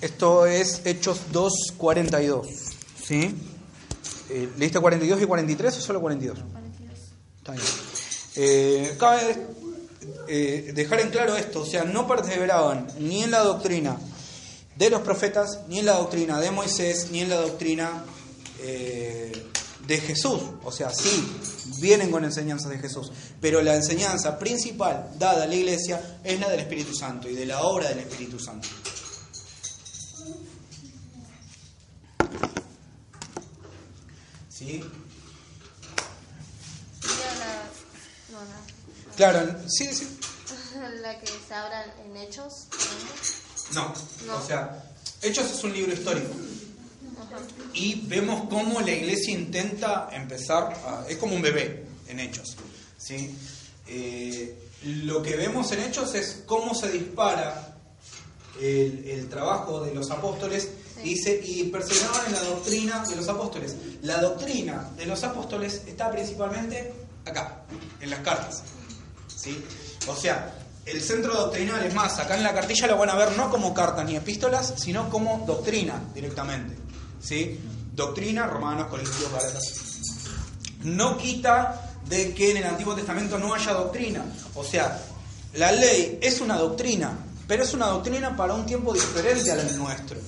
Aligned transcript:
Esto 0.00 0.46
es 0.46 0.80
Hechos 0.86 1.20
2.42. 1.30 2.46
¿Sí? 3.04 3.34
Eh, 4.30 4.48
¿Leíste 4.56 4.80
42 4.80 5.20
y 5.20 5.26
43 5.26 5.76
o 5.76 5.80
solo 5.80 6.00
42? 6.00 6.38
42. 6.38 6.98
Está 7.38 7.52
bien. 7.52 7.64
Eh, 8.36 8.96
cabe 8.98 9.46
eh, 10.28 10.72
dejar 10.74 11.00
en 11.00 11.10
claro 11.10 11.36
esto, 11.36 11.62
o 11.62 11.66
sea, 11.66 11.84
no 11.84 12.06
perseveraban 12.06 12.86
ni 12.98 13.24
en 13.24 13.30
la 13.30 13.40
doctrina 13.40 13.98
de 14.76 14.88
los 14.88 15.02
profetas, 15.02 15.60
ni 15.68 15.80
en 15.80 15.86
la 15.86 15.98
doctrina 15.98 16.40
de 16.40 16.50
Moisés, 16.50 17.08
ni 17.10 17.20
en 17.20 17.28
la 17.28 17.36
doctrina 17.36 18.04
de 19.86 19.98
Jesús. 19.98 20.40
O 20.64 20.72
sea, 20.72 20.90
sí, 20.90 21.28
vienen 21.80 22.10
con 22.10 22.24
enseñanzas 22.24 22.70
de 22.70 22.78
Jesús, 22.78 23.12
pero 23.40 23.60
la 23.60 23.74
enseñanza 23.74 24.38
principal 24.38 25.10
dada 25.18 25.44
a 25.44 25.46
la 25.46 25.54
iglesia 25.54 26.20
es 26.24 26.40
la 26.40 26.48
del 26.48 26.60
Espíritu 26.60 26.94
Santo 26.94 27.28
y 27.28 27.34
de 27.34 27.44
la 27.44 27.62
obra 27.62 27.88
del 27.90 27.98
Espíritu 27.98 28.38
Santo. 28.38 28.68
¿Sí? 34.60 34.84
Claro, 39.16 39.56
sí, 39.68 39.86
sí. 39.94 40.18
La 41.00 41.18
que 41.18 41.26
se 41.26 41.54
habla 41.54 41.86
en 42.04 42.14
Hechos. 42.18 42.66
No, 43.72 43.94
o 44.34 44.46
sea, 44.46 44.84
Hechos 45.22 45.50
es 45.50 45.64
un 45.64 45.72
libro 45.72 45.94
histórico. 45.94 46.28
Y 47.72 48.02
vemos 48.06 48.50
cómo 48.50 48.82
la 48.82 48.90
iglesia 48.90 49.32
intenta 49.32 50.10
empezar, 50.12 50.76
es 51.08 51.16
como 51.16 51.36
un 51.36 51.42
bebé 51.42 51.86
en 52.08 52.20
Hechos. 52.20 52.54
¿sí? 52.98 53.34
Eh, 53.86 54.68
lo 54.84 55.22
que 55.22 55.36
vemos 55.36 55.72
en 55.72 55.80
Hechos 55.80 56.14
es 56.14 56.42
cómo 56.44 56.74
se 56.74 56.90
dispara 56.90 57.78
el, 58.60 59.06
el 59.06 59.28
trabajo 59.30 59.82
de 59.82 59.94
los 59.94 60.10
apóstoles 60.10 60.68
Dice, 61.02 61.40
y 61.44 61.64
perseveraban 61.64 62.26
en 62.26 62.32
la 62.32 62.42
doctrina 62.42 63.04
de 63.04 63.16
los 63.16 63.28
apóstoles. 63.28 63.76
La 64.02 64.20
doctrina 64.20 64.90
de 64.96 65.06
los 65.06 65.22
apóstoles 65.24 65.82
está 65.86 66.10
principalmente 66.10 66.92
acá, 67.24 67.62
en 68.00 68.10
las 68.10 68.20
cartas. 68.20 68.62
¿sí? 69.34 69.64
O 70.08 70.14
sea, 70.14 70.54
el 70.86 71.00
centro 71.00 71.34
doctrinal, 71.34 71.84
es 71.84 71.94
más, 71.94 72.18
acá 72.18 72.36
en 72.36 72.42
la 72.42 72.54
cartilla 72.54 72.86
lo 72.86 72.98
van 72.98 73.10
a 73.10 73.14
ver 73.14 73.36
no 73.36 73.50
como 73.50 73.72
cartas 73.74 74.04
ni 74.04 74.16
epístolas, 74.16 74.74
sino 74.76 75.08
como 75.08 75.44
doctrina 75.46 76.02
directamente. 76.14 76.76
¿sí? 77.20 77.58
Doctrina, 77.94 78.46
Romanos, 78.46 78.88
Corintios, 78.88 79.30
Galatas. 79.32 79.90
No 80.84 81.18
quita 81.18 81.90
de 82.06 82.34
que 82.34 82.50
en 82.50 82.56
el 82.58 82.64
Antiguo 82.64 82.94
Testamento 82.94 83.38
no 83.38 83.54
haya 83.54 83.72
doctrina. 83.72 84.24
O 84.54 84.64
sea, 84.64 85.00
la 85.54 85.72
ley 85.72 86.18
es 86.22 86.40
una 86.40 86.56
doctrina, 86.56 87.16
pero 87.46 87.64
es 87.64 87.74
una 87.74 87.86
doctrina 87.86 88.36
para 88.36 88.54
un 88.54 88.64
tiempo 88.64 88.92
diferente 88.92 89.50
al 89.50 89.76
nuestro. 89.76 90.18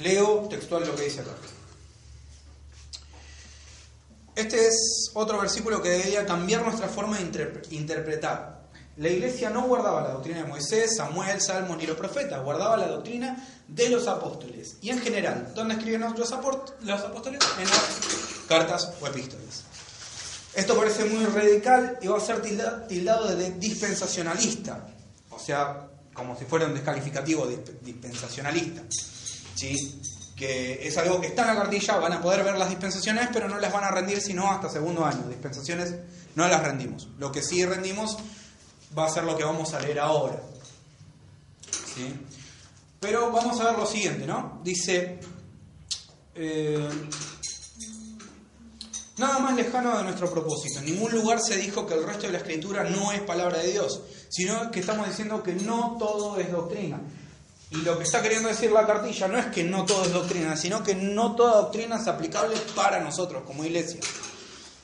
Leo 0.00 0.46
textual 0.48 0.86
lo 0.86 0.94
que 0.94 1.04
dice 1.04 1.20
acá. 1.20 1.32
Este 4.34 4.66
es 4.66 5.10
otro 5.14 5.40
versículo 5.40 5.82
que 5.82 5.90
debería 5.90 6.24
cambiar 6.26 6.62
nuestra 6.62 6.88
forma 6.88 7.18
de 7.18 7.56
interpretar. 7.70 8.66
La 8.96 9.08
iglesia 9.10 9.50
no 9.50 9.66
guardaba 9.66 10.02
la 10.02 10.10
doctrina 10.12 10.42
de 10.42 10.48
Moisés, 10.48 10.96
Samuel, 10.96 11.40
Salmos 11.40 11.76
ni 11.76 11.86
los 11.86 11.96
profetas, 11.96 12.42
guardaba 12.42 12.78
la 12.78 12.88
doctrina 12.88 13.46
de 13.68 13.90
los 13.90 14.06
apóstoles. 14.08 14.76
Y 14.80 14.90
en 14.90 15.00
general, 15.00 15.52
¿dónde 15.54 15.74
escriben 15.74 16.00
los 16.00 16.32
apóstoles? 16.32 17.40
En 17.58 17.68
las 17.68 18.46
cartas 18.48 18.92
o 19.00 19.06
epístolas. 19.06 19.64
Esto 20.56 20.74
parece 20.74 21.04
muy 21.04 21.26
radical 21.26 21.98
y 22.00 22.06
va 22.06 22.16
a 22.16 22.20
ser 22.20 22.40
tildado 22.40 23.36
de 23.36 23.50
dispensacionalista, 23.52 24.86
o 25.28 25.38
sea, 25.38 25.86
como 26.14 26.34
si 26.34 26.46
fuera 26.46 26.64
un 26.64 26.72
descalificativo 26.72 27.46
dispensacionalista. 27.82 28.82
¿sí? 29.54 30.00
Que 30.34 30.88
es 30.88 30.96
algo 30.96 31.20
que 31.20 31.26
está 31.26 31.42
en 31.42 31.48
la 31.48 31.56
cartilla, 31.56 31.98
van 31.98 32.14
a 32.14 32.22
poder 32.22 32.42
ver 32.42 32.56
las 32.56 32.70
dispensaciones, 32.70 33.28
pero 33.34 33.48
no 33.48 33.58
las 33.58 33.70
van 33.70 33.84
a 33.84 33.90
rendir 33.90 34.18
sino 34.22 34.50
hasta 34.50 34.70
segundo 34.70 35.04
año. 35.04 35.28
Dispensaciones 35.28 35.94
no 36.34 36.48
las 36.48 36.62
rendimos. 36.62 37.06
Lo 37.18 37.30
que 37.30 37.42
sí 37.42 37.62
rendimos 37.66 38.16
va 38.98 39.04
a 39.06 39.10
ser 39.10 39.24
lo 39.24 39.36
que 39.36 39.44
vamos 39.44 39.74
a 39.74 39.80
leer 39.80 40.00
ahora. 40.00 40.40
¿sí? 41.94 42.14
Pero 42.98 43.30
vamos 43.30 43.60
a 43.60 43.64
ver 43.64 43.78
lo 43.78 43.84
siguiente, 43.84 44.26
¿no? 44.26 44.62
Dice. 44.64 45.20
Eh, 46.34 46.88
Nada 49.18 49.38
más 49.38 49.56
lejano 49.56 49.96
de 49.96 50.04
nuestro 50.04 50.30
propósito. 50.30 50.80
En 50.80 50.86
ningún 50.86 51.10
lugar 51.12 51.40
se 51.40 51.56
dijo 51.56 51.86
que 51.86 51.94
el 51.94 52.04
resto 52.04 52.26
de 52.26 52.32
la 52.32 52.38
escritura 52.38 52.84
no 52.84 53.12
es 53.12 53.20
palabra 53.20 53.58
de 53.58 53.72
Dios, 53.72 54.02
sino 54.28 54.70
que 54.70 54.80
estamos 54.80 55.08
diciendo 55.08 55.42
que 55.42 55.54
no 55.54 55.96
todo 55.98 56.38
es 56.38 56.52
doctrina. 56.52 57.00
Y 57.70 57.76
lo 57.76 57.96
que 57.96 58.04
está 58.04 58.22
queriendo 58.22 58.48
decir 58.48 58.70
la 58.70 58.86
cartilla 58.86 59.26
no 59.26 59.38
es 59.38 59.46
que 59.46 59.64
no 59.64 59.84
todo 59.86 60.04
es 60.04 60.12
doctrina, 60.12 60.56
sino 60.56 60.84
que 60.84 60.94
no 60.94 61.34
toda 61.34 61.62
doctrina 61.62 61.96
es 61.96 62.06
aplicable 62.06 62.56
para 62.74 63.00
nosotros 63.00 63.42
como 63.46 63.64
iglesia. 63.64 64.00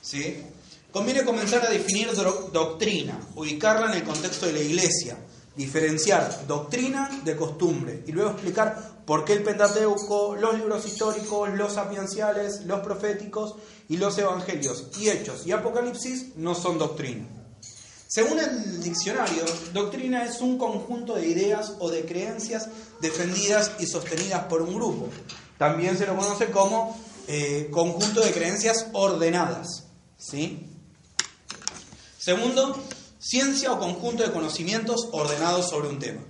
¿Sí? 0.01 0.43
Conviene 0.91 1.23
comenzar 1.23 1.65
a 1.65 1.69
definir 1.69 2.11
doctrina, 2.51 3.19
ubicarla 3.35 3.91
en 3.91 3.99
el 3.99 4.03
contexto 4.03 4.47
de 4.47 4.53
la 4.53 4.59
iglesia, 4.59 5.17
diferenciar 5.55 6.45
doctrina 6.47 7.21
de 7.23 7.35
costumbre 7.35 8.03
y 8.07 8.11
luego 8.11 8.31
explicar 8.31 8.92
por 9.05 9.25
qué 9.25 9.33
el 9.33 9.43
Pentateuco, 9.43 10.35
los 10.35 10.57
libros 10.57 10.85
históricos, 10.85 11.49
los 11.53 11.73
sapienciales, 11.73 12.61
los 12.65 12.79
proféticos 12.81 13.55
y 13.89 13.97
los 13.97 14.17
evangelios 14.17 14.87
y 14.99 15.09
hechos 15.09 15.45
y 15.45 15.51
apocalipsis 15.51 16.35
no 16.37 16.55
son 16.55 16.77
doctrina. 16.77 17.27
Según 18.07 18.39
el 18.39 18.83
diccionario, 18.83 19.43
doctrina 19.73 20.23
es 20.23 20.39
un 20.39 20.57
conjunto 20.57 21.15
de 21.15 21.27
ideas 21.27 21.73
o 21.79 21.89
de 21.89 22.05
creencias 22.05 22.69
defendidas 23.01 23.71
y 23.79 23.87
sostenidas 23.87 24.45
por 24.45 24.61
un 24.61 24.75
grupo. 24.75 25.09
También 25.57 25.97
se 25.97 26.05
lo 26.05 26.15
conoce 26.15 26.51
como 26.51 26.95
eh, 27.27 27.69
conjunto 27.71 28.21
de 28.21 28.31
creencias 28.31 28.87
ordenadas. 28.93 29.85
¿sí? 30.15 30.67
Segundo, 32.19 32.77
ciencia 33.17 33.73
o 33.73 33.79
conjunto 33.79 34.23
de 34.23 34.31
conocimientos 34.31 35.09
ordenados 35.11 35.69
sobre 35.69 35.89
un 35.89 35.99
tema. 35.99 36.21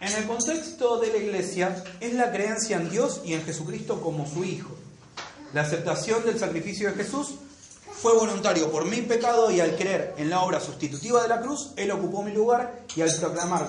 En 0.00 0.12
el 0.12 0.26
contexto 0.26 0.98
de 1.00 1.08
la 1.08 1.16
iglesia 1.16 1.84
es 1.98 2.14
la 2.14 2.30
creencia 2.30 2.76
en 2.76 2.88
Dios 2.88 3.20
y 3.24 3.34
en 3.34 3.42
Jesucristo 3.42 4.00
como 4.00 4.28
su 4.28 4.44
Hijo. 4.44 4.70
La 5.52 5.62
aceptación 5.62 6.24
del 6.24 6.38
sacrificio 6.38 6.88
de 6.88 7.02
Jesús 7.02 7.34
fue 8.00 8.14
voluntario 8.14 8.70
por 8.70 8.84
mi 8.84 9.02
pecado 9.02 9.50
y 9.50 9.60
al 9.60 9.74
creer 9.74 10.14
en 10.16 10.30
la 10.30 10.42
obra 10.42 10.60
sustitutiva 10.60 11.22
de 11.22 11.28
la 11.28 11.40
cruz, 11.40 11.72
Él 11.76 11.90
ocupó 11.90 12.22
mi 12.22 12.32
lugar 12.32 12.84
y 12.94 13.00
al 13.00 13.12
proclamar 13.12 13.66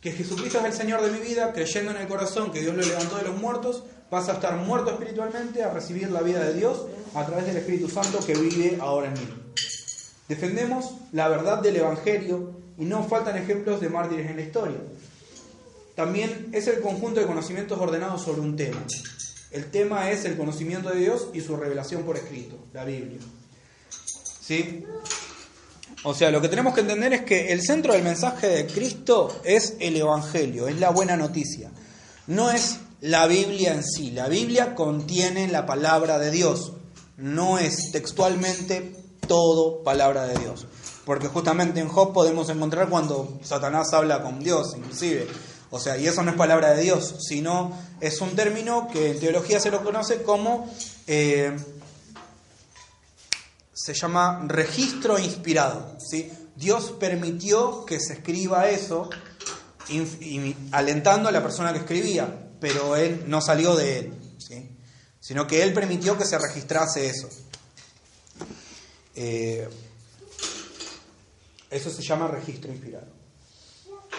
que 0.00 0.12
Jesucristo 0.12 0.60
es 0.60 0.64
el 0.66 0.72
Señor 0.72 1.02
de 1.02 1.10
mi 1.10 1.18
vida, 1.18 1.52
creyendo 1.52 1.90
en 1.90 1.98
el 1.98 2.08
corazón 2.08 2.52
que 2.52 2.60
Dios 2.60 2.74
lo 2.74 2.82
levantó 2.82 3.16
de 3.16 3.24
los 3.24 3.36
muertos, 3.36 3.82
pasa 4.08 4.32
a 4.32 4.34
estar 4.36 4.56
muerto 4.56 4.92
espiritualmente, 4.92 5.64
a 5.64 5.70
recibir 5.70 6.10
la 6.10 6.22
vida 6.22 6.44
de 6.44 6.54
Dios 6.54 6.86
a 7.14 7.26
través 7.26 7.46
del 7.46 7.56
Espíritu 7.56 7.88
Santo 7.88 8.24
que 8.24 8.34
vive 8.34 8.78
ahora 8.80 9.08
en 9.08 9.14
mí. 9.14 9.28
Defendemos 10.28 10.94
la 11.12 11.28
verdad 11.28 11.58
del 11.58 11.76
Evangelio 11.76 12.60
y 12.80 12.86
no 12.86 13.04
faltan 13.04 13.36
ejemplos 13.36 13.80
de 13.80 13.90
mártires 13.90 14.28
en 14.28 14.36
la 14.36 14.42
historia. 14.42 14.78
También 15.94 16.48
es 16.52 16.66
el 16.66 16.80
conjunto 16.80 17.20
de 17.20 17.26
conocimientos 17.26 17.78
ordenados 17.78 18.22
sobre 18.22 18.40
un 18.40 18.56
tema. 18.56 18.82
El 19.50 19.70
tema 19.70 20.10
es 20.10 20.24
el 20.24 20.36
conocimiento 20.36 20.88
de 20.88 21.00
Dios 21.00 21.28
y 21.34 21.42
su 21.42 21.56
revelación 21.56 22.04
por 22.04 22.16
escrito, 22.16 22.56
la 22.72 22.84
Biblia. 22.84 23.18
¿Sí? 24.40 24.86
O 26.04 26.14
sea, 26.14 26.30
lo 26.30 26.40
que 26.40 26.48
tenemos 26.48 26.72
que 26.72 26.80
entender 26.80 27.12
es 27.12 27.20
que 27.22 27.52
el 27.52 27.60
centro 27.60 27.92
del 27.92 28.02
mensaje 28.02 28.48
de 28.48 28.66
Cristo 28.66 29.40
es 29.44 29.76
el 29.78 29.96
Evangelio, 29.96 30.66
es 30.66 30.80
la 30.80 30.88
buena 30.88 31.18
noticia. 31.18 31.70
No 32.28 32.50
es 32.50 32.78
la 33.02 33.26
Biblia 33.26 33.74
en 33.74 33.84
sí. 33.84 34.10
La 34.10 34.28
Biblia 34.28 34.74
contiene 34.74 35.48
la 35.48 35.66
palabra 35.66 36.18
de 36.18 36.30
Dios. 36.30 36.72
No 37.18 37.58
es 37.58 37.92
textualmente 37.92 38.94
todo 39.26 39.82
palabra 39.82 40.24
de 40.24 40.38
Dios. 40.38 40.66
Porque 41.10 41.26
justamente 41.26 41.80
en 41.80 41.88
Job 41.88 42.12
podemos 42.12 42.48
encontrar 42.50 42.88
cuando 42.88 43.40
Satanás 43.42 43.92
habla 43.94 44.22
con 44.22 44.38
Dios, 44.38 44.74
inclusive. 44.76 45.26
O 45.70 45.80
sea, 45.80 45.98
y 45.98 46.06
eso 46.06 46.22
no 46.22 46.30
es 46.30 46.36
palabra 46.36 46.70
de 46.70 46.82
Dios, 46.84 47.16
sino 47.18 47.76
es 48.00 48.20
un 48.20 48.36
término 48.36 48.86
que 48.86 49.10
en 49.10 49.18
teología 49.18 49.58
se 49.58 49.72
lo 49.72 49.82
conoce 49.82 50.22
como, 50.22 50.72
eh, 51.08 51.56
se 53.72 53.92
llama 53.92 54.44
registro 54.46 55.18
inspirado. 55.18 55.96
¿sí? 55.98 56.30
Dios 56.54 56.94
permitió 57.00 57.84
que 57.84 57.98
se 57.98 58.12
escriba 58.12 58.68
eso, 58.68 59.10
alentando 60.70 61.28
a 61.28 61.32
la 61.32 61.42
persona 61.42 61.72
que 61.72 61.80
escribía, 61.80 62.52
pero 62.60 62.94
él 62.94 63.24
no 63.26 63.40
salió 63.40 63.74
de 63.74 63.98
él, 63.98 64.14
sino 65.18 65.48
que 65.48 65.64
él 65.64 65.72
permitió 65.72 66.16
que 66.16 66.24
se 66.24 66.38
registrase 66.38 67.08
eso. 67.08 67.28
Eh, 69.16 69.68
eso 71.70 71.90
se 71.90 72.02
llama 72.02 72.28
registro 72.28 72.72
inspirado. 72.72 73.06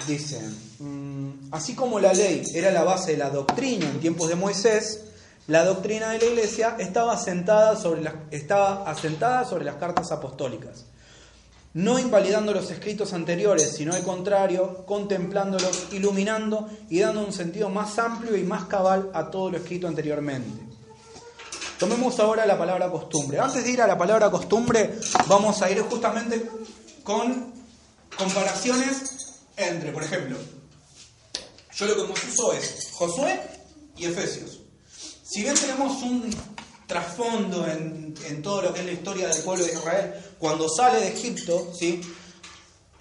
Dicen, 0.07 0.57
mm, 0.79 1.53
así 1.53 1.75
como 1.75 1.99
la 1.99 2.13
ley 2.13 2.43
era 2.53 2.71
la 2.71 2.83
base 2.83 3.11
de 3.11 3.17
la 3.17 3.29
doctrina 3.29 3.89
en 3.89 3.99
tiempos 3.99 4.29
de 4.29 4.35
Moisés, 4.35 5.03
la 5.47 5.65
doctrina 5.65 6.11
de 6.11 6.19
la 6.19 6.25
iglesia 6.25 6.77
estaba, 6.79 7.13
asentada 7.13 7.75
sobre 7.75 8.01
las, 8.01 8.13
estaba 8.31 8.89
asentada 8.89 9.43
sobre 9.43 9.65
las 9.65 9.75
cartas 9.75 10.11
apostólicas, 10.11 10.85
no 11.73 11.99
invalidando 11.99 12.53
los 12.53 12.71
escritos 12.71 13.11
anteriores, 13.13 13.73
sino 13.75 13.93
al 13.93 14.03
contrario, 14.03 14.85
contemplándolos, 14.85 15.87
iluminando 15.91 16.69
y 16.89 16.99
dando 16.99 17.25
un 17.25 17.33
sentido 17.33 17.69
más 17.69 17.99
amplio 17.99 18.37
y 18.37 18.43
más 18.43 18.65
cabal 18.65 19.09
a 19.13 19.29
todo 19.29 19.51
lo 19.51 19.57
escrito 19.57 19.87
anteriormente. 19.87 20.71
Tomemos 21.81 22.19
ahora 22.19 22.45
la 22.45 22.59
palabra 22.59 22.91
costumbre. 22.91 23.39
Antes 23.39 23.63
de 23.63 23.71
ir 23.71 23.81
a 23.81 23.87
la 23.87 23.97
palabra 23.97 24.29
costumbre, 24.29 24.99
vamos 25.27 25.63
a 25.63 25.71
ir 25.71 25.81
justamente 25.81 26.47
con 27.03 27.53
comparaciones 28.17 29.37
entre, 29.57 29.91
por 29.91 30.03
ejemplo, 30.03 30.37
yo 31.75 31.85
lo 31.85 31.95
que 31.95 32.11
uso 32.11 32.53
es 32.53 32.89
Josué 32.93 33.39
y 33.97 34.05
Efesios. 34.05 34.59
Si 35.23 35.41
bien 35.41 35.55
tenemos 35.55 36.01
un 36.03 36.29
trasfondo 36.87 37.65
en, 37.67 38.41
todo 38.43 38.61
lo 38.61 38.73
que 38.73 38.81
es 38.81 38.85
la 38.85 38.91
historia 38.91 39.27
del 39.29 39.41
pueblo 39.43 39.65
de 39.65 39.73
Israel, 39.73 40.13
cuando 40.39 40.67
sale 40.67 40.99
de 40.99 41.07
Egipto, 41.07 41.71
¿sí? 41.77 42.01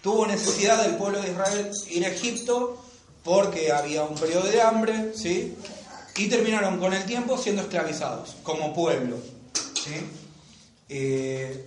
tuvo 0.02 0.26
necesidad 0.26 0.82
del 0.82 0.96
pueblo 0.96 1.20
de 1.20 1.30
Israel 1.30 1.70
ir 1.90 2.04
a 2.04 2.08
Egipto 2.08 2.80
porque 3.24 3.72
había 3.72 4.04
un 4.04 4.16
periodo 4.16 4.48
de 4.48 4.62
hambre, 4.62 5.12
¿sí? 5.14 5.56
y 6.16 6.28
terminaron 6.28 6.78
con 6.78 6.92
el 6.92 7.04
tiempo 7.04 7.36
siendo 7.36 7.62
esclavizados 7.62 8.36
como 8.42 8.72
pueblo. 8.74 9.16
¿sí? 9.74 9.96
Eh, 10.88 11.66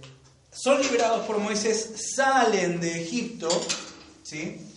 son 0.54 0.82
liberados 0.82 1.26
por 1.26 1.40
Moisés, 1.40 1.90
salen 2.16 2.80
de 2.80 3.04
Egipto, 3.04 3.50
¿sí? 4.24 4.70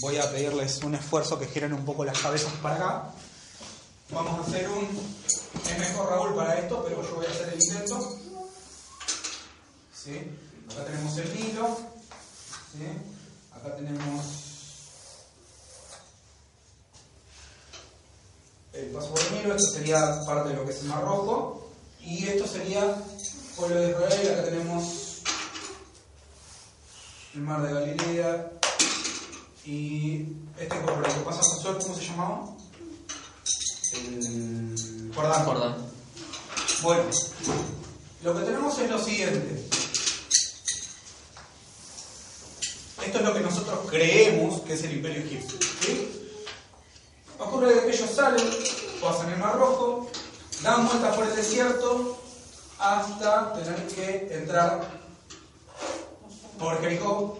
Voy 0.00 0.18
a 0.18 0.30
pedirles 0.30 0.82
un 0.82 0.94
esfuerzo 0.94 1.38
que 1.38 1.46
giren 1.46 1.72
un 1.72 1.84
poco 1.84 2.04
las 2.04 2.18
cabezas 2.18 2.52
para 2.62 2.74
acá. 2.76 3.10
Vamos 4.10 4.40
a 4.40 4.48
hacer 4.48 4.68
un... 4.68 4.88
Mejor 5.78 6.10
Raúl 6.10 6.34
para 6.34 6.58
esto, 6.58 6.84
pero 6.84 7.02
yo 7.02 7.14
voy 7.14 7.26
a 7.26 7.30
hacer 7.30 7.48
el 7.48 7.54
intento. 7.54 8.18
¿Sí? 9.94 10.20
Acá 10.70 10.84
tenemos 10.84 11.16
el 11.18 11.34
Nilo. 11.34 11.78
¿Sí? 12.72 12.86
Acá 13.52 13.76
tenemos 13.76 14.24
el 18.72 18.86
paso 18.86 19.14
por 19.14 19.20
el 19.20 19.32
Nilo. 19.32 19.56
Esto 19.56 19.72
sería 19.72 20.24
parte 20.26 20.50
de 20.50 20.56
lo 20.56 20.64
que 20.64 20.72
es 20.72 20.80
el 20.80 20.88
Mar 20.88 21.02
Rojo. 21.02 21.70
Y 22.00 22.26
esto 22.26 22.46
sería 22.46 23.02
pueblo 23.56 23.80
de 23.80 23.90
Israel. 23.90 24.32
Acá 24.32 24.44
tenemos 24.44 25.22
el 27.34 27.40
Mar 27.40 27.62
de 27.62 27.72
Galilea. 27.72 28.50
Y 29.64 30.26
este 30.58 30.76
por 30.80 30.98
lo 30.98 31.02
que 31.02 31.20
pasa 31.20 31.40
Josué, 31.42 31.78
¿cómo 31.80 31.94
se 31.94 32.04
llamaba? 32.04 32.54
el 33.96 35.12
Jordán. 35.14 35.76
Bueno, 36.82 37.04
lo 38.22 38.34
que 38.34 38.44
tenemos 38.44 38.78
es 38.78 38.90
lo 38.90 38.98
siguiente. 38.98 39.68
Esto 43.06 43.18
es 43.18 43.24
lo 43.24 43.34
que 43.34 43.40
nosotros 43.40 43.78
creemos 43.88 44.60
que 44.62 44.74
es 44.74 44.82
el 44.82 44.96
imperio 44.96 45.22
egipcio. 45.22 45.58
Ocurre 47.38 47.80
que 47.84 47.90
ellos 47.90 48.10
salen, 48.10 48.44
pasan 49.00 49.30
el 49.32 49.38
Mar 49.38 49.56
Rojo, 49.58 50.10
dan 50.62 50.86
vuelta 50.86 51.14
por 51.14 51.26
el 51.26 51.36
desierto 51.36 52.13
hasta 52.84 53.52
tener 53.54 53.86
que 53.88 54.28
entrar 54.32 54.80
por 56.58 56.80
Jericó, 56.80 57.38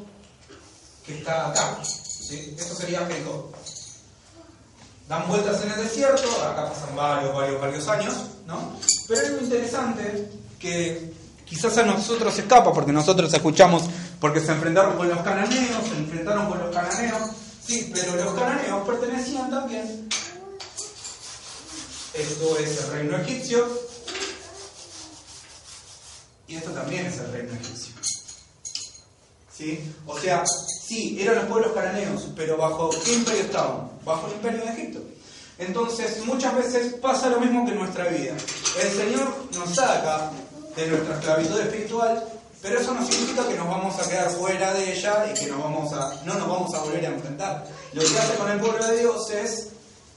que 1.05 1.19
está 1.19 1.50
acá. 1.50 1.79
Esto 1.82 2.75
sería 2.75 3.06
Jericó 3.06 3.50
dan 5.08 5.29
vueltas 5.29 5.62
en 5.62 5.70
el 5.70 5.76
desierto, 5.82 6.29
acá 6.43 6.70
pasan 6.70 6.96
varios, 6.96 7.35
varios, 7.35 7.61
varios 7.61 7.88
años, 7.88 8.14
¿no? 8.46 8.73
Pero 9.06 9.20
es 9.20 9.32
muy 9.32 9.41
interesante 9.44 10.31
que 10.58 11.12
quizás 11.44 11.76
a 11.79 11.82
nosotros 11.82 12.38
escapa, 12.38 12.73
porque 12.73 12.93
nosotros 12.93 13.32
escuchamos, 13.32 13.82
porque 14.19 14.41
se 14.41 14.52
enfrentaron 14.52 14.96
con 14.96 15.08
los 15.08 15.19
cananeos, 15.20 15.85
se 15.87 15.96
enfrentaron 15.96 16.46
con 16.46 16.58
los 16.58 16.75
cananeos, 16.75 17.31
sí, 17.67 17.93
pero 17.94 18.17
los 18.17 18.35
cananeos 18.35 18.87
pertenecían 18.87 19.50
también, 19.50 20.08
esto 22.14 22.58
es 22.58 22.85
el 22.85 22.91
reino 22.93 23.17
egipcio, 23.19 23.67
y 26.46 26.56
esto 26.56 26.70
también 26.70 27.06
es 27.06 27.19
el 27.19 27.32
reino 27.32 27.52
egipcio. 27.52 27.94
¿Sí? 29.56 29.93
O 30.06 30.19
sea, 30.19 30.44
sí, 30.46 31.17
eran 31.20 31.37
los 31.37 31.44
pueblos 31.44 31.73
cananeos, 31.73 32.29
pero 32.35 32.56
¿bajo 32.56 32.91
qué 33.05 33.14
imperio 33.14 33.43
estaban? 33.43 33.88
Bajo 34.05 34.26
el 34.26 34.35
imperio 34.35 34.64
de 34.64 34.73
Egipto. 34.73 35.00
Entonces, 35.58 36.25
muchas 36.26 36.56
veces 36.56 36.94
pasa 36.94 37.29
lo 37.29 37.41
mismo 37.41 37.64
que 37.64 37.73
en 37.73 37.79
nuestra 37.79 38.06
vida. 38.06 38.35
El 38.82 38.91
Señor 38.91 39.32
nos 39.55 39.75
saca 39.75 40.32
de 40.75 40.88
nuestra 40.88 41.14
esclavitud 41.14 41.61
espiritual, 41.61 42.25
pero 42.61 42.81
eso 42.81 42.94
no 42.94 43.06
significa 43.06 43.46
que 43.46 43.55
nos 43.55 43.69
vamos 43.69 43.96
a 44.00 44.08
quedar 44.08 44.31
fuera 44.31 44.75
de 44.75 44.93
ella 44.93 45.26
y 45.31 45.38
que 45.38 45.46
nos 45.46 45.62
vamos 45.62 45.93
a, 45.93 46.25
no 46.25 46.35
nos 46.35 46.49
vamos 46.49 46.75
a 46.75 46.81
volver 46.81 47.06
a 47.06 47.11
enfrentar. 47.11 47.64
Lo 47.93 48.00
que 48.00 48.19
hace 48.19 48.35
con 48.35 48.50
el 48.50 48.58
pueblo 48.58 48.85
de 48.85 48.99
Dios 48.99 49.31
es, 49.31 49.69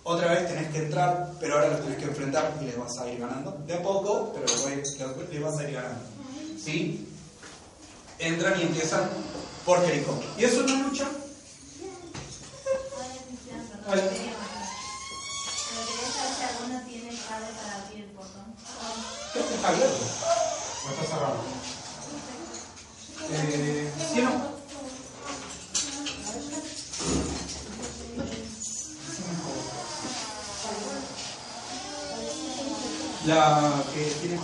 otra 0.03 0.31
vez 0.31 0.47
tenés 0.47 0.71
que 0.71 0.79
entrar, 0.79 1.29
pero 1.39 1.55
ahora 1.55 1.67
los 1.67 1.81
tenés 1.81 1.97
que 1.97 2.05
enfrentar 2.05 2.53
y 2.59 2.65
les 2.65 2.79
vas 2.79 2.97
a 2.97 3.07
ir 3.07 3.19
ganando. 3.19 3.51
De 3.67 3.75
a 3.75 3.83
poco, 3.83 4.33
pero 4.33 4.45
les 4.47 5.41
vas 5.43 5.59
a 5.59 5.63
ir 5.63 5.73
ganando. 5.75 6.16
¿Sí? 6.67 7.07
entran 8.19 8.59
y 8.59 8.63
empiezan 8.63 9.09
por 9.65 9.85
Jericó. 9.85 10.21
¿Y 10.37 10.43
eso 10.43 10.65
es 10.65 10.69
una 10.69 10.83
lucha? 10.85 11.05
Está 19.33 19.67
abierto. 19.69 20.05
¿O 20.83 20.89
está 20.89 21.03
cerrado? 21.05 21.37
Eh, 23.31 23.91
¿Sí 24.13 24.19
o 24.19 24.23
no? 24.23 24.57
La 33.25 33.83
que 33.93 34.03
tiene 34.21 34.37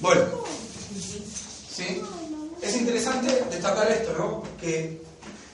Bueno, 0.00 0.22
¿sí? 1.68 2.02
Es 2.62 2.76
interesante 2.76 3.44
destacar 3.50 3.90
esto, 3.90 4.12
¿no? 4.16 4.42
Que 4.60 5.02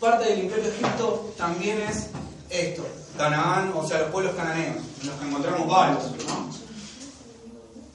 parte 0.00 0.28
del 0.28 0.40
imperio 0.40 0.64
de 0.64 0.70
Egipto 0.70 1.32
también 1.38 1.80
es 1.82 2.08
esto, 2.50 2.86
Canaán, 3.16 3.72
o 3.74 3.86
sea, 3.86 4.00
los 4.00 4.10
pueblos 4.10 4.34
cananeos, 4.34 4.76
en 5.00 5.08
los 5.08 5.16
que 5.18 5.26
encontramos 5.26 5.68
varios, 5.68 6.02
¿no? 6.26 6.50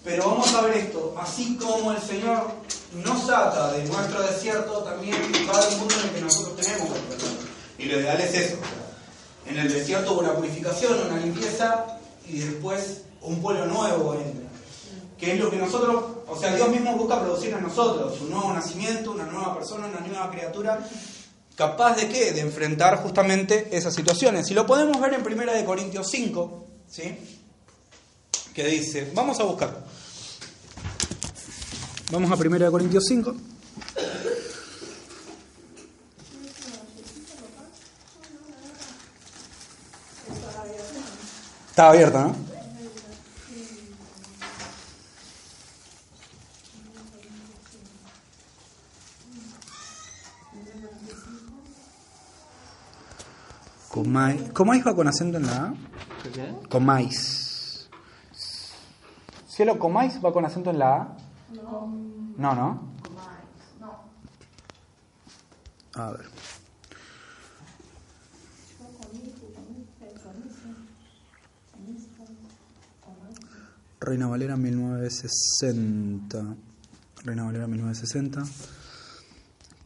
Pero 0.03 0.29
vamos 0.29 0.53
a 0.55 0.61
ver 0.61 0.77
esto, 0.77 1.15
así 1.19 1.57
como 1.57 1.91
el 1.91 2.01
Señor 2.01 2.47
nos 3.03 3.27
saca 3.27 3.73
de 3.73 3.83
nuestro 3.83 4.21
desierto, 4.23 4.79
también 4.79 5.17
va 5.47 5.59
al 5.59 5.77
mundo 5.77 5.93
en 5.95 6.07
el 6.07 6.15
que 6.15 6.21
nosotros 6.21 6.55
tenemos 6.55 6.89
que 6.89 7.83
Y 7.83 7.87
lo 7.87 7.99
ideal 7.99 8.21
es 8.21 8.33
eso. 8.33 8.57
Hubo 10.05 10.19
una 10.19 10.33
purificación, 10.33 10.93
una 11.09 11.19
limpieza, 11.19 11.85
y 12.27 12.39
después 12.39 13.01
un 13.21 13.41
pueblo 13.41 13.65
nuevo 13.65 14.13
entra 14.13 14.47
que 15.17 15.33
es 15.33 15.39
lo 15.39 15.49
que 15.49 15.57
nosotros, 15.57 16.03
o 16.27 16.37
sea, 16.39 16.55
Dios 16.55 16.69
mismo 16.69 16.95
busca 16.95 17.19
producir 17.19 17.51
en 17.53 17.63
nosotros, 17.63 18.21
un 18.21 18.29
nuevo 18.29 18.53
nacimiento, 18.53 19.11
una 19.11 19.25
nueva 19.25 19.55
persona, 19.55 19.87
una 19.87 20.05
nueva 20.05 20.29
criatura, 20.29 20.87
capaz 21.55 21.95
de 21.95 22.07
qué? 22.07 22.33
De 22.33 22.41
enfrentar 22.41 23.01
justamente 23.01 23.75
esas 23.75 23.95
situaciones. 23.95 24.49
Y 24.51 24.53
lo 24.53 24.65
podemos 24.67 25.01
ver 25.01 25.15
en 25.15 25.25
1 25.25 25.53
de 25.53 25.65
Corintios 25.65 26.07
5, 26.11 26.65
¿sí? 26.87 27.17
Que 28.53 28.65
dice, 28.67 29.11
vamos 29.15 29.39
a 29.39 29.43
buscar. 29.43 29.83
Vamos 32.11 32.31
a 32.31 32.35
1 32.35 32.59
de 32.59 32.71
Corintios 32.71 33.05
5. 33.07 33.35
Está 41.77 41.89
abierta, 41.89 42.23
¿no? 42.23 42.35
Comáis. 53.91 54.51
¿Comáis 54.53 54.87
va 54.87 54.95
con 54.95 55.07
acento 55.07 55.37
en 55.37 55.45
la 55.45 55.53
A? 55.53 55.73
Comáis. 56.67 57.87
¿Cielo 59.47 59.77
comáis 59.77 60.19
va 60.25 60.33
con 60.33 60.45
acento 60.45 60.71
en 60.71 60.79
la 60.79 60.95
A? 60.95 61.07
No. 61.53 61.93
No, 62.37 62.55
¿no? 62.55 62.81
A 65.93 66.09
ver. 66.09 66.46
Reina 74.07 74.25
Valera 74.25 74.55
1960. 74.55 76.55
Reina 77.25 77.43
Valera 77.43 77.67
1960. 77.67 78.41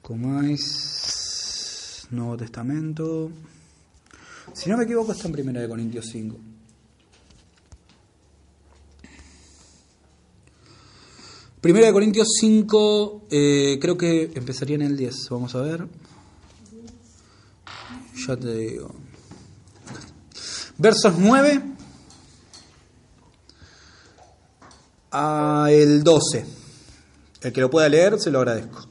Comáis. 0.04 2.06
Nuevo 2.12 2.38
Testamento. 2.38 3.32
Si 4.54 4.70
no 4.70 4.78
me 4.78 4.84
equivoco, 4.84 5.13
está 5.13 5.25
en 5.25 5.34
Primera 5.34 5.62
de 5.62 5.68
Corintios 5.68 6.06
5. 6.12 6.38
Primera 11.60 11.88
de 11.88 11.94
Corintios 11.94 12.28
5, 12.40 13.24
eh, 13.32 13.80
creo 13.82 13.98
que 13.98 14.32
empezaría 14.36 14.75
en 14.75 14.84
el 14.84 14.98
10. 14.98 15.30
Vamos 15.32 15.56
a 15.56 15.62
ver. 15.62 15.88
Ya 18.28 18.38
te 18.38 18.54
digo. 18.54 18.94
Versos 20.78 21.18
9 21.18 21.81
a 25.12 25.68
el 25.70 26.03
12. 26.03 26.46
El 27.41 27.53
que 27.53 27.62
lo 27.62 27.70
pueda 27.70 27.89
leer, 27.89 28.20
se 28.20 28.32
lo 28.32 28.39
agradezco. 28.39 28.88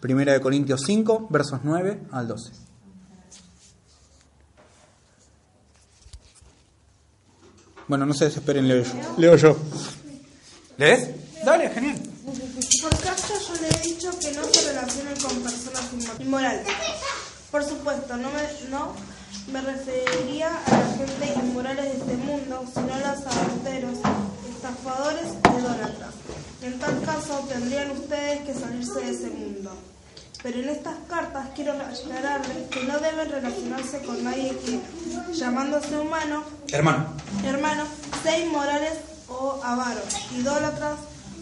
Primera 0.00 0.32
de 0.32 0.40
Corintios 0.40 0.82
5, 0.86 1.28
versos 1.30 1.60
9 1.62 2.02
al 2.12 2.28
12. 2.28 2.52
Bueno, 7.88 8.06
no 8.06 8.14
se 8.14 8.26
desesperen, 8.26 8.68
leo 8.68 8.84
yo. 8.84 8.92
Leo 9.18 9.36
yo. 9.36 9.56
¿Lees? 10.78 11.10
Dale, 11.44 11.68
genial. 11.70 11.98
Por 12.80 12.98
caso 13.00 13.34
yo 13.48 13.60
le 13.60 13.68
he 13.68 13.80
dicho 13.82 14.10
que 14.18 14.32
no 14.32 14.44
se 14.44 14.72
relacionen 14.72 15.20
con 15.20 15.36
personas 15.42 15.90
inmorales. 16.20 16.66
Por 17.50 17.64
supuesto, 17.64 18.16
no 18.16 18.28
me, 18.30 18.70
no 18.70 18.94
me 19.52 19.60
referiría 19.60 20.56
a 20.64 20.70
la 20.70 20.86
gente 20.96 21.40
inmorales 21.44 21.84
de 21.84 21.98
este 21.98 22.16
mundo, 22.16 22.64
sino 22.72 22.94
a 22.94 22.98
los 22.98 23.26
adulteros, 23.26 23.98
estafadores 24.60 25.24
y 25.24 25.58
idólatras. 25.58 26.14
En 26.60 26.78
tal 26.78 27.02
caso, 27.02 27.38
tendrían 27.48 27.90
ustedes 27.92 28.40
que 28.40 28.52
salirse 28.52 29.00
de 29.00 29.10
ese 29.10 29.30
mundo. 29.30 29.72
Pero 30.42 30.58
en 30.58 30.68
estas 30.68 30.96
cartas 31.08 31.46
quiero 31.54 31.72
aclararles 31.72 32.68
que 32.70 32.84
no 32.84 32.98
deben 32.98 33.30
relacionarse 33.30 34.02
con 34.02 34.22
nadie 34.22 34.56
que, 34.58 34.80
llamándose 35.32 35.96
humano, 35.96 36.44
Hermano. 36.72 37.06
hermano, 37.44 37.84
sea 38.22 38.38
inmorales 38.38 38.98
o 39.28 39.60
avaros, 39.62 40.04
idólatras, 40.36 40.98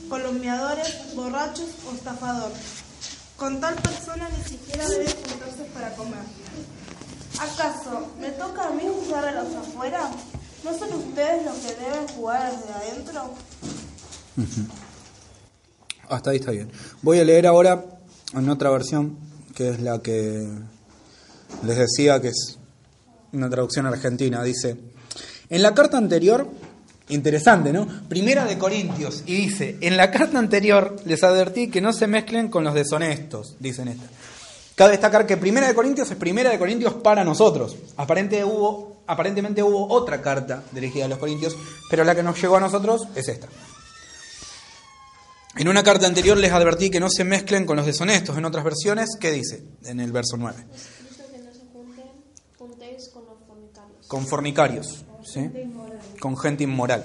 columniadores, 0.09 1.15
borrachos 1.15 1.71
o 1.91 1.95
estafadores. 1.95 2.59
Con 3.37 3.61
tal 3.61 3.75
persona 3.77 4.29
ni 4.37 4.45
siquiera 4.45 4.89
deben 4.89 5.07
juntarse 5.29 5.65
para 5.75 5.95
comer. 5.97 6.23
¿Acaso 7.41 8.09
me 8.21 8.31
toca 8.31 8.67
a 8.67 8.71
mí 8.71 8.83
jugar 9.05 9.25
a 9.27 9.43
los 9.43 9.55
afuera? 9.55 10.11
¿No 10.65 10.77
son 10.77 10.93
ustedes 10.95 11.45
los 11.45 11.57
que 11.57 11.75
deben 11.75 12.09
jugar 12.09 12.53
desde 12.53 12.73
adentro? 12.73 13.35
Hasta 16.09 16.31
ahí 16.31 16.37
está 16.39 16.51
bien. 16.51 16.71
Voy 17.03 17.21
a 17.21 17.25
leer 17.25 17.47
ahora 17.47 17.85
en 18.35 18.49
otra 18.49 18.71
versión, 18.71 19.17
que 19.55 19.71
es 19.71 19.81
la 19.81 20.01
que 20.01 20.49
les 21.65 21.77
decía 21.77 22.21
que 22.21 22.29
es 22.29 22.59
una 23.33 23.49
traducción 23.49 23.87
argentina. 23.87 24.43
Dice, 24.43 24.77
en 25.49 25.63
la 25.63 25.75
carta 25.75 25.99
anterior, 25.99 26.49
interesante, 27.09 27.73
¿no? 27.73 27.87
Primera 28.09 28.45
de 28.45 28.59
Corintios, 28.59 29.23
y 29.27 29.35
dice, 29.35 29.77
en 29.81 29.97
la 29.97 30.11
carta 30.11 30.39
anterior 30.39 30.97
les 31.05 31.23
advertí 31.23 31.69
que 31.69 31.81
no 31.81 31.93
se 31.93 32.07
mezclen 32.07 32.49
con 32.49 32.65
los 32.65 32.75
deshonestos, 32.75 33.57
dicen 33.61 33.89
esta. 33.89 34.07
Cabe 34.79 34.93
destacar 34.93 35.27
que 35.27 35.37
Primera 35.37 35.67
de 35.67 35.75
Corintios 35.75 36.09
es 36.09 36.17
Primera 36.17 36.51
de 36.51 36.59
Corintios 36.59 36.95
para 36.95 37.25
nosotros. 37.25 37.77
Aparente 37.97 38.45
hubo, 38.45 39.03
aparentemente 39.09 39.61
hubo 39.61 39.93
otra 39.93 40.23
carta 40.23 40.63
dirigida 40.71 41.07
a 41.07 41.09
los 41.09 41.19
Corintios, 41.19 41.57
pero 41.91 42.05
la 42.05 42.15
que 42.15 42.23
nos 42.23 42.41
llegó 42.41 42.59
a 42.59 42.61
nosotros 42.61 43.09
es 43.17 43.27
esta. 43.27 43.49
En 45.57 45.67
una 45.67 45.83
carta 45.83 46.07
anterior 46.07 46.37
les 46.37 46.53
advertí 46.53 46.91
que 46.91 47.01
no 47.01 47.11
se 47.11 47.25
mezclen 47.25 47.67
con 47.67 47.77
los 47.77 47.87
deshonestos. 47.87 48.39
En 48.39 48.45
otras 48.45 48.63
versiones, 48.63 49.09
¿qué 49.19 49.33
dice 49.33 49.65
en 49.85 49.99
el 49.99 50.13
verso 50.13 50.37
9? 50.37 50.67
Escrito 50.73 51.25
que 51.33 51.39
no 51.39 51.53
se 51.53 51.67
junten, 51.73 52.05
juntéis 52.57 53.09
con 53.09 53.25
los 53.25 53.39
fornicarios. 53.49 54.07
Con 54.07 54.27
fornicarios, 54.29 55.05
¿sí? 55.25 55.51
con 56.21 56.39
gente 56.39 56.63
inmoral. 56.63 57.05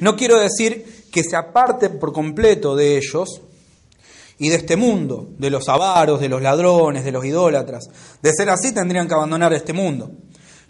No 0.00 0.14
quiero 0.14 0.38
decir 0.38 1.06
que 1.10 1.24
se 1.24 1.36
aparten 1.36 1.98
por 1.98 2.12
completo 2.12 2.76
de 2.76 2.98
ellos 2.98 3.40
y 4.38 4.48
de 4.48 4.56
este 4.56 4.76
mundo, 4.76 5.30
de 5.38 5.50
los 5.50 5.68
avaros, 5.68 6.20
de 6.20 6.28
los 6.28 6.40
ladrones, 6.42 7.04
de 7.04 7.12
los 7.12 7.24
idólatras. 7.24 7.88
De 8.22 8.32
ser 8.32 8.50
así 8.50 8.72
tendrían 8.72 9.08
que 9.08 9.14
abandonar 9.14 9.52
este 9.52 9.72
mundo. 9.72 10.10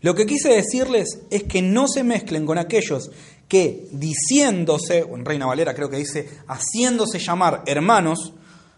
Lo 0.00 0.14
que 0.14 0.26
quise 0.26 0.50
decirles 0.50 1.20
es 1.30 1.44
que 1.44 1.60
no 1.60 1.88
se 1.88 2.04
mezclen 2.04 2.46
con 2.46 2.56
aquellos 2.56 3.10
que 3.48 3.88
diciéndose, 3.90 5.02
o 5.02 5.16
en 5.16 5.24
Reina 5.24 5.46
Valera 5.46 5.74
creo 5.74 5.90
que 5.90 5.96
dice, 5.96 6.28
haciéndose 6.46 7.18
llamar 7.18 7.62
hermanos, 7.66 8.32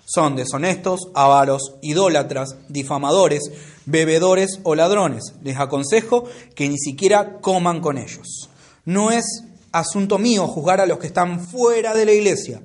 son 0.07 0.35
deshonestos, 0.35 1.09
avaros, 1.15 1.75
idólatras, 1.83 2.57
difamadores, 2.69 3.43
bebedores 3.87 4.59
o 4.65 4.75
ladrones. 4.75 5.35
Les 5.43 5.57
aconsejo 5.57 6.25
que 6.55 6.69
ni 6.69 6.79
siquiera 6.79 7.39
coman 7.41 7.81
con 7.81 7.97
ellos. 7.97 8.49
No 8.85 9.13
es 9.13 9.45
asunto 9.71 10.19
mío 10.19 10.49
juzgar 10.49 10.81
a 10.81 10.87
los 10.87 10.99
que 10.99 11.07
están 11.07 11.47
fuera 11.47 11.95
de 11.95 12.07
la 12.07 12.13
iglesia. 12.13 12.61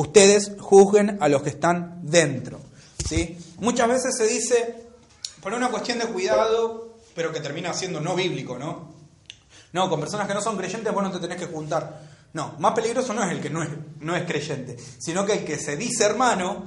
Ustedes 0.00 0.52
juzguen 0.58 1.18
a 1.20 1.28
los 1.28 1.42
que 1.42 1.50
están 1.50 2.00
dentro. 2.02 2.58
¿sí? 3.06 3.36
Muchas 3.58 3.86
veces 3.86 4.16
se 4.16 4.26
dice, 4.26 4.88
por 5.42 5.52
una 5.52 5.68
cuestión 5.68 5.98
de 5.98 6.06
cuidado, 6.06 6.96
pero 7.14 7.30
que 7.30 7.40
termina 7.40 7.74
siendo 7.74 8.00
no 8.00 8.14
bíblico, 8.14 8.58
¿no? 8.58 8.94
No, 9.74 9.90
con 9.90 10.00
personas 10.00 10.26
que 10.26 10.32
no 10.32 10.40
son 10.40 10.56
creyentes 10.56 10.90
vos 10.90 11.02
no 11.02 11.10
te 11.10 11.18
tenés 11.18 11.36
que 11.36 11.52
juntar. 11.52 12.00
No, 12.32 12.54
más 12.60 12.72
peligroso 12.72 13.12
no 13.12 13.22
es 13.22 13.30
el 13.30 13.42
que 13.42 13.50
no 13.50 13.62
es, 13.62 13.68
no 13.98 14.16
es 14.16 14.24
creyente, 14.24 14.78
sino 14.98 15.26
que 15.26 15.34
el 15.34 15.44
que 15.44 15.58
se 15.58 15.76
dice 15.76 16.06
hermano 16.06 16.64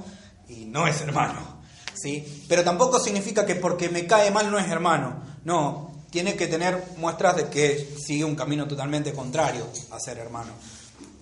y 0.48 0.66
no 0.66 0.86
es 0.86 1.00
hermano. 1.00 1.60
¿sí? 1.92 2.44
Pero 2.48 2.62
tampoco 2.62 3.00
significa 3.00 3.44
que 3.44 3.56
porque 3.56 3.88
me 3.88 4.06
cae 4.06 4.30
mal 4.30 4.48
no 4.48 4.60
es 4.60 4.70
hermano. 4.70 5.24
No, 5.42 5.92
tiene 6.08 6.36
que 6.36 6.46
tener 6.46 6.80
muestras 6.98 7.34
de 7.34 7.48
que 7.48 7.96
sigue 7.98 8.24
un 8.24 8.36
camino 8.36 8.68
totalmente 8.68 9.12
contrario 9.12 9.66
a 9.90 9.98
ser 9.98 10.18
hermano. 10.18 10.52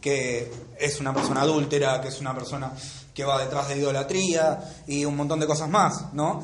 Que 0.02 0.52
es 0.78 1.00
una 1.00 1.14
persona 1.14 1.40
adúltera, 1.40 2.02
que 2.02 2.08
es 2.08 2.20
una 2.20 2.34
persona 2.34 2.72
que 3.14 3.24
va 3.24 3.42
detrás 3.42 3.68
de 3.68 3.78
idolatría 3.78 4.60
y 4.86 5.06
un 5.06 5.16
montón 5.16 5.40
de 5.40 5.46
cosas 5.46 5.70
más, 5.70 6.12
¿no? 6.12 6.42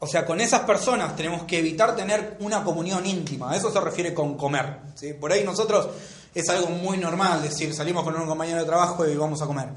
O 0.00 0.06
sea, 0.06 0.24
con 0.24 0.40
esas 0.40 0.60
personas 0.60 1.16
tenemos 1.16 1.42
que 1.42 1.58
evitar 1.58 1.96
tener 1.96 2.36
una 2.40 2.62
comunión 2.62 3.04
íntima. 3.04 3.56
Eso 3.56 3.72
se 3.72 3.80
refiere 3.80 4.14
con 4.14 4.36
comer. 4.36 4.78
¿sí? 4.94 5.12
Por 5.12 5.32
ahí 5.32 5.42
nosotros 5.42 5.88
es 6.34 6.48
algo 6.50 6.68
muy 6.68 6.98
normal 6.98 7.42
decir, 7.42 7.74
salimos 7.74 8.04
con 8.04 8.14
un 8.14 8.26
compañero 8.28 8.60
de 8.60 8.64
trabajo 8.64 9.06
y 9.08 9.16
vamos 9.16 9.42
a 9.42 9.46
comer. 9.46 9.68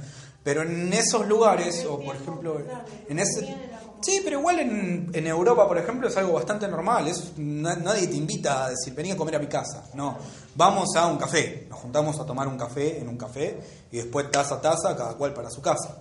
Pero 0.43 0.61
en 0.61 0.93
esos 0.93 1.27
lugares, 1.27 1.85
o 1.89 1.99
por 1.99 2.15
ejemplo, 2.15 2.61
en 3.09 3.19
ese... 3.19 3.55
Sí, 4.01 4.21
pero 4.23 4.39
igual 4.39 4.59
en, 4.59 5.09
en 5.13 5.27
Europa, 5.27 5.67
por 5.67 5.77
ejemplo, 5.77 6.07
es 6.07 6.17
algo 6.17 6.33
bastante 6.33 6.67
normal. 6.67 7.07
Es, 7.07 7.33
na- 7.37 7.75
nadie 7.75 8.07
te 8.07 8.15
invita 8.15 8.65
a 8.65 8.69
decir, 8.69 8.93
vení 8.95 9.11
a 9.11 9.17
comer 9.17 9.35
a 9.35 9.39
mi 9.39 9.47
casa. 9.47 9.83
No, 9.93 10.17
vamos 10.55 10.95
a 10.95 11.05
un 11.07 11.17
café. 11.17 11.67
Nos 11.69 11.79
juntamos 11.79 12.19
a 12.19 12.25
tomar 12.25 12.47
un 12.47 12.57
café 12.57 12.99
en 12.99 13.07
un 13.07 13.17
café 13.17 13.59
y 13.91 13.97
después 13.97 14.31
taza 14.31 14.55
a 14.55 14.61
taza, 14.61 14.95
cada 14.95 15.13
cual 15.13 15.33
para 15.33 15.49
su 15.51 15.61
casa. 15.61 15.97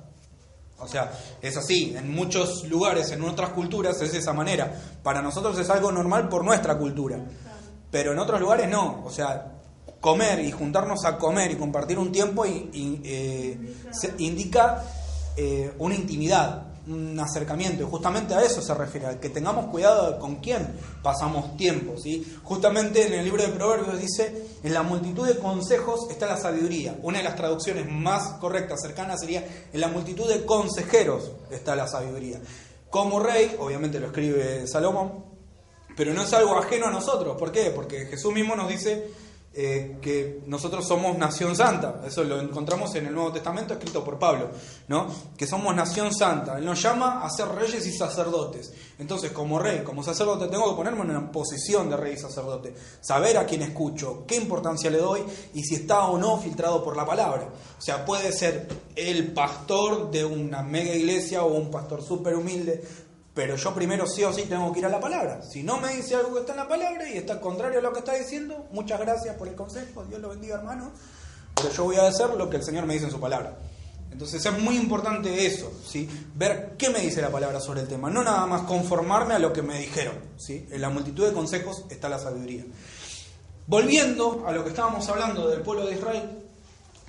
O 0.79 0.89
sea, 0.89 1.13
es 1.43 1.57
así. 1.59 1.95
En 1.95 2.11
muchos 2.11 2.65
lugares, 2.69 3.11
en 3.11 3.23
otras 3.23 3.51
culturas, 3.51 4.01
es 4.01 4.13
de 4.13 4.19
esa 4.19 4.33
manera. 4.33 4.73
Para 5.03 5.21
nosotros 5.21 5.59
es 5.59 5.69
algo 5.69 5.93
normal 5.93 6.29
por 6.31 6.43
nuestra 6.43 6.79
cultura. 6.79 7.19
Pero 7.91 8.13
en 8.13 8.19
otros 8.19 8.41
lugares 8.41 8.67
no. 8.69 9.03
O 9.05 9.11
sea, 9.11 9.53
comer 10.01 10.41
y 10.41 10.51
juntarnos 10.53 11.05
a 11.05 11.19
comer 11.19 11.51
y 11.51 11.57
compartir 11.57 11.99
un 11.99 12.11
tiempo 12.11 12.47
y, 12.47 13.01
eh, 13.05 13.75
se- 13.91 14.15
indica 14.19 14.83
eh, 15.37 15.75
una 15.79 15.95
intimidad, 15.95 16.70
un 16.87 17.19
acercamiento. 17.19 17.83
Y 17.83 17.87
justamente 17.87 18.35
a 18.35 18.43
eso 18.43 18.63
se 18.63 18.75
refiere, 18.75 19.07
a 19.07 19.21
que 19.21 19.29
tengamos 19.29 19.67
cuidado 19.67 20.19
con 20.19 20.37
quién 20.37 20.69
pasamos 21.03 21.57
tiempo. 21.57 21.99
¿sí? 21.99 22.37
Justamente 22.43 23.07
en 23.07 23.15
el 23.15 23.25
libro 23.25 23.43
de 23.43 23.49
Proverbios 23.49 24.01
dice, 24.01 24.47
en 24.63 24.75
la 24.75 24.83
multitud 24.83 25.27
de 25.27 25.39
consejos 25.39 26.11
está 26.11 26.27
la 26.27 26.37
sabiduría. 26.37 26.97
Una 27.03 27.19
de 27.19 27.25
las 27.25 27.37
traducciones 27.37 27.91
más 27.91 28.35
correctas, 28.41 28.81
cercanas, 28.83 29.21
sería, 29.21 29.45
en 29.73 29.81
la 29.81 29.89
multitud 29.89 30.29
de 30.29 30.45
consejeros 30.45 31.31
está 31.51 31.77
la 31.77 31.87
sabiduría. 31.87 32.41
Como 32.89 33.21
rey, 33.21 33.57
obviamente 33.59 34.01
lo 34.01 34.07
escribe 34.07 34.67
Salomón, 34.67 35.25
pero 35.97 36.13
no 36.13 36.23
es 36.23 36.33
algo 36.33 36.57
ajeno 36.57 36.87
a 36.87 36.91
nosotros. 36.91 37.37
¿Por 37.39 37.53
qué? 37.53 37.71
Porque 37.71 38.07
Jesús 38.07 38.33
mismo 38.33 38.57
nos 38.57 38.69
dice 38.69 39.11
eh, 39.53 39.99
que 40.01 40.43
nosotros 40.47 40.87
somos 40.87 41.19
nación 41.19 41.57
santa, 41.57 42.03
eso 42.07 42.23
lo 42.23 42.41
encontramos 42.41 42.95
en 42.95 43.07
el 43.07 43.15
Nuevo 43.15 43.33
Testamento 43.33 43.75
escrito 43.75 44.05
por 44.05 44.17
Pablo, 44.17 44.51
¿no? 44.87 45.09
que 45.37 45.45
somos 45.45 45.75
nación 45.75 46.15
santa, 46.15 46.59
Él 46.59 46.65
nos 46.65 46.81
llama 46.81 47.25
a 47.25 47.31
ser 47.31 47.49
reyes 47.49 47.85
y 47.85 47.93
sacerdotes, 47.93 48.73
entonces 49.01 49.33
como 49.33 49.59
rey, 49.59 49.81
como 49.81 50.05
sacerdote, 50.05 50.47
tengo 50.47 50.71
que 50.71 50.77
ponerme 50.77 51.03
en 51.03 51.11
una 51.11 51.33
posición 51.33 51.91
de 51.91 51.97
rey 51.97 52.15
y 52.15 52.17
sacerdote, 52.17 52.73
saber 53.01 53.39
a 53.39 53.45
quién 53.45 53.63
escucho, 53.63 54.25
qué 54.25 54.37
importancia 54.37 54.89
le 54.89 54.99
doy 54.99 55.23
y 55.53 55.65
si 55.65 55.75
está 55.75 56.05
o 56.05 56.17
no 56.17 56.39
filtrado 56.39 56.85
por 56.85 56.97
la 56.97 57.05
palabra, 57.05 57.49
o 57.77 57.83
sea, 57.83 58.05
puede 58.05 58.31
ser 58.31 58.69
el 58.95 59.33
pastor 59.33 60.13
de 60.13 60.25
una 60.25 60.63
mega 60.63 60.95
iglesia 60.95 61.43
o 61.43 61.53
un 61.53 61.73
pastor 61.73 62.05
súper 62.05 62.37
humilde, 62.37 62.85
pero 63.35 63.57
yo 63.57 63.75
primero 63.75 64.07
sí 64.07 64.25
o 64.25 64.33
sí 64.33 64.43
tengo 64.43 64.73
que 64.73 64.81
ir 64.81 64.87
a 64.87 64.89
la 64.89 65.01
palabra. 65.01 65.43
Si 65.43 65.63
no 65.63 65.79
me 65.79 65.95
dice 65.95 66.17
algo 66.17 66.35
que 66.35 66.41
está 66.41 66.53
en 66.53 66.59
la 66.59 66.69
palabra 66.69 67.09
y 67.09 67.17
está 67.17 67.41
contrario 67.41 67.79
a 67.79 67.83
lo 67.83 67.93
que 67.93 68.01
está 68.01 68.15
diciendo, 68.15 68.67
muchas 68.73 68.99
gracias 69.01 69.37
por 69.37 69.49
el 69.49 69.55
consejo, 69.55 70.05
Dios 70.05 70.21
lo 70.21 70.31
bendiga 70.31 70.57
hermano, 70.57 70.91
pero 71.55 71.71
yo 71.71 71.85
voy 71.85 71.97
a 71.97 72.09
hacer 72.09 72.31
lo 72.31 72.51
que 72.51 72.57
el 72.57 72.65
Señor 72.65 72.87
me 72.87 72.95
dice 72.95 73.07
en 73.07 73.13
su 73.13 73.21
palabra. 73.21 73.57
Entonces 74.11 74.45
es 74.45 74.59
muy 74.59 74.77
importante 74.77 75.47
eso, 75.47 75.73
¿sí? 75.87 76.09
ver 76.35 76.75
qué 76.77 76.91
me 76.91 76.99
dice 76.99 77.23
la 77.23 77.31
palabra 77.31 77.61
sobre 77.61 77.83
el 77.83 77.89
tema, 77.89 78.11
no 78.11 78.25
nada 78.25 78.45
más 78.47 78.63
conformarme 78.63 79.35
a 79.35 79.39
lo 79.39 79.53
que 79.53 79.63
me 79.63 79.79
dijeron. 79.79 80.15
¿sí? 80.37 80.69
En 80.71 80.81
la 80.81 80.91
multitud 80.91 81.27
de 81.27 81.33
consejos 81.33 81.85
está 81.89 82.09
la 82.09 82.19
sabiduría. 82.19 82.65
Volviendo 83.67 84.45
a 84.47 84.53
lo 84.53 84.65
que 84.65 84.71
estábamos 84.71 85.09
hablando 85.09 85.49
del 85.49 85.61
pueblo 85.61 85.87
de 85.87 85.95
Israel, 85.95 86.29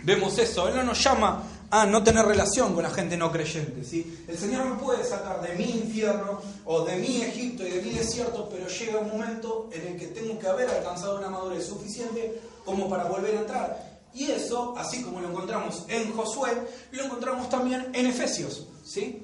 vemos 0.03 0.37
eso, 0.37 0.67
Él 0.67 0.75
no 0.75 0.83
nos 0.83 1.03
llama 1.03 1.43
a 1.71 1.85
no 1.85 2.03
tener 2.03 2.25
relación 2.25 2.73
con 2.73 2.83
la 2.83 2.89
gente 2.89 3.15
no 3.15 3.31
creyente. 3.31 3.83
¿sí? 3.85 4.23
El 4.27 4.37
Señor 4.37 4.65
me 4.65 4.75
puede 4.75 5.05
sacar 5.05 5.41
de 5.41 5.55
mi 5.55 5.63
infierno 5.63 6.41
o 6.65 6.83
de 6.83 6.97
mi 6.97 7.21
Egipto 7.21 7.65
y 7.65 7.71
de 7.71 7.81
mi 7.81 7.91
desierto, 7.91 8.49
pero 8.51 8.67
llega 8.67 8.99
un 8.99 9.07
momento 9.07 9.69
en 9.71 9.87
el 9.87 9.97
que 9.97 10.07
tengo 10.07 10.37
que 10.37 10.47
haber 10.47 10.69
alcanzado 10.69 11.17
una 11.17 11.29
madurez 11.29 11.65
suficiente 11.65 12.41
como 12.65 12.89
para 12.89 13.05
volver 13.05 13.37
a 13.37 13.39
entrar. 13.41 13.91
Y 14.13 14.29
eso, 14.29 14.75
así 14.77 15.01
como 15.01 15.21
lo 15.21 15.29
encontramos 15.29 15.85
en 15.87 16.11
Josué, 16.13 16.51
lo 16.91 17.05
encontramos 17.05 17.49
también 17.49 17.87
en 17.93 18.05
Efesios. 18.05 18.67
¿sí? 18.83 19.23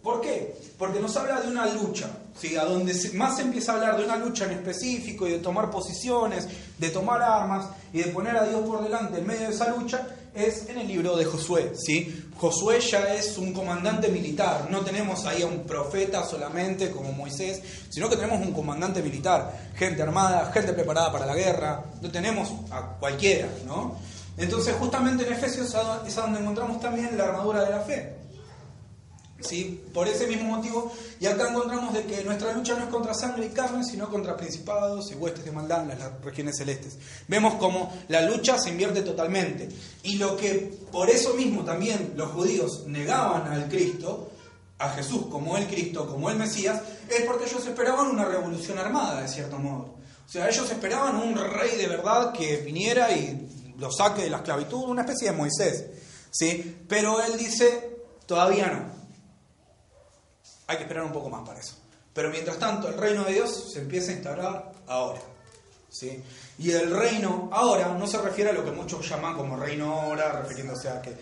¿Por 0.00 0.20
qué? 0.20 0.56
Porque 0.78 1.00
nos 1.00 1.16
habla 1.16 1.40
de 1.40 1.48
una 1.48 1.66
lucha, 1.66 2.08
¿sí? 2.38 2.56
a 2.56 2.64
donde 2.64 2.94
más 3.14 3.36
se 3.36 3.42
empieza 3.42 3.72
a 3.72 3.76
hablar 3.76 3.96
de 3.96 4.04
una 4.04 4.16
lucha 4.16 4.44
en 4.44 4.52
específico 4.52 5.26
y 5.26 5.32
de 5.32 5.38
tomar 5.38 5.70
posiciones, 5.70 6.46
de 6.78 6.90
tomar 6.90 7.20
armas 7.20 7.66
y 7.92 7.98
de 7.98 8.12
poner 8.12 8.36
a 8.36 8.44
Dios 8.44 8.60
por 8.64 8.84
delante 8.84 9.18
en 9.18 9.26
medio 9.26 9.48
de 9.48 9.54
esa 9.54 9.74
lucha, 9.74 10.06
es 10.34 10.68
en 10.68 10.78
el 10.78 10.88
libro 10.88 11.16
de 11.16 11.24
Josué. 11.24 11.72
¿sí? 11.74 12.28
Josué 12.36 12.80
ya 12.80 13.14
es 13.14 13.38
un 13.38 13.52
comandante 13.52 14.08
militar, 14.08 14.68
no 14.70 14.80
tenemos 14.80 15.24
ahí 15.24 15.42
a 15.42 15.46
un 15.46 15.64
profeta 15.64 16.24
solamente 16.24 16.90
como 16.90 17.12
Moisés, 17.12 17.62
sino 17.88 18.08
que 18.08 18.16
tenemos 18.16 18.44
un 18.44 18.52
comandante 18.52 19.02
militar, 19.02 19.70
gente 19.76 20.02
armada, 20.02 20.50
gente 20.52 20.72
preparada 20.72 21.12
para 21.12 21.26
la 21.26 21.34
guerra, 21.34 21.84
no 22.02 22.10
tenemos 22.10 22.52
a 22.70 22.96
cualquiera, 22.98 23.48
¿no? 23.66 23.96
Entonces 24.36 24.74
justamente 24.78 25.26
en 25.26 25.32
Efesios 25.32 25.74
es 26.06 26.16
donde 26.16 26.40
encontramos 26.40 26.80
también 26.80 27.16
la 27.16 27.24
armadura 27.24 27.64
de 27.64 27.70
la 27.70 27.80
fe. 27.80 28.23
¿Sí? 29.44 29.84
Por 29.92 30.08
ese 30.08 30.26
mismo 30.26 30.56
motivo, 30.56 30.90
y 31.20 31.26
acá 31.26 31.50
encontramos 31.50 31.92
de 31.92 32.04
que 32.04 32.24
nuestra 32.24 32.52
lucha 32.54 32.74
no 32.76 32.84
es 32.84 32.90
contra 32.90 33.12
sangre 33.12 33.46
y 33.46 33.50
carne, 33.50 33.84
sino 33.84 34.08
contra 34.08 34.36
principados 34.36 35.12
y 35.12 35.16
huestes 35.16 35.44
de 35.44 35.52
maldad 35.52 35.82
en 35.82 35.98
las 35.98 36.20
regiones 36.22 36.56
celestes. 36.56 36.96
Vemos 37.28 37.54
como 37.54 37.92
la 38.08 38.22
lucha 38.22 38.58
se 38.58 38.70
invierte 38.70 39.02
totalmente. 39.02 39.68
Y 40.02 40.16
lo 40.16 40.34
que 40.36 40.78
por 40.90 41.10
eso 41.10 41.34
mismo 41.34 41.62
también 41.62 42.14
los 42.16 42.30
judíos 42.32 42.84
negaban 42.86 43.46
al 43.52 43.68
Cristo, 43.68 44.30
a 44.78 44.88
Jesús 44.90 45.26
como 45.30 45.58
el 45.58 45.66
Cristo, 45.66 46.08
como 46.08 46.30
el 46.30 46.38
Mesías, 46.38 46.80
es 47.08 47.24
porque 47.26 47.44
ellos 47.44 47.66
esperaban 47.66 48.08
una 48.08 48.24
revolución 48.24 48.78
armada, 48.78 49.20
de 49.20 49.28
cierto 49.28 49.58
modo. 49.58 49.96
O 50.26 50.28
sea, 50.28 50.48
ellos 50.48 50.70
esperaban 50.70 51.16
un 51.16 51.36
rey 51.36 51.76
de 51.76 51.86
verdad 51.86 52.32
que 52.32 52.56
viniera 52.58 53.12
y 53.12 53.74
lo 53.78 53.92
saque 53.92 54.22
de 54.22 54.30
la 54.30 54.38
esclavitud, 54.38 54.84
una 54.84 55.02
especie 55.02 55.30
de 55.30 55.36
Moisés. 55.36 55.84
¿sí? 56.30 56.76
Pero 56.88 57.22
él 57.22 57.36
dice, 57.36 57.98
todavía 58.26 58.68
no 58.68 59.03
hay 60.66 60.76
que 60.76 60.82
esperar 60.84 61.04
un 61.04 61.12
poco 61.12 61.28
más 61.28 61.46
para 61.46 61.60
eso. 61.60 61.76
Pero 62.12 62.30
mientras 62.30 62.58
tanto, 62.58 62.88
el 62.88 62.96
reino 62.96 63.24
de 63.24 63.32
Dios 63.34 63.72
se 63.72 63.80
empieza 63.80 64.10
a 64.10 64.14
instaurar 64.14 64.72
ahora. 64.86 65.20
¿sí? 65.88 66.22
Y 66.58 66.70
el 66.70 66.90
reino 66.94 67.48
ahora 67.52 67.88
no 67.88 68.06
se 68.06 68.18
refiere 68.18 68.50
a 68.50 68.52
lo 68.52 68.64
que 68.64 68.70
muchos 68.70 69.08
llaman 69.08 69.36
como 69.36 69.56
reino 69.56 70.00
ahora, 70.00 70.32
refiriéndose 70.40 70.88
a 70.88 71.02
que 71.02 71.16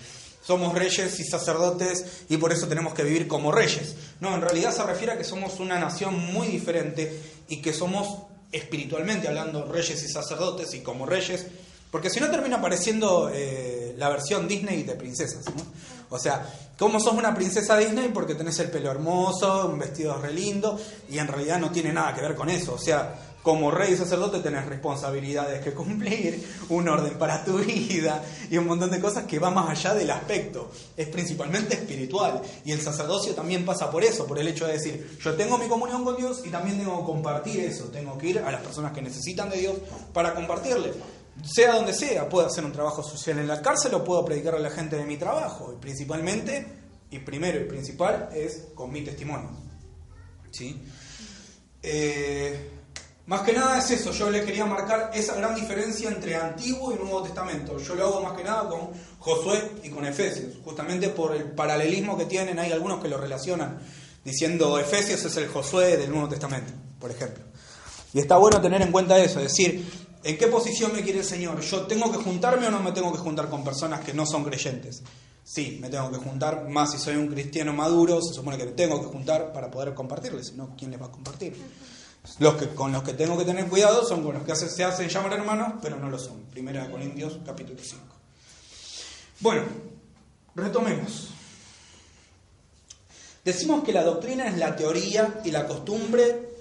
somos 0.44 0.74
reyes 0.74 1.20
y 1.20 1.24
sacerdotes 1.24 2.24
y 2.28 2.36
por 2.36 2.52
eso 2.52 2.66
tenemos 2.66 2.94
que 2.94 3.04
vivir 3.04 3.28
como 3.28 3.52
reyes. 3.52 3.94
No, 4.20 4.34
en 4.34 4.42
realidad 4.42 4.74
se 4.74 4.82
refiere 4.82 5.12
a 5.12 5.18
que 5.18 5.24
somos 5.24 5.60
una 5.60 5.78
nación 5.78 6.18
muy 6.32 6.48
diferente 6.48 7.20
y 7.48 7.62
que 7.62 7.72
somos 7.72 8.26
espiritualmente 8.50 9.28
hablando 9.28 9.64
reyes 9.64 10.02
y 10.02 10.08
sacerdotes 10.08 10.74
y 10.74 10.80
como 10.80 11.06
reyes, 11.06 11.46
porque 11.90 12.10
si 12.10 12.20
no 12.20 12.30
termina 12.30 12.56
apareciendo 12.56 13.30
eh, 13.32 13.81
la 13.96 14.08
versión 14.08 14.48
Disney 14.48 14.82
de 14.82 14.94
princesas. 14.94 15.44
O 16.10 16.18
sea, 16.18 16.46
¿cómo 16.78 17.00
sos 17.00 17.14
una 17.14 17.34
princesa 17.34 17.76
Disney? 17.78 18.10
Porque 18.12 18.34
tenés 18.34 18.58
el 18.58 18.70
pelo 18.70 18.90
hermoso, 18.90 19.66
un 19.66 19.78
vestido 19.78 20.20
re 20.20 20.32
lindo, 20.32 20.78
y 21.08 21.18
en 21.18 21.26
realidad 21.26 21.58
no 21.58 21.70
tiene 21.70 21.92
nada 21.92 22.14
que 22.14 22.20
ver 22.20 22.34
con 22.34 22.50
eso. 22.50 22.74
O 22.74 22.78
sea, 22.78 23.14
como 23.42 23.70
rey 23.70 23.94
y 23.94 23.96
sacerdote 23.96 24.38
tenés 24.38 24.66
responsabilidades 24.66 25.64
que 25.64 25.72
cumplir, 25.72 26.46
un 26.68 26.88
orden 26.88 27.14
para 27.18 27.44
tu 27.44 27.58
vida 27.58 28.22
y 28.50 28.56
un 28.56 28.66
montón 28.66 28.90
de 28.90 29.00
cosas 29.00 29.24
que 29.24 29.38
va 29.38 29.50
más 29.50 29.68
allá 29.68 29.94
del 29.94 30.10
aspecto. 30.10 30.70
Es 30.96 31.08
principalmente 31.08 31.74
espiritual. 31.74 32.40
Y 32.64 32.72
el 32.72 32.80
sacerdocio 32.80 33.34
también 33.34 33.64
pasa 33.64 33.90
por 33.90 34.04
eso, 34.04 34.26
por 34.26 34.38
el 34.38 34.48
hecho 34.48 34.66
de 34.66 34.74
decir, 34.74 35.18
yo 35.20 35.34
tengo 35.34 35.58
mi 35.58 35.66
comunión 35.66 36.04
con 36.04 36.16
Dios 36.16 36.42
y 36.44 36.50
también 36.50 36.78
tengo 36.78 37.00
que 37.00 37.06
compartir 37.06 37.60
eso. 37.60 37.84
Tengo 37.84 38.16
que 38.16 38.28
ir 38.28 38.38
a 38.38 38.52
las 38.52 38.60
personas 38.60 38.92
que 38.92 39.02
necesitan 39.02 39.50
de 39.50 39.58
Dios 39.58 39.76
para 40.12 40.34
compartirle 40.34 40.92
sea 41.42 41.74
donde 41.74 41.94
sea, 41.94 42.28
puedo 42.28 42.46
hacer 42.46 42.64
un 42.64 42.72
trabajo 42.72 43.02
social 43.02 43.38
en 43.38 43.48
la 43.48 43.62
cárcel 43.62 43.94
o 43.94 44.04
puedo 44.04 44.24
predicar 44.24 44.54
a 44.54 44.58
la 44.58 44.70
gente 44.70 44.96
de 44.96 45.04
mi 45.04 45.16
trabajo. 45.16 45.72
Y 45.72 45.80
principalmente, 45.80 46.66
y 47.10 47.18
primero 47.20 47.60
y 47.60 47.64
principal, 47.64 48.28
es 48.34 48.68
con 48.74 48.90
mi 48.90 49.02
testimonio. 49.02 49.50
¿Sí? 50.50 50.82
Eh, 51.82 52.70
más 53.26 53.42
que 53.42 53.52
nada 53.52 53.78
es 53.78 53.90
eso, 53.90 54.12
yo 54.12 54.30
le 54.30 54.44
quería 54.44 54.66
marcar 54.66 55.10
esa 55.14 55.34
gran 55.36 55.54
diferencia 55.54 56.10
entre 56.10 56.36
Antiguo 56.36 56.92
y 56.92 56.96
Nuevo 56.96 57.22
Testamento. 57.22 57.78
Yo 57.78 57.94
lo 57.94 58.06
hago 58.06 58.20
más 58.20 58.36
que 58.36 58.44
nada 58.44 58.68
con 58.68 58.90
Josué 59.18 59.72
y 59.82 59.90
con 59.90 60.04
Efesios, 60.04 60.56
justamente 60.64 61.08
por 61.08 61.34
el 61.34 61.44
paralelismo 61.52 62.18
que 62.18 62.26
tienen, 62.26 62.58
hay 62.58 62.72
algunos 62.72 63.00
que 63.00 63.08
lo 63.08 63.18
relacionan 63.18 63.78
diciendo 64.24 64.78
Efesios 64.78 65.24
es 65.24 65.36
el 65.36 65.48
Josué 65.48 65.96
del 65.96 66.10
Nuevo 66.10 66.28
Testamento, 66.28 66.72
por 66.98 67.10
ejemplo. 67.10 67.44
Y 68.14 68.20
está 68.20 68.36
bueno 68.36 68.60
tener 68.60 68.82
en 68.82 68.92
cuenta 68.92 69.18
eso, 69.18 69.40
es 69.40 69.48
decir, 69.48 70.01
¿En 70.24 70.38
qué 70.38 70.46
posición 70.46 70.92
me 70.92 71.02
quiere 71.02 71.20
el 71.20 71.24
Señor? 71.24 71.60
¿Yo 71.60 71.82
tengo 71.86 72.10
que 72.12 72.18
juntarme 72.18 72.68
o 72.68 72.70
no 72.70 72.80
me 72.80 72.92
tengo 72.92 73.12
que 73.12 73.18
juntar 73.18 73.48
con 73.48 73.64
personas 73.64 74.00
que 74.00 74.14
no 74.14 74.24
son 74.24 74.44
creyentes? 74.44 75.02
Sí, 75.42 75.78
me 75.80 75.88
tengo 75.88 76.10
que 76.12 76.18
juntar, 76.18 76.68
más 76.68 76.92
si 76.92 76.98
soy 76.98 77.16
un 77.16 77.26
cristiano 77.26 77.72
maduro, 77.72 78.22
se 78.22 78.32
supone 78.32 78.56
que 78.56 78.66
me 78.66 78.72
tengo 78.72 79.00
que 79.00 79.08
juntar 79.08 79.52
para 79.52 79.68
poder 79.68 79.92
compartirles, 79.92 80.48
si 80.48 80.52
no, 80.54 80.76
¿quién 80.78 80.92
les 80.92 81.02
va 81.02 81.06
a 81.06 81.10
compartir? 81.10 81.56
Los 82.38 82.54
que, 82.54 82.68
con 82.68 82.92
los 82.92 83.02
que 83.02 83.14
tengo 83.14 83.36
que 83.36 83.44
tener 83.44 83.66
cuidado 83.68 84.06
son 84.06 84.22
con 84.22 84.34
los 84.34 84.44
que 84.44 84.54
se 84.54 84.84
hacen 84.84 85.08
llamar 85.08 85.32
hermanos, 85.32 85.74
pero 85.82 85.96
no 85.98 86.08
lo 86.08 86.18
son. 86.20 86.42
Primera 86.52 86.84
de 86.84 86.90
Corintios, 86.92 87.40
capítulo 87.44 87.80
5. 87.82 88.00
Bueno, 89.40 89.62
retomemos. 90.54 91.30
Decimos 93.44 93.82
que 93.82 93.92
la 93.92 94.04
doctrina 94.04 94.46
es 94.46 94.56
la 94.56 94.76
teoría 94.76 95.40
y 95.44 95.50
la 95.50 95.66
costumbre 95.66 96.52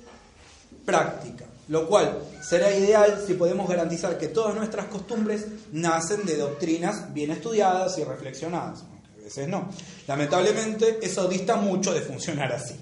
práctica 0.84 1.51
lo 1.72 1.88
cual 1.88 2.22
será 2.44 2.76
ideal 2.76 3.24
si 3.26 3.36
podemos 3.36 3.68
garantizar 3.68 4.18
que 4.18 4.28
todas 4.28 4.54
nuestras 4.54 4.88
costumbres 4.88 5.46
nacen 5.72 6.26
de 6.26 6.36
doctrinas 6.36 7.14
bien 7.14 7.32
estudiadas 7.32 7.98
y 7.98 8.04
reflexionadas. 8.04 8.82
A 8.82 9.24
veces 9.24 9.48
no. 9.48 9.70
Lamentablemente 10.06 11.00
eso 11.02 11.30
dista 11.30 11.56
mucho 11.56 11.94
de 11.94 12.02
funcionar 12.02 12.52
así. 12.52 12.76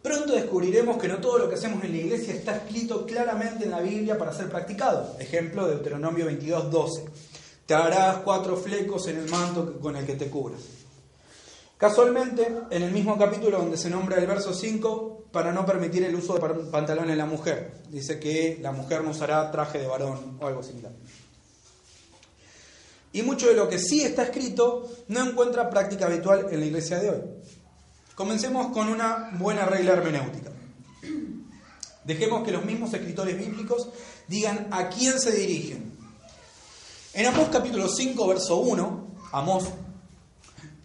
Pronto 0.00 0.32
descubriremos 0.32 0.96
que 0.96 1.08
no 1.08 1.16
todo 1.16 1.38
lo 1.38 1.48
que 1.48 1.56
hacemos 1.56 1.82
en 1.82 1.90
la 1.90 1.98
iglesia 1.98 2.34
está 2.34 2.54
escrito 2.54 3.04
claramente 3.04 3.64
en 3.64 3.72
la 3.72 3.80
Biblia 3.80 4.16
para 4.16 4.32
ser 4.32 4.48
practicado. 4.48 5.16
Ejemplo 5.18 5.66
de 5.66 5.74
Deuteronomio 5.74 6.26
22, 6.26 6.70
12. 6.70 7.04
Te 7.66 7.74
harás 7.74 8.18
cuatro 8.18 8.56
flecos 8.56 9.08
en 9.08 9.18
el 9.18 9.28
manto 9.28 9.80
con 9.80 9.96
el 9.96 10.06
que 10.06 10.14
te 10.14 10.30
cubras. 10.30 10.60
Casualmente, 11.80 12.46
en 12.68 12.82
el 12.82 12.92
mismo 12.92 13.16
capítulo 13.16 13.56
donde 13.56 13.78
se 13.78 13.88
nombra 13.88 14.18
el 14.18 14.26
verso 14.26 14.52
5, 14.52 15.28
para 15.32 15.50
no 15.50 15.64
permitir 15.64 16.04
el 16.04 16.14
uso 16.14 16.34
de 16.34 16.40
pantalón 16.70 17.08
en 17.08 17.16
la 17.16 17.24
mujer, 17.24 17.72
dice 17.88 18.20
que 18.20 18.58
la 18.60 18.70
mujer 18.70 19.02
no 19.02 19.12
usará 19.12 19.50
traje 19.50 19.78
de 19.78 19.86
varón 19.86 20.36
o 20.38 20.46
algo 20.46 20.62
similar. 20.62 20.92
Y 23.14 23.22
mucho 23.22 23.46
de 23.46 23.54
lo 23.54 23.66
que 23.66 23.78
sí 23.78 24.02
está 24.02 24.24
escrito 24.24 24.90
no 25.08 25.26
encuentra 25.26 25.70
práctica 25.70 26.04
habitual 26.04 26.48
en 26.50 26.60
la 26.60 26.66
iglesia 26.66 26.98
de 26.98 27.08
hoy. 27.08 27.22
Comencemos 28.14 28.74
con 28.74 28.88
una 28.88 29.30
buena 29.38 29.64
regla 29.64 29.92
hermenéutica. 29.92 30.50
Dejemos 32.04 32.44
que 32.44 32.52
los 32.52 32.62
mismos 32.62 32.92
escritores 32.92 33.38
bíblicos 33.38 33.88
digan 34.28 34.68
a 34.70 34.90
quién 34.90 35.18
se 35.18 35.32
dirigen. 35.32 35.98
En 37.14 37.24
Amós 37.24 37.48
capítulo 37.50 37.88
5, 37.88 38.28
verso 38.28 38.58
1, 38.58 39.16
Amós 39.32 39.64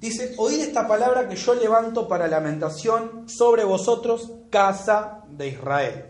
Dice, 0.06 0.36
oíd 0.38 0.62
esta 0.62 0.88
palabra 0.88 1.28
que 1.28 1.36
yo 1.36 1.56
levanto 1.56 2.08
para 2.08 2.28
lamentación 2.28 3.28
sobre 3.28 3.64
vosotros, 3.64 4.34
casa 4.52 5.24
de 5.28 5.48
Israel. 5.48 6.06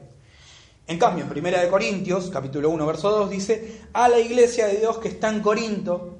En 0.85 0.99
cambio, 0.99 1.23
en 1.23 1.29
Primera 1.29 1.61
de 1.61 1.69
Corintios, 1.69 2.29
capítulo 2.29 2.71
1, 2.71 2.85
verso 2.85 3.09
2, 3.09 3.29
dice, 3.29 3.83
a 3.93 4.09
la 4.09 4.19
iglesia 4.19 4.67
de 4.67 4.79
Dios 4.79 4.97
que 4.97 5.07
está 5.07 5.29
en 5.29 5.39
Corinto, 5.39 6.17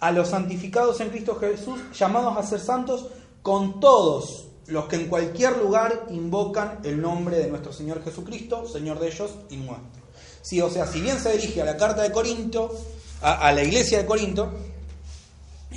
a 0.00 0.10
los 0.10 0.30
santificados 0.30 0.98
en 0.98 1.10
Cristo 1.10 1.36
Jesús, 1.36 1.78
llamados 1.96 2.36
a 2.36 2.42
ser 2.42 2.58
santos 2.58 3.06
con 3.40 3.78
todos 3.78 4.48
los 4.66 4.86
que 4.86 4.96
en 4.96 5.06
cualquier 5.06 5.58
lugar 5.58 6.06
invocan 6.10 6.80
el 6.82 7.00
nombre 7.00 7.38
de 7.38 7.46
nuestro 7.46 7.72
Señor 7.72 8.02
Jesucristo, 8.02 8.66
Señor 8.66 8.98
de 8.98 9.06
ellos 9.06 9.30
y 9.48 9.58
nuestro. 9.58 10.02
Sí, 10.42 10.60
o 10.60 10.68
sea, 10.68 10.88
si 10.88 11.00
bien 11.00 11.20
se 11.20 11.38
dirige 11.38 11.62
a 11.62 11.66
la 11.66 11.76
carta 11.76 12.02
de 12.02 12.10
Corinto, 12.10 12.76
a, 13.22 13.46
a 13.46 13.52
la 13.52 13.62
iglesia 13.62 13.98
de 13.98 14.06
Corinto, 14.06 14.50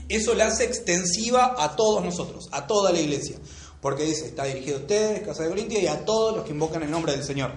eso 0.10 0.34
la 0.34 0.48
hace 0.48 0.65
extensiva 0.65 1.56
a 1.58 1.76
todos 1.76 2.04
nosotros, 2.04 2.50
a 2.52 2.67
toda 2.67 2.91
la 2.91 3.00
iglesia. 3.00 3.38
Porque 3.82 4.04
dice, 4.04 4.26
está 4.26 4.43
dirigido 4.43 4.78
a 4.78 4.80
ustedes, 4.82 5.26
Casa 5.26 5.43
de 5.43 5.50
Corintia, 5.50 5.80
y 5.80 5.88
a 5.88 6.04
todos 6.04 6.36
los 6.36 6.45
que 6.45 6.52
invocan 6.52 6.84
el 6.84 6.91
nombre 6.91 7.13
del 7.13 7.24
Señor. 7.24 7.52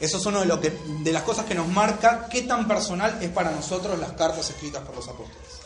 Eso 0.00 0.18
es 0.18 0.26
una 0.26 0.44
de, 0.44 0.72
de 1.04 1.12
las 1.12 1.22
cosas 1.22 1.44
que 1.44 1.54
nos 1.54 1.68
marca 1.68 2.28
qué 2.30 2.42
tan 2.42 2.66
personal 2.66 3.18
es 3.20 3.30
para 3.30 3.50
nosotros 3.50 3.98
las 3.98 4.12
cartas 4.12 4.48
escritas 4.48 4.82
por 4.82 4.96
los 4.96 5.06
apóstoles. 5.08 5.62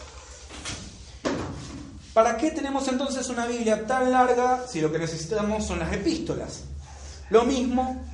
¿Para 2.12 2.38
qué 2.38 2.50
tenemos 2.50 2.88
entonces 2.88 3.28
una 3.28 3.46
Biblia 3.46 3.86
tan 3.86 4.10
larga 4.10 4.66
si 4.66 4.80
lo 4.80 4.90
que 4.90 4.98
necesitamos 4.98 5.66
son 5.66 5.78
las 5.80 5.92
epístolas? 5.92 6.62
Lo 7.28 7.44
mismo, 7.44 8.04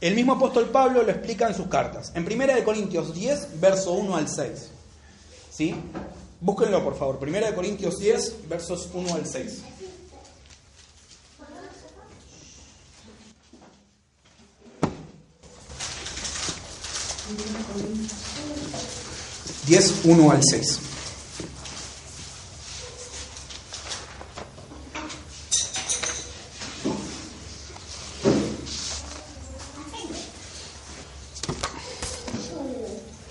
el 0.00 0.14
mismo 0.14 0.32
apóstol 0.32 0.70
Pablo 0.70 1.02
lo 1.02 1.10
explica 1.10 1.46
en 1.46 1.54
sus 1.54 1.68
cartas. 1.68 2.10
En 2.16 2.24
1 2.26 2.64
Corintios 2.64 3.14
10, 3.14 3.60
verso 3.60 3.92
1 3.92 4.16
al 4.16 4.28
6. 4.28 4.70
¿Sí? 5.50 5.74
Búsquenlo, 6.42 6.82
por 6.82 6.98
favor. 6.98 7.18
1 7.22 7.54
Corintios 7.54 8.00
10, 8.00 8.48
versos 8.48 8.88
1 8.92 9.14
al 9.14 9.26
6. 9.26 9.62
10, 19.66 20.04
1 20.04 20.30
al 20.30 20.42
6. 20.42 20.78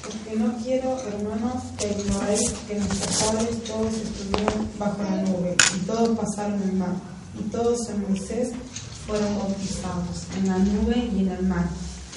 Porque 0.01 0.35
no 0.37 0.57
quiero, 0.63 0.97
hermanos, 0.99 1.63
que 1.77 1.89
ignoréis 1.89 2.53
que 2.67 2.75
nuestros 2.75 3.15
padres 3.17 3.63
todos 3.65 3.93
estuvieron 3.93 4.69
bajo 4.79 5.03
la 5.03 5.21
nube, 5.23 5.55
y 5.75 5.79
todos 5.85 6.17
pasaron 6.17 6.61
el 6.63 6.73
mar, 6.73 6.95
en 7.91 8.01
Moisés 8.07 8.49
fueron 9.05 9.37
bautizados, 9.37 10.23
en 10.37 10.47
la 10.47 10.57
nube 10.57 11.09
y 11.13 11.19
en 11.19 11.27
el 11.29 11.43
mar, 11.47 11.67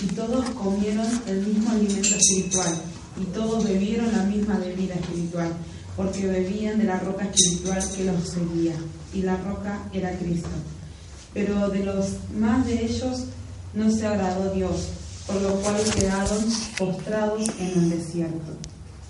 y 0.03 0.07
todos 0.15 0.45
comieron 0.51 1.07
el 1.27 1.47
mismo 1.47 1.71
alimento 1.71 2.15
espiritual, 2.15 2.75
y 3.21 3.25
todos 3.27 3.65
bebieron 3.65 4.13
la 4.13 4.25
misma 4.25 4.59
bebida 4.59 4.95
espiritual, 4.95 5.53
porque 5.97 6.27
bebían 6.27 6.79
de 6.79 6.85
la 6.85 6.99
roca 7.01 7.25
espiritual 7.25 7.83
que 7.97 8.05
los 8.05 8.29
seguía, 8.29 8.75
y 9.13 9.23
la 9.23 9.37
roca 9.39 9.81
era 9.93 10.17
Cristo. 10.19 10.49
Pero 11.33 11.69
de 11.69 11.85
los 11.85 12.07
más 12.39 12.67
de 12.67 12.85
ellos 12.85 13.25
no 13.75 13.91
se 13.91 14.07
agradó 14.07 14.53
Dios, 14.53 14.89
por 15.27 15.41
lo 15.41 15.55
cual 15.61 15.77
quedaron 15.97 16.45
postrados 16.79 17.49
en 17.59 17.67
el 17.67 17.91
desierto. 17.91 18.53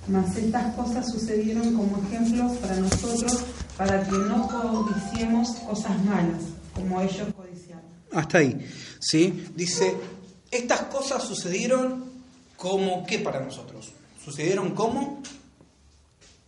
Mas 0.07 0.37
estas 0.37 0.75
cosas 0.75 1.11
sucedieron 1.11 1.75
como 1.75 2.03
ejemplos 2.07 2.53
para 2.59 2.77
nosotros, 2.77 3.39
para 3.77 4.05
que 4.05 4.13
no 4.13 4.49
codiciemos 4.49 5.49
cosas 5.69 6.03
malas, 6.05 6.54
como 6.75 7.01
ellos 7.01 7.29
codiciaron. 7.35 7.85
Hasta 8.13 8.39
ahí. 8.39 8.69
¿Sí? 9.01 9.47
Dice, 9.55 9.95
estas 10.51 10.83
cosas 10.83 11.23
sucedieron 11.25 12.05
como 12.57 13.05
qué 13.07 13.19
para 13.19 13.41
nosotros? 13.41 13.93
Sucedieron 14.25 14.75
como 14.75 15.23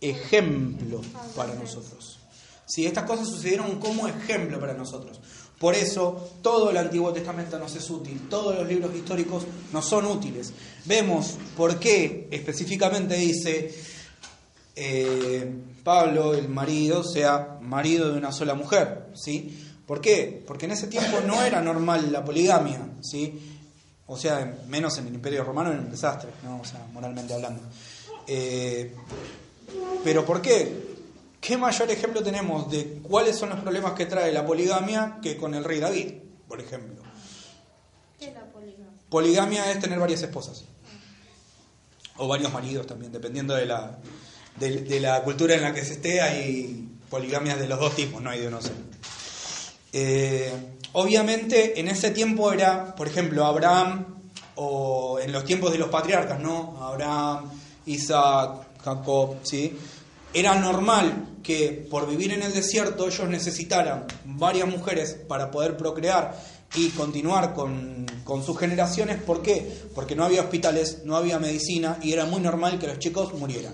ejemplo 0.01 1.01
para 1.35 1.53
nosotros. 1.55 2.19
Sí, 2.65 2.85
estas 2.85 3.05
cosas 3.05 3.27
sucedieron 3.27 3.79
como 3.79 4.07
ejemplo 4.07 4.59
para 4.59 4.73
nosotros. 4.73 5.19
Por 5.59 5.73
eso 5.73 6.31
todo 6.41 6.69
el 6.69 6.77
Antiguo 6.77 7.11
Testamento 7.11 7.57
nos 7.57 7.75
es 7.75 7.89
útil, 7.89 8.27
todos 8.29 8.55
los 8.55 8.67
libros 8.67 8.95
históricos 8.95 9.43
nos 9.73 9.85
son 9.85 10.05
útiles. 10.05 10.53
Vemos 10.85 11.37
por 11.55 11.79
qué 11.79 12.27
específicamente 12.29 13.15
dice 13.15 13.73
eh, 14.75 15.51
Pablo, 15.83 16.35
el 16.35 16.47
marido, 16.49 17.03
sea 17.03 17.57
marido 17.61 18.11
de 18.11 18.17
una 18.19 18.31
sola 18.31 18.53
mujer. 18.53 19.07
¿sí? 19.15 19.66
¿Por 19.87 20.01
qué? 20.01 20.43
Porque 20.45 20.65
en 20.65 20.73
ese 20.73 20.87
tiempo 20.87 21.21
no 21.25 21.41
era 21.41 21.61
normal 21.61 22.11
la 22.11 22.23
poligamia. 22.23 22.89
¿sí? 23.01 23.57
O 24.05 24.17
sea, 24.17 24.59
menos 24.67 24.97
en 24.97 25.07
el 25.07 25.15
Imperio 25.15 25.45
Romano 25.45 25.71
era 25.71 25.79
un 25.79 25.89
desastre, 25.89 26.29
¿no? 26.43 26.59
o 26.59 26.65
sea, 26.65 26.85
moralmente 26.91 27.33
hablando. 27.33 27.63
Eh, 28.27 28.93
¿Pero 30.03 30.25
por 30.25 30.41
qué? 30.41 30.97
¿Qué 31.39 31.55
mayor 31.55 31.89
ejemplo 31.89 32.21
tenemos 32.21 32.69
de 32.69 32.99
cuáles 33.01 33.37
son 33.37 33.49
los 33.49 33.59
problemas 33.61 33.93
que 33.93 34.05
trae 34.05 34.33
la 34.33 34.45
poligamia 34.45 35.19
que 35.21 35.37
con 35.37 35.55
el 35.55 35.63
rey 35.63 35.79
David, 35.79 36.15
por 36.47 36.59
ejemplo? 36.59 37.01
¿Qué 38.19 38.27
es 38.27 38.33
la 38.33 38.45
poligamia? 38.45 38.91
Poligamia 39.09 39.71
es 39.71 39.79
tener 39.79 39.99
varias 39.99 40.21
esposas. 40.21 40.65
O 42.17 42.27
varios 42.27 42.51
maridos 42.51 42.87
también, 42.87 43.11
dependiendo 43.13 43.55
de 43.55 43.67
la, 43.67 43.99
de, 44.59 44.81
de 44.81 44.99
la 44.99 45.23
cultura 45.23 45.55
en 45.55 45.61
la 45.61 45.73
que 45.73 45.85
se 45.85 45.93
esté, 45.93 46.19
hay 46.19 46.89
poligamias 47.09 47.59
de 47.59 47.67
los 47.67 47.79
dos 47.79 47.95
tipos, 47.95 48.21
no 48.21 48.29
hay 48.29 48.41
de 48.41 48.47
uno 48.47 48.61
solo. 48.61 48.96
Eh, 49.99 50.53
obviamente 50.91 51.79
en 51.79 51.87
ese 51.87 52.11
tiempo 52.11 52.51
era, 52.51 52.93
por 52.93 53.07
ejemplo, 53.07 53.43
Abraham, 53.43 54.05
o 54.53 55.17
en 55.19 55.31
los 55.31 55.43
tiempos 55.43 55.71
de 55.71 55.79
los 55.79 55.89
patriarcas, 55.89 56.39
¿no? 56.39 56.77
Abraham, 56.79 57.49
Isaac, 57.87 58.67
Jacob, 58.83 59.37
¿sí? 59.41 59.75
Era 60.31 60.53
normal 60.53 61.39
que 61.41 61.87
por 61.89 62.07
vivir 62.07 62.31
en 62.31 62.43
el 62.43 62.53
desierto 62.53 63.07
ellos 63.07 63.27
necesitaran 63.27 64.05
varias 64.23 64.67
mujeres 64.67 65.17
para 65.27 65.49
poder 65.49 65.75
procrear 65.77 66.37
y 66.75 66.89
continuar 66.89 67.55
con, 67.55 68.05
con, 68.23 68.43
sus 68.45 68.55
generaciones. 68.59 69.19
¿Por 69.19 69.41
qué? 69.41 69.81
Porque 69.95 70.15
no 70.15 70.25
había 70.25 70.41
hospitales, 70.41 71.01
no 71.05 71.17
había 71.17 71.39
medicina 71.39 71.97
y 72.03 72.13
era 72.13 72.25
muy 72.25 72.41
normal 72.41 72.77
que 72.77 72.85
los 72.85 72.99
chicos 72.99 73.33
murieran. 73.33 73.73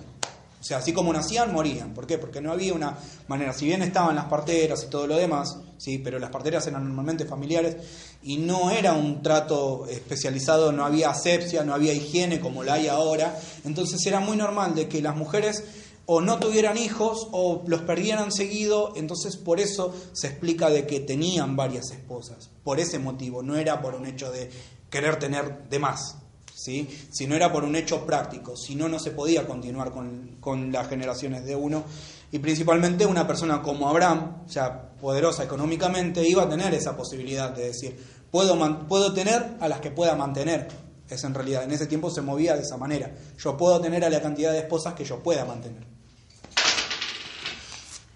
O 0.64 0.66
sea, 0.66 0.78
así 0.78 0.94
como 0.94 1.12
nacían, 1.12 1.52
morían. 1.52 1.94
¿Por 1.94 2.08
qué? 2.08 2.18
Porque 2.18 2.40
no 2.40 2.54
había 2.54 2.74
una 2.74 2.98
manera, 3.28 3.52
si 3.52 3.66
bien 3.66 3.82
estaban 3.82 4.16
las 4.16 4.26
parteras 4.28 4.86
y 4.86 4.90
todo 4.90 5.08
lo 5.08 5.18
demás, 5.18 5.58
sí, 5.84 5.98
pero 5.98 6.18
las 6.18 6.30
parteras 6.30 6.66
eran 6.68 6.86
normalmente 6.86 7.26
familiares 7.26 7.76
y 8.24 8.38
no 8.38 8.72
era 8.72 8.94
un 8.94 9.22
trato 9.22 9.86
especializado, 9.88 10.72
no 10.72 10.86
había 10.86 11.10
asepsia, 11.10 11.64
no 11.64 11.74
había 11.74 11.94
higiene 11.94 12.40
como 12.40 12.64
la 12.64 12.76
hay 12.76 12.88
ahora. 12.88 13.38
Entonces 13.66 14.06
era 14.06 14.22
muy 14.22 14.38
normal 14.38 14.76
de 14.76 14.88
que 14.88 15.02
las 15.02 15.16
mujeres 15.16 15.64
o 16.06 16.22
no 16.22 16.40
tuvieran 16.40 16.78
hijos 16.78 17.28
o 17.32 17.64
los 17.68 17.82
perdieran 17.82 18.32
seguido, 18.32 18.94
entonces 18.96 19.36
por 19.36 19.60
eso 19.60 19.94
se 20.14 20.28
explica 20.28 20.70
de 20.70 20.88
que 20.88 21.02
tenían 21.02 21.56
varias 21.56 21.92
esposas, 21.92 22.50
por 22.64 22.80
ese 22.80 23.00
motivo, 23.00 23.42
no 23.42 23.56
era 23.58 23.82
por 23.82 23.96
un 23.96 24.06
hecho 24.06 24.32
de 24.32 24.50
querer 24.90 25.18
tener 25.18 25.70
de 25.70 25.80
más, 25.80 26.18
¿sí? 26.54 26.90
si 27.10 27.26
no 27.26 27.36
era 27.36 27.54
por 27.54 27.64
un 27.64 27.78
hecho 27.78 28.06
práctico, 28.06 28.58
si 28.58 28.76
no, 28.76 28.90
no 28.90 29.00
se 29.00 29.12
podía 29.12 29.48
continuar 29.48 29.92
con, 29.92 30.38
con 30.42 30.74
las 30.74 30.90
generaciones 30.90 31.46
de 31.46 31.56
uno, 31.56 31.86
y 32.34 32.40
principalmente 32.40 33.06
una 33.06 33.26
persona 33.26 33.62
como 33.62 33.88
Abraham, 33.88 34.44
o 34.46 34.50
sea, 34.50 34.93
poderosa 35.04 35.44
económicamente, 35.44 36.26
iba 36.26 36.44
a 36.44 36.50
tener 36.50 36.74
esa 36.74 36.96
posibilidad 36.96 37.52
de 37.52 37.66
decir, 37.66 37.96
puedo, 38.32 38.58
puedo 38.88 39.14
tener 39.14 39.58
a 39.60 39.68
las 39.68 39.82
que 39.82 39.92
pueda 39.92 40.16
mantener, 40.16 40.70
es 41.10 41.24
en 41.26 41.34
realidad, 41.34 41.66
en 41.66 41.72
ese 41.72 41.88
tiempo 41.88 42.10
se 42.10 42.22
movía 42.22 42.56
de 42.56 42.62
esa 42.62 42.78
manera, 42.78 43.14
yo 43.38 43.58
puedo 43.58 43.82
tener 43.82 44.06
a 44.06 44.10
la 44.10 44.22
cantidad 44.22 44.54
de 44.54 44.60
esposas 44.60 44.94
que 44.94 45.04
yo 45.04 45.22
pueda 45.22 45.44
mantener 45.44 45.94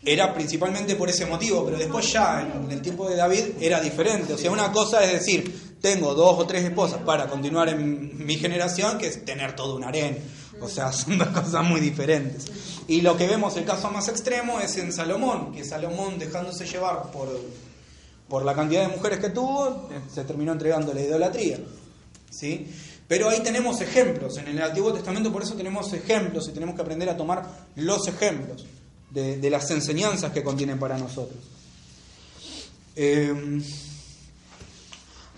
era 0.08 0.34
principalmente 0.34 0.96
por 0.96 1.10
ese 1.10 1.26
motivo, 1.26 1.66
pero 1.66 1.78
después 1.78 2.12
ya 2.14 2.42
en 2.42 2.72
el 2.72 2.82
tiempo 2.82 3.10
de 3.10 3.18
David 3.18 3.44
era 3.60 3.82
diferente. 3.82 4.34
O 4.34 4.38
sea, 4.38 4.52
una 4.52 4.72
cosa 4.72 5.04
es 5.04 5.12
decir, 5.12 5.76
tengo 5.82 6.14
dos 6.14 6.40
o 6.40 6.48
tres 6.48 6.64
esposas 6.64 7.02
para 7.02 7.28
continuar 7.28 7.68
en 7.68 8.26
mi 8.26 8.38
generación, 8.38 8.98
que 8.98 9.08
es 9.08 9.26
tener 9.26 9.54
todo 9.54 9.76
un 9.76 9.84
harén. 9.84 10.18
O 10.62 10.68
sea, 10.70 10.92
son 10.94 11.18
dos 11.18 11.30
cosas 11.30 11.64
muy 11.64 11.80
diferentes. 11.80 12.46
Y 12.88 13.02
lo 13.02 13.18
que 13.18 13.28
vemos, 13.28 13.56
el 13.58 13.66
caso 13.66 13.90
más 13.92 14.08
extremo, 14.08 14.60
es 14.60 14.78
en 14.78 14.94
Salomón, 14.94 15.54
que 15.54 15.64
Salomón 15.66 16.18
dejándose 16.18 16.66
llevar 16.66 17.12
por, 17.12 17.28
por 18.28 18.46
la 18.46 18.56
cantidad 18.56 18.88
de 18.88 18.96
mujeres 18.96 19.20
que 19.20 19.30
tuvo, 19.30 19.90
se 20.14 20.24
terminó 20.24 20.54
entregando 20.54 20.94
la 20.94 21.02
idolatría. 21.02 21.60
¿Sí? 22.30 22.68
Pero 23.08 23.30
ahí 23.30 23.40
tenemos 23.42 23.80
ejemplos, 23.82 24.38
en 24.38 24.50
el 24.50 24.62
Antiguo 24.62 24.94
Testamento 24.94 25.32
por 25.32 25.42
eso 25.42 25.56
tenemos 25.56 25.94
ejemplos 25.94 26.48
y 26.50 26.52
tenemos 26.52 26.76
que 26.76 26.82
aprender 26.82 27.10
a 27.10 27.16
tomar 27.16 27.46
los 27.76 28.06
ejemplos 28.08 28.66
de, 29.12 29.38
de 29.38 29.50
las 29.50 29.72
enseñanzas 29.72 30.34
que 30.34 30.44
contienen 30.44 30.78
para 30.78 30.98
nosotros. 30.98 31.40
Eh, 33.00 33.62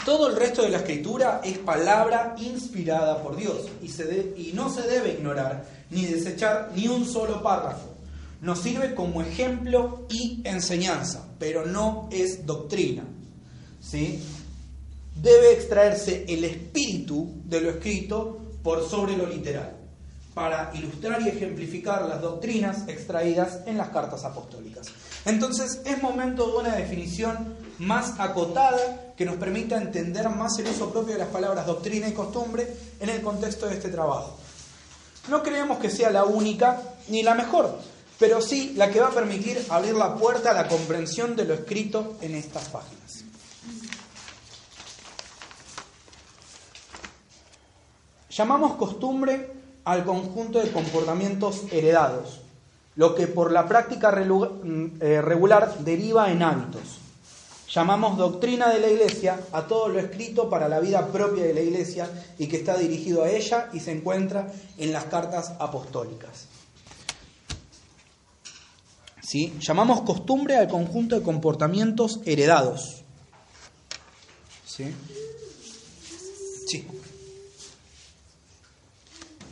todo 0.06 0.28
el 0.28 0.36
resto 0.36 0.62
de 0.62 0.70
la 0.70 0.78
escritura 0.78 1.42
es 1.44 1.58
palabra 1.58 2.36
inspirada 2.40 3.22
por 3.22 3.36
Dios 3.36 3.68
y, 3.82 4.52
no 4.54 4.70
se 4.70 4.82
debe 4.84 5.14
ignorar 5.14 5.66
ni 5.90 6.06
desechar 6.06 6.72
ni 6.76 6.88
un 6.88 7.06
solo 7.06 7.42
párrafo. 7.42 7.88
Nos 8.42 8.60
sirve 8.60 8.96
como 8.96 9.22
ejemplo 9.22 10.06
y 10.10 10.42
enseñanza, 10.46 11.28
pero 11.38 11.66
no 11.66 12.08
es 12.12 12.46
doctrina. 12.46 13.04
¿sí? 13.82 14.22
debe 15.22 15.54
extraerse 15.54 16.26
el 16.28 16.44
espíritu 16.44 17.42
de 17.46 17.62
lo 17.62 17.70
escrito 17.72 18.40
por 18.64 18.88
sobre 18.88 19.18
lo 19.18 19.28
literal, 19.28 19.76
para 20.34 20.72
ilustrar 20.74 21.22
y 21.22 21.30
ejemplificar 21.30 22.06
las 22.06 22.22
doctrinas 22.22 22.88
extraídas 22.88 23.60
en 23.66 23.78
las 23.78 23.90
cartas 23.90 24.24
apostólicas. 24.24 24.88
Entonces 25.26 25.82
es 25.86 26.02
momento 26.02 26.48
de 26.48 26.58
una 26.58 26.76
definición 26.76 27.56
más 27.80 28.20
acotada 28.20 29.14
que 29.16 29.26
nos 29.26 29.36
permita 29.36 29.78
entender 29.78 30.30
más 30.30 30.58
el 30.60 30.68
uso 30.68 30.92
propio 30.92 31.14
de 31.14 31.20
las 31.20 31.30
palabras 31.30 31.66
doctrina 31.66 32.08
y 32.08 32.14
costumbre 32.14 32.68
en 33.00 33.10
el 33.10 33.22
contexto 33.22 33.68
de 33.68 33.76
este 33.76 33.90
trabajo. 33.90 34.38
No 35.30 35.44
creemos 35.44 35.80
que 35.80 35.90
sea 35.90 36.10
la 36.10 36.24
única 36.24 36.82
ni 37.08 37.24
la 37.24 37.36
mejor, 37.36 37.78
pero 38.18 38.42
sí 38.42 38.74
la 38.76 38.90
que 38.90 39.00
va 39.00 39.08
a 39.08 39.12
permitir 39.12 39.66
abrir 39.70 39.94
la 39.94 40.16
puerta 40.16 40.52
a 40.52 40.54
la 40.54 40.68
comprensión 40.68 41.36
de 41.36 41.46
lo 41.46 41.54
escrito 41.54 42.18
en 42.22 42.36
estas 42.36 42.68
páginas. 42.70 43.24
Llamamos 48.30 48.76
costumbre 48.76 49.54
al 49.84 50.06
conjunto 50.06 50.60
de 50.60 50.72
comportamientos 50.72 51.64
heredados, 51.72 52.42
lo 52.96 53.16
que 53.16 53.28
por 53.28 53.52
la 53.52 53.68
práctica 53.68 54.14
eh, 54.14 55.22
regular 55.22 55.80
deriva 55.80 56.32
en 56.32 56.44
hábitos. 56.44 56.99
Llamamos 57.72 58.18
doctrina 58.18 58.70
de 58.70 58.80
la 58.80 58.90
Iglesia 58.90 59.40
a 59.52 59.68
todo 59.68 59.90
lo 59.90 60.00
escrito 60.00 60.50
para 60.50 60.68
la 60.68 60.80
vida 60.80 61.08
propia 61.08 61.44
de 61.44 61.54
la 61.54 61.62
Iglesia 61.62 62.10
y 62.38 62.48
que 62.48 62.58
está 62.58 62.78
dirigido 62.78 63.24
a 63.24 63.30
ella 63.30 63.70
y 63.74 63.80
se 63.80 63.92
encuentra 63.92 64.52
en 64.78 64.92
las 64.92 65.06
cartas 65.06 65.54
apostólicas. 65.60 66.48
¿Sí? 69.22 69.54
Llamamos 69.60 70.02
costumbre 70.02 70.58
al 70.58 70.68
conjunto 70.68 71.16
de 71.16 71.22
comportamientos 71.22 72.20
heredados. 72.26 73.04
¿Sí? 74.66 74.86
Sí. 76.68 76.88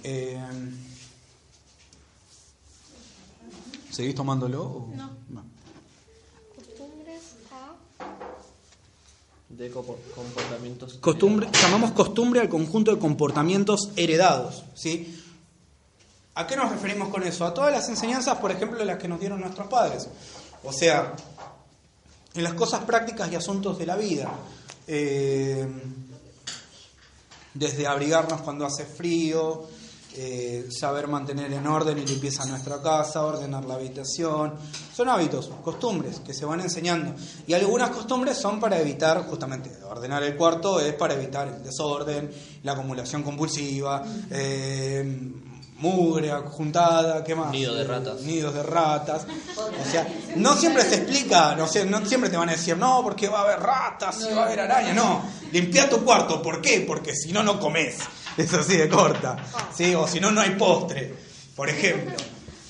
Eh, 0.03 0.39
¿Seguís 3.91 4.15
tomándolo? 4.15 4.87
No. 4.95 5.43
Costumbres 6.55 7.35
a. 7.51 7.75
De 9.57 9.71
comportamientos. 9.71 10.99
Costumbre, 11.01 11.49
llamamos 11.51 11.91
costumbre 11.91 12.39
al 12.41 12.47
conjunto 12.47 12.93
de 12.93 12.99
comportamientos 12.99 13.89
heredados. 13.95 14.63
¿sí? 14.75 15.19
¿A 16.35 16.45
qué 16.45 16.55
nos 16.55 16.69
referimos 16.69 17.09
con 17.09 17.23
eso? 17.23 17.43
A 17.43 17.53
todas 17.55 17.71
las 17.71 17.89
enseñanzas, 17.89 18.37
por 18.37 18.51
ejemplo, 18.51 18.85
las 18.85 18.99
que 18.99 19.07
nos 19.07 19.19
dieron 19.19 19.41
nuestros 19.41 19.65
padres. 19.67 20.07
O 20.63 20.71
sea, 20.71 21.15
en 22.35 22.43
las 22.43 22.53
cosas 22.53 22.83
prácticas 22.83 23.31
y 23.31 23.35
asuntos 23.35 23.79
de 23.79 23.85
la 23.87 23.95
vida. 23.95 24.31
Eh, 24.85 25.67
desde 27.55 27.87
abrigarnos 27.87 28.41
cuando 28.41 28.65
hace 28.65 28.85
frío, 28.85 29.63
eh, 30.19 30.67
saber 30.71 31.07
mantener 31.07 31.53
en 31.53 31.67
orden 31.67 31.97
y 31.99 32.05
limpieza 32.05 32.43
nuestra 32.45 32.81
casa, 32.81 33.23
ordenar 33.23 33.65
la 33.65 33.75
habitación. 33.75 34.55
Son 34.91 35.07
hábitos, 35.09 35.51
costumbres 35.63 36.21
que 36.25 36.33
se 36.33 36.43
van 36.43 36.59
enseñando. 36.59 37.13
Y 37.45 37.53
algunas 37.53 37.91
costumbres 37.91 38.35
son 38.35 38.59
para 38.59 38.79
evitar, 38.79 39.27
justamente, 39.27 39.71
ordenar 39.83 40.23
el 40.23 40.35
cuarto 40.35 40.79
es 40.79 40.93
para 40.95 41.13
evitar 41.13 41.47
el 41.47 41.63
desorden, 41.63 42.31
la 42.63 42.71
acumulación 42.71 43.21
compulsiva. 43.21 44.03
Eh, 44.31 45.31
mugre 45.77 46.31
juntada, 46.31 47.23
¿qué 47.23 47.35
más? 47.35 47.51
Nidos 47.51 47.77
de 47.77 47.83
ratas. 47.83 48.21
Nidos 48.21 48.53
de 48.53 48.63
ratas. 48.63 49.27
O 49.55 49.91
sea, 49.91 50.07
no 50.35 50.55
siempre 50.55 50.83
se 50.83 50.95
explica, 50.95 51.55
no, 51.55 51.67
sé, 51.67 51.85
no 51.85 52.03
siempre 52.05 52.29
te 52.29 52.37
van 52.37 52.49
a 52.49 52.53
decir, 52.53 52.75
no, 52.75 53.01
porque 53.03 53.29
va 53.29 53.41
a 53.41 53.43
haber 53.43 53.59
ratas 53.59 54.27
y 54.29 54.33
va 54.33 54.43
a 54.43 54.45
haber 54.47 54.61
arañas. 54.61 54.95
No, 54.95 55.21
limpia 55.51 55.87
tu 55.89 56.03
cuarto. 56.03 56.41
¿Por 56.41 56.61
qué? 56.61 56.83
Porque 56.87 57.15
si 57.15 57.31
no, 57.31 57.43
no 57.43 57.59
comes. 57.59 57.97
Eso 58.43 58.63
sí, 58.63 58.77
de 58.77 58.87
corta. 58.87 59.37
¿sí? 59.75 59.95
O 59.95 60.07
si 60.07 60.19
no, 60.19 60.31
no 60.31 60.41
hay 60.41 60.51
postre, 60.51 61.13
por 61.55 61.69
ejemplo. 61.69 62.15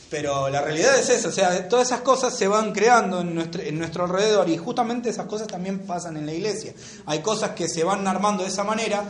Pero 0.10 0.50
la 0.50 0.62
realidad 0.62 0.98
es 0.98 1.10
esa, 1.10 1.28
o 1.28 1.32
sea, 1.32 1.68
todas 1.68 1.88
esas 1.88 2.00
cosas 2.00 2.34
se 2.38 2.48
van 2.48 2.72
creando 2.72 3.20
en 3.20 3.36
nuestro, 3.36 3.62
en 3.62 3.78
nuestro 3.78 4.06
alrededor 4.06 4.48
y 4.50 4.56
justamente 4.56 5.10
esas 5.10 5.26
cosas 5.26 5.48
también 5.48 5.80
pasan 5.80 6.16
en 6.16 6.26
la 6.26 6.34
iglesia. 6.34 6.74
Hay 7.06 7.20
cosas 7.20 7.52
que 7.52 7.68
se 7.68 7.84
van 7.84 8.08
armando 8.08 8.44
de 8.44 8.50
esa 8.50 8.64
manera 8.64 9.04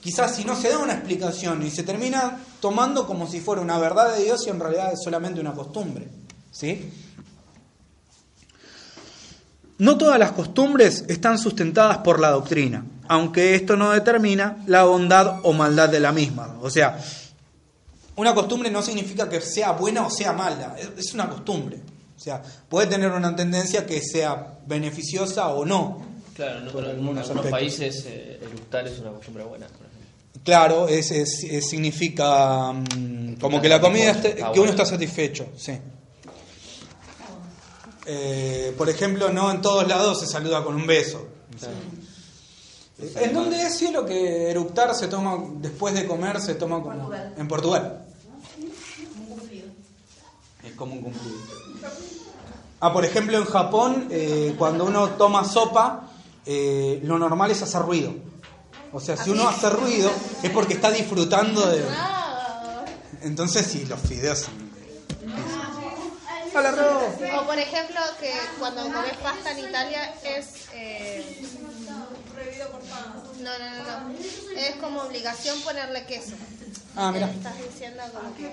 quizás 0.00 0.36
si 0.36 0.44
no 0.44 0.54
se 0.54 0.68
da 0.68 0.78
una 0.78 0.92
explicación 0.92 1.66
y 1.66 1.70
se 1.70 1.82
termina 1.82 2.38
tomando 2.60 3.06
como 3.06 3.26
si 3.26 3.40
fuera 3.40 3.62
una 3.62 3.78
verdad 3.78 4.14
de 4.14 4.24
Dios 4.24 4.46
y 4.46 4.50
en 4.50 4.60
realidad 4.60 4.92
es 4.92 5.02
solamente 5.02 5.40
una 5.40 5.54
costumbre. 5.54 6.06
¿sí? 6.52 6.88
No 9.78 9.98
todas 9.98 10.18
las 10.18 10.32
costumbres 10.32 11.04
están 11.08 11.38
sustentadas 11.38 11.98
por 11.98 12.20
la 12.20 12.30
doctrina, 12.30 12.84
aunque 13.08 13.54
esto 13.54 13.76
no 13.76 13.90
determina 13.90 14.62
la 14.66 14.84
bondad 14.84 15.40
o 15.42 15.52
maldad 15.52 15.88
de 15.88 16.00
la 16.00 16.12
misma. 16.12 16.56
O 16.60 16.70
sea, 16.70 16.98
una 18.16 18.34
costumbre 18.34 18.70
no 18.70 18.82
significa 18.82 19.28
que 19.28 19.40
sea 19.40 19.72
buena 19.72 20.06
o 20.06 20.10
sea 20.10 20.32
mala, 20.32 20.76
es 20.96 21.12
una 21.14 21.28
costumbre. 21.28 21.78
O 22.16 22.20
sea, 22.20 22.40
puede 22.68 22.86
tener 22.86 23.10
una 23.10 23.34
tendencia 23.34 23.84
que 23.84 24.00
sea 24.00 24.58
beneficiosa 24.66 25.48
o 25.48 25.64
no. 25.64 26.02
Claro, 26.34 26.60
en 26.60 26.86
algunos 26.86 27.28
países 27.50 28.04
eh, 28.06 28.40
eructar 28.42 28.86
es 28.86 28.98
una 29.00 29.10
costumbre 29.10 29.44
buena. 29.44 29.66
Claro, 30.44 30.88
es, 30.88 31.08
significa 31.68 32.72
mm, 32.72 33.34
como 33.40 33.60
que 33.60 33.68
la 33.68 33.80
comida, 33.80 34.20
que 34.20 34.60
uno 34.60 34.70
está 34.70 34.84
satisfecho, 34.84 35.48
sí. 35.56 35.72
Eh, 38.06 38.74
por 38.76 38.88
ejemplo, 38.88 39.30
no 39.30 39.50
en 39.50 39.62
todos 39.62 39.86
lados 39.88 40.20
se 40.20 40.26
saluda 40.26 40.62
con 40.62 40.74
un 40.74 40.86
beso. 40.86 41.26
¿En 42.98 43.32
dónde 43.32 43.62
es 43.62 43.76
cielo 43.76 44.06
que 44.06 44.50
eructar 44.50 44.94
se 44.94 45.08
toma 45.08 45.38
después 45.56 45.94
de 45.94 46.06
comer 46.06 46.40
se 46.40 46.54
toma 46.54 46.80
como 46.82 47.10
en 47.14 47.48
Portugal? 47.48 48.06
Es 50.62 50.72
como 50.72 50.94
un 50.94 51.02
cumplido. 51.02 51.38
Ah, 52.80 52.92
por 52.92 53.04
ejemplo, 53.04 53.38
en 53.38 53.44
Japón, 53.44 54.08
eh, 54.10 54.54
cuando 54.58 54.84
uno 54.84 55.10
toma 55.10 55.44
sopa, 55.44 56.10
eh, 56.44 57.00
lo 57.02 57.18
normal 57.18 57.50
es 57.50 57.62
hacer 57.62 57.82
ruido. 57.82 58.14
O 58.92 59.00
sea, 59.00 59.16
si 59.16 59.30
uno 59.30 59.48
hace 59.48 59.70
ruido 59.70 60.10
es 60.42 60.50
porque 60.50 60.74
está 60.74 60.90
disfrutando 60.90 61.66
de... 61.66 61.84
Entonces 63.22 63.66
sí, 63.66 63.86
los 63.86 63.98
fideos 64.00 64.46
Hola, 66.54 66.70
O 67.40 67.46
por 67.46 67.58
ejemplo, 67.58 68.00
que 68.20 68.32
cuando 68.60 68.82
comes 68.84 69.16
pasta 69.16 69.50
en 69.50 69.58
Italia 69.58 70.14
es... 70.22 70.68
Eh... 70.72 71.42
No, 73.40 73.58
no, 73.58 73.70
no, 73.70 73.78
no. 74.08 74.14
Es 74.56 74.76
como 74.76 75.02
obligación 75.02 75.60
ponerle 75.62 76.06
queso. 76.06 76.36
Ah, 76.96 77.10
mira. 77.12 77.28
Estás 77.28 77.58
diciendo 77.58 78.04
como 78.12 78.32
que... 78.36 78.42
que 78.42 78.50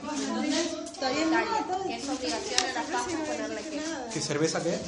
es 1.95 2.09
obligación 2.09 2.69
en 2.69 2.73
las 2.73 2.85
pastas 2.85 3.19
ponerle 3.27 3.61
queso. 3.61 3.91
¿Qué 4.11 4.19
cerveza 4.19 4.63
qué? 4.63 4.79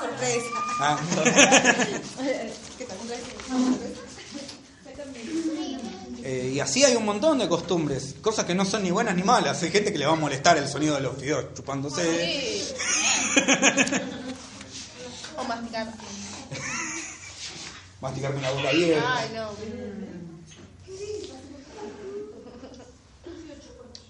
Sorpresa. 0.00 0.48
Ah. 0.80 0.98
Eh, 6.24 6.52
y 6.54 6.60
así 6.60 6.84
hay 6.84 6.94
un 6.94 7.04
montón 7.04 7.38
de 7.38 7.48
costumbres, 7.48 8.14
cosas 8.20 8.44
que 8.44 8.54
no 8.54 8.64
son 8.64 8.84
ni 8.84 8.90
buenas 8.90 9.16
ni 9.16 9.22
malas. 9.22 9.62
Hay 9.62 9.70
gente 9.70 9.92
que 9.92 9.98
le 9.98 10.06
va 10.06 10.12
a 10.12 10.16
molestar 10.16 10.56
el 10.56 10.68
sonido 10.68 10.94
de 10.94 11.00
los 11.00 11.16
fideos 11.16 11.52
chupándose. 11.54 12.02
o 15.36 15.44
masticar. 15.44 15.92
Masticarme 18.00 18.38
una 18.38 18.50
boca 18.50 18.70
bien. 18.72 19.02
Ay, 19.04 19.30
no. 19.34 19.50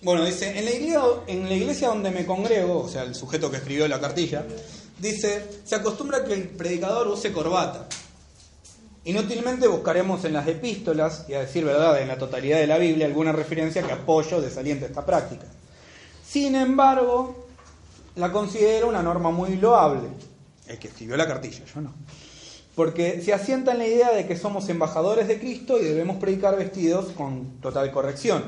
Bueno, 0.02 0.24
dice, 0.24 0.58
en 0.58 0.64
la, 0.64 0.70
iglesia, 0.72 1.00
en 1.28 1.48
la 1.48 1.54
iglesia 1.54 1.88
donde 1.88 2.10
me 2.10 2.26
congrego, 2.26 2.80
o 2.80 2.88
sea, 2.88 3.04
el 3.04 3.14
sujeto 3.14 3.50
que 3.50 3.58
escribió 3.58 3.86
la 3.86 4.00
cartilla, 4.00 4.44
dice, 4.98 5.60
se 5.64 5.76
acostumbra 5.76 6.24
que 6.24 6.34
el 6.34 6.48
predicador 6.48 7.06
use 7.06 7.32
corbata. 7.32 7.86
Inútilmente 9.04 9.66
buscaremos 9.66 10.24
en 10.24 10.32
las 10.32 10.46
epístolas, 10.46 11.26
y 11.28 11.34
a 11.34 11.40
decir 11.40 11.64
verdad, 11.64 12.00
en 12.00 12.06
la 12.06 12.18
totalidad 12.18 12.58
de 12.58 12.68
la 12.68 12.78
Biblia, 12.78 13.06
alguna 13.06 13.32
referencia 13.32 13.82
que 13.82 13.92
apoyo 13.92 14.40
desaliente 14.40 14.86
esta 14.86 15.04
práctica. 15.04 15.46
Sin 16.24 16.54
embargo, 16.54 17.46
la 18.14 18.30
considero 18.30 18.88
una 18.88 19.02
norma 19.02 19.30
muy 19.32 19.56
loable. 19.56 20.08
El 20.68 20.78
que 20.78 20.88
escribió 20.88 21.16
la 21.16 21.26
cartilla, 21.26 21.64
yo 21.64 21.80
no. 21.80 21.92
Porque 22.76 23.20
se 23.20 23.34
asienta 23.34 23.72
en 23.72 23.78
la 23.78 23.86
idea 23.86 24.12
de 24.12 24.26
que 24.26 24.36
somos 24.36 24.68
embajadores 24.68 25.26
de 25.26 25.40
Cristo 25.40 25.80
y 25.80 25.84
debemos 25.84 26.18
predicar 26.18 26.56
vestidos 26.56 27.06
con 27.16 27.60
total 27.60 27.90
corrección. 27.90 28.44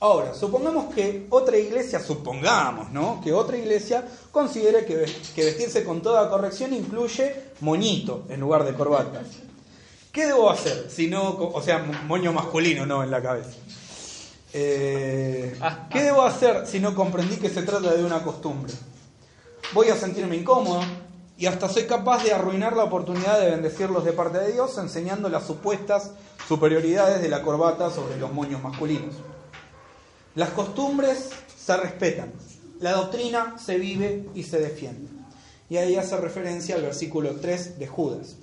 Ahora, 0.00 0.34
supongamos 0.34 0.92
que 0.94 1.26
otra 1.30 1.56
iglesia, 1.58 2.00
supongamos, 2.00 2.90
¿no? 2.90 3.20
Que 3.22 3.32
otra 3.32 3.56
iglesia 3.56 4.04
considere 4.32 4.84
que, 4.84 5.04
que 5.34 5.44
vestirse 5.44 5.84
con 5.84 6.02
toda 6.02 6.28
corrección 6.28 6.74
incluye 6.74 7.34
moñito 7.60 8.24
en 8.28 8.40
lugar 8.40 8.64
de 8.64 8.74
corbata. 8.74 9.22
¿Qué 10.12 10.26
debo 10.26 10.50
hacer? 10.50 10.90
Si 10.90 11.06
no, 11.06 11.36
o 11.36 11.62
sea, 11.62 11.78
moño 11.78 12.32
masculino, 12.32 12.84
no 12.84 13.02
en 13.02 13.10
la 13.10 13.22
cabeza. 13.22 13.50
Eh, 14.52 15.56
ah, 15.60 15.86
¿Qué 15.90 16.00
ah. 16.00 16.04
debo 16.04 16.22
hacer 16.22 16.66
si 16.66 16.80
no 16.80 16.94
comprendí 16.94 17.36
que 17.36 17.48
se 17.48 17.62
trata 17.62 17.94
de 17.94 18.04
una 18.04 18.22
costumbre? 18.22 18.72
Voy 19.72 19.88
a 19.88 19.96
sentirme 19.96 20.36
incómodo 20.36 20.80
y 21.38 21.46
hasta 21.46 21.68
soy 21.68 21.84
capaz 21.84 22.24
de 22.24 22.32
arruinar 22.32 22.76
la 22.76 22.84
oportunidad 22.84 23.40
de 23.40 23.50
bendecirlos 23.50 24.04
de 24.04 24.12
parte 24.12 24.38
de 24.38 24.52
Dios 24.52 24.76
enseñando 24.78 25.28
las 25.28 25.46
supuestas 25.46 26.10
superioridades 26.48 27.22
de 27.22 27.28
la 27.28 27.42
corbata 27.42 27.90
sobre 27.90 28.18
los 28.18 28.32
moños 28.32 28.62
masculinos. 28.62 29.14
Las 30.34 30.50
costumbres 30.50 31.30
se 31.56 31.76
respetan, 31.76 32.32
la 32.80 32.92
doctrina 32.92 33.56
se 33.64 33.78
vive 33.78 34.28
y 34.34 34.42
se 34.42 34.58
defiende. 34.58 35.08
Y 35.68 35.76
ahí 35.76 35.94
hace 35.94 36.16
referencia 36.16 36.74
al 36.74 36.82
versículo 36.82 37.36
3 37.36 37.78
de 37.78 37.86
Judas. 37.86 38.36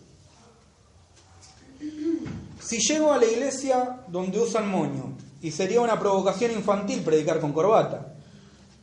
Si 2.60 2.80
llego 2.80 3.13
a 3.13 3.18
la 3.18 3.26
iglesia 3.26 4.02
donde 4.08 4.40
usan 4.40 4.70
moño, 4.70 5.13
y 5.42 5.52
sería 5.52 5.82
una 5.82 6.00
provocación 6.00 6.52
infantil 6.52 7.02
predicar 7.02 7.40
con 7.40 7.54
corbata, 7.54 8.13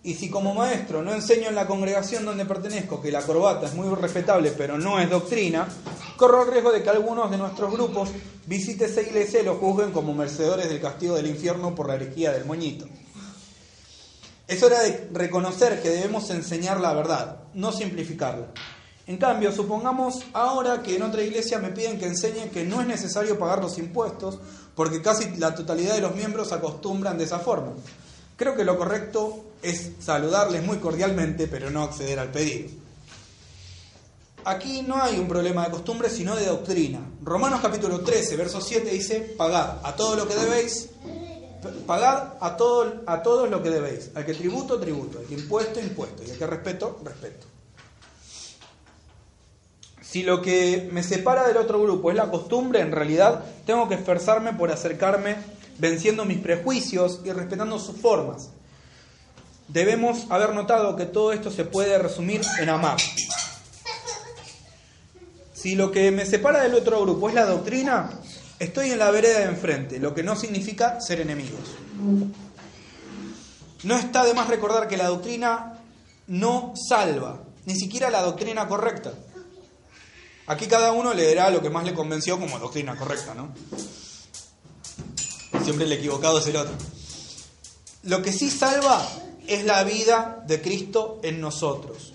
y 0.04 0.14
si 0.14 0.28
como 0.28 0.54
maestro 0.54 1.02
no 1.02 1.14
enseño 1.14 1.48
en 1.48 1.54
la 1.54 1.66
congregación 1.66 2.26
donde 2.26 2.44
pertenezco 2.44 3.00
que 3.00 3.10
la 3.10 3.22
corbata 3.22 3.66
es 3.66 3.74
muy 3.74 3.88
respetable 3.94 4.52
pero 4.52 4.76
no 4.76 5.00
es 5.00 5.08
doctrina, 5.08 5.66
corro 6.18 6.42
el 6.42 6.52
riesgo 6.52 6.72
de 6.72 6.82
que 6.82 6.90
algunos 6.90 7.30
de 7.30 7.38
nuestros 7.38 7.72
grupos 7.72 8.10
visiten 8.46 8.90
esa 8.90 9.00
iglesia 9.00 9.40
y 9.40 9.44
lo 9.44 9.56
juzguen 9.56 9.92
como 9.92 10.12
merecedores 10.12 10.68
del 10.68 10.80
castigo 10.80 11.16
del 11.16 11.26
infierno 11.26 11.74
por 11.74 11.88
la 11.88 11.94
herejía 11.94 12.32
del 12.32 12.44
moñito. 12.44 12.86
Es 14.46 14.62
hora 14.62 14.82
de 14.82 15.08
reconocer 15.12 15.80
que 15.80 15.88
debemos 15.88 16.28
enseñar 16.28 16.78
la 16.80 16.92
verdad, 16.92 17.38
no 17.54 17.72
simplificarla. 17.72 18.48
En 19.06 19.18
cambio, 19.18 19.52
supongamos 19.52 20.24
ahora 20.32 20.82
que 20.82 20.96
en 20.96 21.02
otra 21.02 21.22
iglesia 21.22 21.58
me 21.58 21.70
piden 21.70 21.98
que 21.98 22.06
enseñe 22.06 22.50
que 22.50 22.64
no 22.64 22.80
es 22.80 22.86
necesario 22.86 23.38
pagar 23.38 23.60
los 23.60 23.76
impuestos 23.76 24.38
porque 24.74 25.02
casi 25.02 25.36
la 25.36 25.54
totalidad 25.54 25.94
de 25.94 26.00
los 26.00 26.14
miembros 26.14 26.52
acostumbran 26.52 27.18
de 27.18 27.24
esa 27.24 27.38
forma. 27.38 27.72
Creo 28.36 28.56
que 28.56 28.64
lo 28.64 28.78
correcto 28.78 29.44
es 29.62 29.92
saludarles 30.00 30.64
muy 30.64 30.78
cordialmente, 30.78 31.46
pero 31.46 31.70
no 31.70 31.82
acceder 31.82 32.18
al 32.18 32.30
pedido. 32.32 32.70
Aquí 34.46 34.82
no 34.82 35.00
hay 35.00 35.18
un 35.18 35.28
problema 35.28 35.64
de 35.64 35.70
costumbre, 35.70 36.10
sino 36.10 36.34
de 36.34 36.46
doctrina. 36.46 37.00
Romanos 37.22 37.60
capítulo 37.62 38.00
13, 38.00 38.36
verso 38.36 38.60
7 38.60 38.90
dice, 38.90 39.20
pagad 39.20 39.78
a 39.82 39.94
todo 39.96 40.16
lo 40.16 40.26
que 40.26 40.34
debéis, 40.34 40.90
pagad 41.86 42.34
a, 42.40 42.56
todo, 42.56 43.02
a 43.06 43.22
todos 43.22 43.48
lo 43.48 43.62
que 43.62 43.70
debéis, 43.70 44.10
al 44.14 44.26
que 44.26 44.34
tributo, 44.34 44.78
tributo, 44.80 45.18
al 45.18 45.24
que 45.24 45.34
impuesto, 45.34 45.80
impuesto, 45.80 46.22
y 46.24 46.30
al 46.30 46.36
que 46.36 46.46
respeto, 46.46 47.00
respeto. 47.04 47.53
Si 50.14 50.22
lo 50.22 50.40
que 50.42 50.88
me 50.92 51.02
separa 51.02 51.44
del 51.44 51.56
otro 51.56 51.82
grupo 51.82 52.08
es 52.08 52.16
la 52.16 52.30
costumbre, 52.30 52.78
en 52.78 52.92
realidad 52.92 53.44
tengo 53.66 53.88
que 53.88 53.96
esforzarme 53.96 54.52
por 54.52 54.70
acercarme 54.70 55.34
venciendo 55.78 56.24
mis 56.24 56.38
prejuicios 56.38 57.20
y 57.24 57.32
respetando 57.32 57.80
sus 57.80 57.96
formas. 57.96 58.50
Debemos 59.66 60.30
haber 60.30 60.54
notado 60.54 60.94
que 60.94 61.06
todo 61.06 61.32
esto 61.32 61.50
se 61.50 61.64
puede 61.64 61.98
resumir 61.98 62.42
en 62.60 62.68
amar. 62.68 62.98
Si 65.52 65.74
lo 65.74 65.90
que 65.90 66.12
me 66.12 66.26
separa 66.26 66.62
del 66.62 66.74
otro 66.74 67.02
grupo 67.02 67.28
es 67.28 67.34
la 67.34 67.46
doctrina, 67.46 68.10
estoy 68.60 68.92
en 68.92 69.00
la 69.00 69.10
vereda 69.10 69.40
de 69.40 69.46
enfrente, 69.46 69.98
lo 69.98 70.14
que 70.14 70.22
no 70.22 70.36
significa 70.36 71.00
ser 71.00 71.22
enemigos. 71.22 71.74
No 73.82 73.98
está 73.98 74.24
de 74.24 74.34
más 74.34 74.46
recordar 74.46 74.86
que 74.86 74.96
la 74.96 75.08
doctrina 75.08 75.80
no 76.28 76.72
salva, 76.76 77.40
ni 77.66 77.74
siquiera 77.74 78.10
la 78.10 78.22
doctrina 78.22 78.68
correcta. 78.68 79.10
Aquí 80.46 80.66
cada 80.66 80.92
uno 80.92 81.14
leerá 81.14 81.50
lo 81.50 81.62
que 81.62 81.70
más 81.70 81.84
le 81.84 81.94
convenció 81.94 82.38
como 82.38 82.58
doctrina 82.58 82.96
correcta, 82.96 83.34
¿no? 83.34 83.54
Siempre 85.64 85.86
el 85.86 85.92
equivocado 85.92 86.38
es 86.38 86.46
el 86.46 86.56
otro. 86.56 86.74
Lo 88.02 88.20
que 88.20 88.32
sí 88.32 88.50
salva 88.50 89.06
es 89.46 89.64
la 89.64 89.82
vida 89.84 90.44
de 90.46 90.60
Cristo 90.60 91.20
en 91.22 91.40
nosotros. 91.40 92.12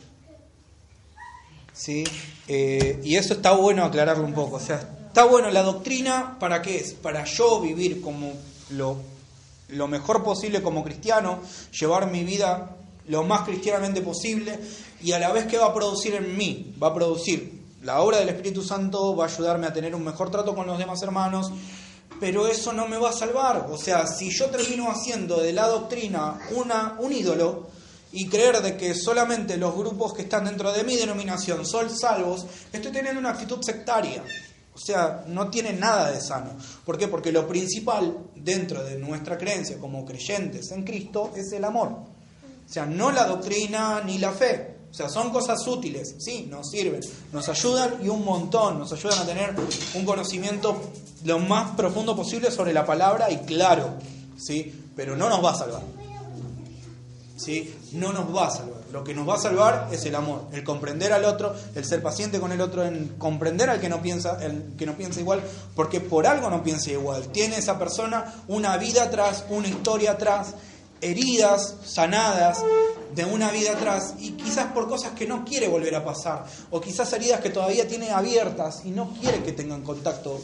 ¿Sí? 1.74 2.04
Eh, 2.48 3.00
y 3.04 3.15
eso 3.15 3.34
está 3.34 3.54
bueno 3.54 3.84
aclararlo 3.84 4.24
un 4.24 4.34
poco. 4.34 4.58
O 4.58 4.60
sea, 4.60 4.76
está 5.08 5.24
bueno 5.24 5.50
la 5.50 5.63
doctrina, 5.63 6.38
¿para 6.39 6.62
qué 6.62 6.78
es? 6.78 6.94
Para 6.94 7.24
yo 7.24 7.60
vivir 7.62 8.02
como 8.02 8.34
lo, 8.70 8.98
lo 9.70 9.88
mejor 9.88 10.24
posible 10.24 10.62
como 10.62 10.84
cristiano, 10.84 11.39
llevar 11.72 12.12
mi 12.12 12.24
vida 12.24 12.76
lo 13.08 13.24
más 13.24 13.42
cristianamente 13.42 14.02
posible 14.02 14.60
y 15.02 15.13
a 15.13 15.20
la 15.20 15.32
vez 15.32 15.48
que 15.48 15.58
va 15.58 15.68
a 15.68 15.74
producir 15.74 16.13
en 16.13 16.38
mí, 16.38 16.76
va 16.82 16.89
a 16.89 16.94
producir 16.94 17.59
la 17.82 18.02
obra 18.02 18.20
del 18.20 18.30
Espíritu 18.30 18.62
Santo, 18.62 19.15
va 19.15 19.26
a 19.26 19.28
ayudarme 19.28 19.68
a 19.68 19.74
tener 19.74 19.96
un 19.96 20.04
mejor 20.04 20.30
trato 20.30 20.54
con 20.54 20.68
los 20.68 20.78
demás 20.78 21.02
hermanos, 21.02 21.52
pero 22.20 22.48
eso 22.48 22.74
no 22.74 22.88
me 22.88 22.98
va 22.98 23.10
a 23.10 23.13
salvar. 23.13 23.68
O 23.72 23.78
sea, 23.78 24.06
si 24.06 24.30
yo 24.30 24.48
termino 24.48 24.92
haciendo 24.92 25.39
de 25.42 25.54
la 25.54 25.68
doctrina 25.68 26.39
una, 26.56 26.98
un 27.00 27.13
ídolo 27.13 27.70
y 28.12 28.28
creer 28.28 28.62
de 28.62 28.76
que 28.76 28.94
solamente 28.96 29.58
los 29.58 29.76
grupos 29.76 30.13
que 30.13 30.24
están 30.24 30.46
dentro 30.46 30.72
de 30.72 30.84
mi 30.84 30.98
denominación 30.98 31.65
son 31.65 31.89
salvos, 31.89 32.46
estoy 32.74 32.92
teniendo 32.92 33.20
una 33.20 33.32
actitud 33.32 33.62
sectaria. 33.62 34.24
O 34.74 34.82
sea, 34.82 35.26
no 35.28 35.50
tiene 35.50 35.74
nada 35.74 36.12
de 36.12 36.22
sano. 36.22 36.52
¿Por 36.86 36.98
qué? 36.98 37.08
Porque 37.08 37.32
lo 37.32 37.48
principal 37.48 38.18
dentro 38.36 38.84
de 38.84 38.98
nuestra 38.98 39.38
creencia 39.38 39.78
como 39.78 40.06
creyentes 40.06 40.72
en 40.72 40.84
Cristo 40.84 41.34
es 41.36 41.52
el 41.52 41.65
amor. 41.65 41.89
O 41.89 42.72
sea, 42.72 42.86
no 42.86 43.12
la 43.12 43.26
doctrina 43.26 44.02
ni 44.06 44.20
la 44.20 44.32
fe. 44.32 44.79
O 44.89 44.93
sea, 44.93 45.08
son 45.08 45.30
cosas 45.32 45.65
útiles, 45.67 46.15
sí, 46.17 46.47
nos 46.49 46.69
sirven, 46.69 47.02
nos 47.32 47.47
ayudan 47.47 47.95
y 48.04 48.10
un 48.10 48.25
montón, 48.25 48.80
nos 48.80 48.91
ayudan 48.91 49.19
a 49.19 49.25
tener 49.25 49.56
un 49.93 50.06
conocimiento 50.06 50.82
lo 51.23 51.39
más 51.39 51.75
profundo 51.75 52.15
posible 52.15 52.52
sobre 52.52 52.73
la 52.73 52.86
palabra 52.86 53.32
y 53.32 53.38
claro, 53.39 53.89
¿sí? 54.38 54.73
Pero 54.95 55.15
no 55.15 55.30
nos 55.30 55.43
va 55.43 55.52
a 55.52 55.56
salvar. 55.56 55.82
¿Sí? 57.38 57.73
No 57.93 58.12
nos 58.12 58.36
va 58.36 58.47
a 58.47 58.52
salvar. 58.52 58.82
Lo 58.91 59.04
que 59.04 59.13
nos 59.13 59.28
va 59.28 59.36
a 59.36 59.39
salvar 59.39 59.88
es 59.91 60.04
el 60.06 60.15
amor, 60.15 60.47
el 60.52 60.63
comprender 60.65 61.13
al 61.13 61.23
otro, 61.23 61.56
el 61.73 61.86
ser 61.86 62.02
paciente 62.02 62.39
con 62.39 62.52
el 62.52 62.60
otro, 62.60 62.84
en 62.84 63.15
comprender 63.17 63.69
al 63.69 63.80
que 63.80 63.88
no 63.88 64.02
piensa, 64.02 64.43
el 64.43 64.73
que 64.78 64.86
no 64.86 64.97
piensa 64.97 65.21
igual, 65.21 65.41
porque 65.73 66.02
por 66.02 66.28
algo 66.28 66.49
no 66.49 66.63
piensa 66.63 66.91
igual. 66.91 67.30
Tiene 67.30 67.58
esa 67.58 67.80
persona 67.80 68.43
una 68.49 68.75
vida 68.75 69.04
atrás, 69.04 69.45
una 69.49 69.69
historia 69.69 70.12
atrás, 70.12 70.56
heridas 70.99 71.75
sanadas 71.86 72.58
de 73.15 73.26
una 73.26 73.52
vida 73.52 73.74
atrás 73.74 74.15
y 74.19 74.32
quizás 74.32 74.72
por 74.72 74.88
cosas 74.88 75.13
que 75.13 75.26
no 75.26 75.43
quiere 75.43 75.67
volver 75.67 75.95
a 75.95 76.04
pasar 76.04 76.45
o 76.69 76.80
quizás 76.80 77.12
heridas 77.13 77.41
que 77.41 77.50
todavía 77.50 77.88
tiene 77.88 78.12
abiertas 78.12 78.82
y 78.86 78.91
no 78.91 79.13
quiere 79.19 79.43
que 79.43 79.52
tengan 79.52 79.82
contacto 79.84 80.39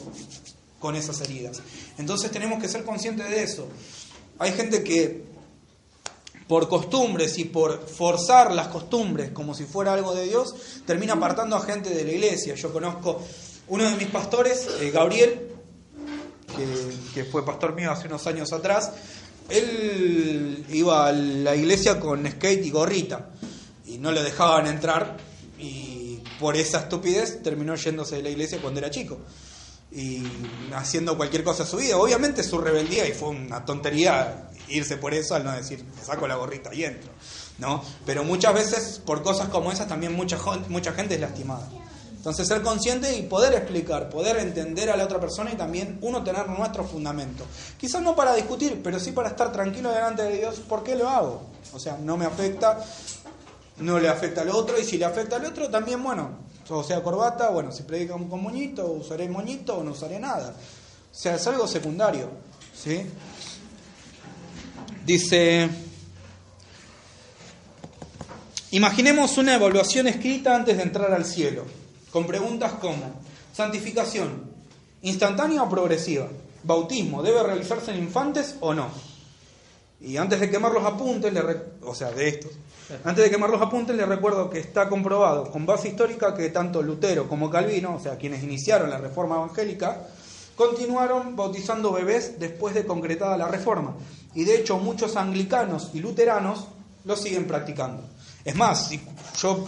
con 0.80 0.96
esas 0.96 1.22
heridas. 1.22 1.62
Entonces 1.98 2.32
tenemos 2.32 2.62
que 2.62 2.68
ser 2.68 2.84
conscientes 2.84 3.30
de 3.30 3.44
eso. 3.44 3.68
Hay 4.40 4.52
gente 4.52 4.84
que 4.84 5.24
por 6.48 6.68
costumbres 6.68 7.38
y 7.40 7.46
por 7.46 7.88
forzar 7.88 8.54
las 8.54 8.68
costumbres 8.68 9.32
como 9.32 9.54
si 9.54 9.66
fuera 9.66 9.94
algo 9.94 10.14
de 10.14 10.26
Dios, 10.26 10.54
termina 10.86 11.14
apartando 11.14 11.56
a 11.56 11.62
gente 11.62 11.90
de 11.90 12.04
la 12.04 12.12
iglesia. 12.12 12.56
Yo 12.56 12.72
conozco 12.72 13.22
uno 13.68 13.90
de 13.90 13.96
mis 13.96 14.08
pastores, 14.08 14.68
eh, 14.80 14.92
Gabriel, 14.92 15.50
que, 16.56 16.66
que 17.14 17.26
fue 17.26 17.44
pastor 17.44 17.74
mío 17.74 17.92
hace 17.92 18.08
unos 18.08 18.28
años 18.28 18.54
atrás, 18.54 18.92
él 19.50 20.66
iba 20.70 21.08
a 21.08 21.12
la 21.12 21.56
iglesia 21.56 22.00
con 22.00 22.26
skate 22.30 22.66
y 22.66 22.72
gorrita 22.72 23.30
y 23.86 23.98
no 23.98 24.12
le 24.12 24.24
dejaban 24.24 24.68
entrar 24.68 25.18
y 25.60 26.20
por 26.40 26.56
esa 26.56 26.80
estupidez 26.80 27.42
terminó 27.44 27.76
yéndose 27.76 28.18
de 28.18 28.24
la 28.24 28.30
iglesia 28.30 28.60
cuando 28.62 28.80
era 28.80 28.90
chico 28.90 29.20
y 29.92 30.24
haciendo 30.74 31.16
cualquier 31.16 31.44
cosa 31.44 31.64
a 31.64 31.66
su 31.66 31.78
vida. 31.78 31.98
Obviamente 31.98 32.44
su 32.44 32.58
rebeldía 32.58 33.08
y 33.08 33.14
fue 33.14 33.30
una 33.30 33.64
tontería 33.64 34.50
irse 34.68 34.98
por 34.98 35.14
eso 35.14 35.36
al 35.36 35.44
no 35.44 35.52
decir 35.52 35.86
saco 36.04 36.28
la 36.28 36.36
gorrita 36.36 36.74
y 36.74 36.84
entro, 36.84 37.12
¿no? 37.60 37.84
Pero 38.06 38.24
muchas 38.24 38.54
veces 38.54 39.02
por 39.06 39.22
cosas 39.24 39.50
como 39.50 39.72
esas 39.72 39.88
también 39.88 40.14
mucha, 40.14 40.38
mucha 40.70 40.92
gente 40.94 41.16
es 41.16 41.22
lastimada. 41.22 41.70
Entonces 42.26 42.48
ser 42.48 42.64
consciente 42.64 43.16
y 43.16 43.22
poder 43.22 43.54
explicar, 43.54 44.10
poder 44.10 44.38
entender 44.38 44.90
a 44.90 44.98
la 44.98 45.04
otra 45.04 45.20
persona 45.20 45.52
y 45.54 45.56
también 45.56 46.00
uno 46.02 46.24
tener 46.24 46.50
nuestro 46.50 46.84
fundamento. 46.84 47.46
Quizás 47.80 48.02
no 48.02 48.16
para 48.16 48.34
discutir, 48.34 48.82
pero 48.84 49.00
sí 49.00 49.12
para 49.12 49.30
estar 49.30 49.52
tranquilo 49.52 49.92
delante 49.92 50.24
de 50.24 50.38
Dios, 50.40 50.56
¿por 50.68 50.84
qué 50.84 50.96
lo 50.96 51.08
hago? 51.08 51.44
O 51.72 51.78
sea, 51.78 52.00
no 52.02 52.18
me 52.18 52.26
afecta, 52.26 52.84
no 53.78 54.00
le 54.00 54.10
afecta 54.10 54.42
al 54.42 54.50
otro 54.50 54.80
y 54.80 54.84
si 54.84 54.98
le 54.98 55.06
afecta 55.06 55.36
al 55.36 55.46
otro 55.46 55.70
también, 55.70 56.02
bueno, 56.02 56.32
o 56.68 56.84
sea, 56.84 57.04
corbata, 57.04 57.52
bueno, 57.52 57.72
si 57.72 57.84
predica 57.84 58.14
con 58.14 58.42
moñito, 58.42 58.88
usaré 58.88 59.30
moñito 59.30 59.78
o 59.78 59.84
no 59.84 59.92
usaré 59.92 60.20
nada. 60.20 60.50
O 60.50 61.16
sea, 61.16 61.36
es 61.36 61.46
algo 61.46 61.68
secundario, 61.68 62.32
¿sí? 62.76 63.06
Dice... 65.06 65.70
Imaginemos 68.72 69.38
una 69.38 69.54
evaluación 69.54 70.08
escrita 70.08 70.56
antes 70.56 70.76
de 70.76 70.82
entrar 70.82 71.14
al 71.14 71.24
cielo 71.24 71.85
con 72.16 72.26
preguntas 72.26 72.72
como 72.80 73.12
santificación, 73.52 74.50
instantánea 75.02 75.64
o 75.64 75.70
progresiva, 75.70 76.30
bautismo, 76.64 77.22
¿debe 77.22 77.44
realizarse 77.44 77.92
en 77.92 78.00
infantes 78.00 78.56
o 78.62 78.74
no? 78.74 78.88
Y 80.00 80.16
antes 80.16 80.40
de 80.40 80.50
quemar 80.50 80.72
los 80.72 80.86
apuntes, 80.86 81.34
le 81.34 81.42
o 81.84 81.94
sea, 81.94 82.12
de 82.12 82.30
estos, 82.30 82.52
antes 83.04 83.22
de 83.22 83.30
quemar 83.30 83.50
los 83.50 83.62
apuntes, 83.62 83.98
les 83.98 84.08
recuerdo 84.08 84.50
que 84.50 84.60
está 84.60 84.88
comprobado 84.88 85.52
con 85.52 85.66
base 85.66 85.90
histórica 85.90 86.34
que 86.34 86.48
tanto 86.52 86.82
Lutero 86.82 87.28
como 87.28 87.50
Calvino, 87.50 87.96
o 87.96 88.00
sea, 88.00 88.18
quienes 88.18 88.42
iniciaron 88.44 88.90
la 88.90 88.98
reforma 88.98 89.36
evangélica, 89.36 90.08
continuaron 90.56 91.36
bautizando 91.36 91.92
bebés 91.92 92.40
después 92.40 92.74
de 92.76 92.86
concretada 92.86 93.36
la 93.36 93.50
reforma. 93.50 93.94
Y 94.34 94.46
de 94.46 94.56
hecho, 94.56 94.78
muchos 94.78 95.18
anglicanos 95.18 95.90
y 95.94 96.00
luteranos 96.00 96.68
lo 97.04 97.18
siguen 97.18 97.46
practicando. 97.46 98.06
Es 98.46 98.56
más, 98.56 98.90
yo 99.38 99.66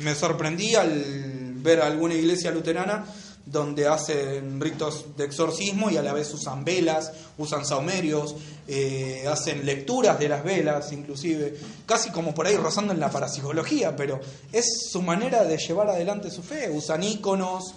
me 0.00 0.14
sorprendí 0.14 0.74
al 0.76 1.29
ver 1.62 1.80
alguna 1.80 2.14
iglesia 2.14 2.50
luterana 2.50 3.04
donde 3.46 3.88
hacen 3.88 4.60
ritos 4.60 5.16
de 5.16 5.24
exorcismo 5.24 5.90
y 5.90 5.96
a 5.96 6.02
la 6.02 6.12
vez 6.12 6.32
usan 6.32 6.64
velas, 6.64 7.12
usan 7.38 7.64
saumerios, 7.64 8.36
eh, 8.68 9.24
hacen 9.28 9.66
lecturas 9.66 10.18
de 10.18 10.28
las 10.28 10.44
velas 10.44 10.92
inclusive, 10.92 11.56
casi 11.86 12.10
como 12.10 12.32
por 12.32 12.46
ahí 12.46 12.56
rozando 12.56 12.92
en 12.92 13.00
la 13.00 13.10
parapsicología, 13.10 13.96
pero 13.96 14.20
es 14.52 14.88
su 14.90 15.02
manera 15.02 15.44
de 15.44 15.56
llevar 15.56 15.88
adelante 15.88 16.30
su 16.30 16.42
fe, 16.42 16.70
usan 16.70 17.02
íconos, 17.02 17.74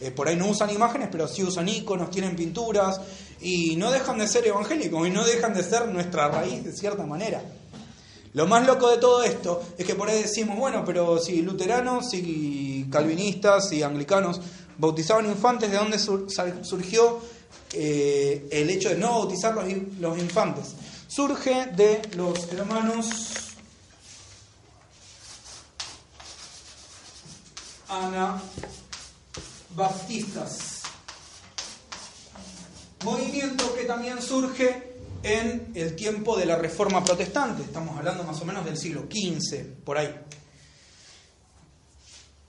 eh, 0.00 0.10
por 0.10 0.28
ahí 0.28 0.36
no 0.36 0.48
usan 0.48 0.70
imágenes, 0.70 1.08
pero 1.10 1.26
sí 1.26 1.42
usan 1.42 1.68
íconos, 1.68 2.10
tienen 2.10 2.36
pinturas 2.36 3.00
y 3.40 3.76
no 3.76 3.90
dejan 3.90 4.18
de 4.18 4.28
ser 4.28 4.46
evangélicos 4.46 5.06
y 5.06 5.10
no 5.10 5.24
dejan 5.24 5.54
de 5.54 5.62
ser 5.62 5.88
nuestra 5.88 6.28
raíz 6.28 6.64
de 6.64 6.72
cierta 6.72 7.06
manera. 7.06 7.42
Lo 8.34 8.48
más 8.48 8.66
loco 8.66 8.90
de 8.90 8.98
todo 8.98 9.22
esto 9.22 9.62
es 9.78 9.86
que 9.86 9.94
por 9.94 10.10
ahí 10.10 10.22
decimos, 10.22 10.58
bueno, 10.58 10.84
pero 10.84 11.18
si 11.18 11.40
luteranos, 11.40 12.10
si 12.10 12.73
calvinistas, 12.90 13.68
si 13.68 13.82
anglicanos 13.82 14.40
bautizaban 14.78 15.26
infantes, 15.26 15.70
¿de 15.70 15.76
dónde 15.76 15.98
surgió 15.98 17.20
eh, 17.72 18.48
el 18.50 18.70
hecho 18.70 18.88
de 18.88 18.96
no 18.96 19.10
bautizar 19.12 19.54
los, 19.54 19.64
los 20.00 20.18
infantes? 20.18 20.74
Surge 21.08 21.66
de 21.76 22.00
los 22.16 22.50
hermanos 22.52 23.34
anabaptistas. 27.88 30.82
Movimiento 33.04 33.74
que 33.74 33.84
también 33.84 34.22
surge 34.22 34.94
en 35.22 35.72
el 35.74 35.96
tiempo 35.96 36.36
de 36.36 36.46
la 36.46 36.56
Reforma 36.56 37.04
Protestante, 37.04 37.62
estamos 37.62 37.98
hablando 37.98 38.24
más 38.24 38.40
o 38.40 38.44
menos 38.44 38.64
del 38.64 38.76
siglo 38.76 39.06
XV, 39.10 39.84
por 39.84 39.98
ahí. 39.98 40.14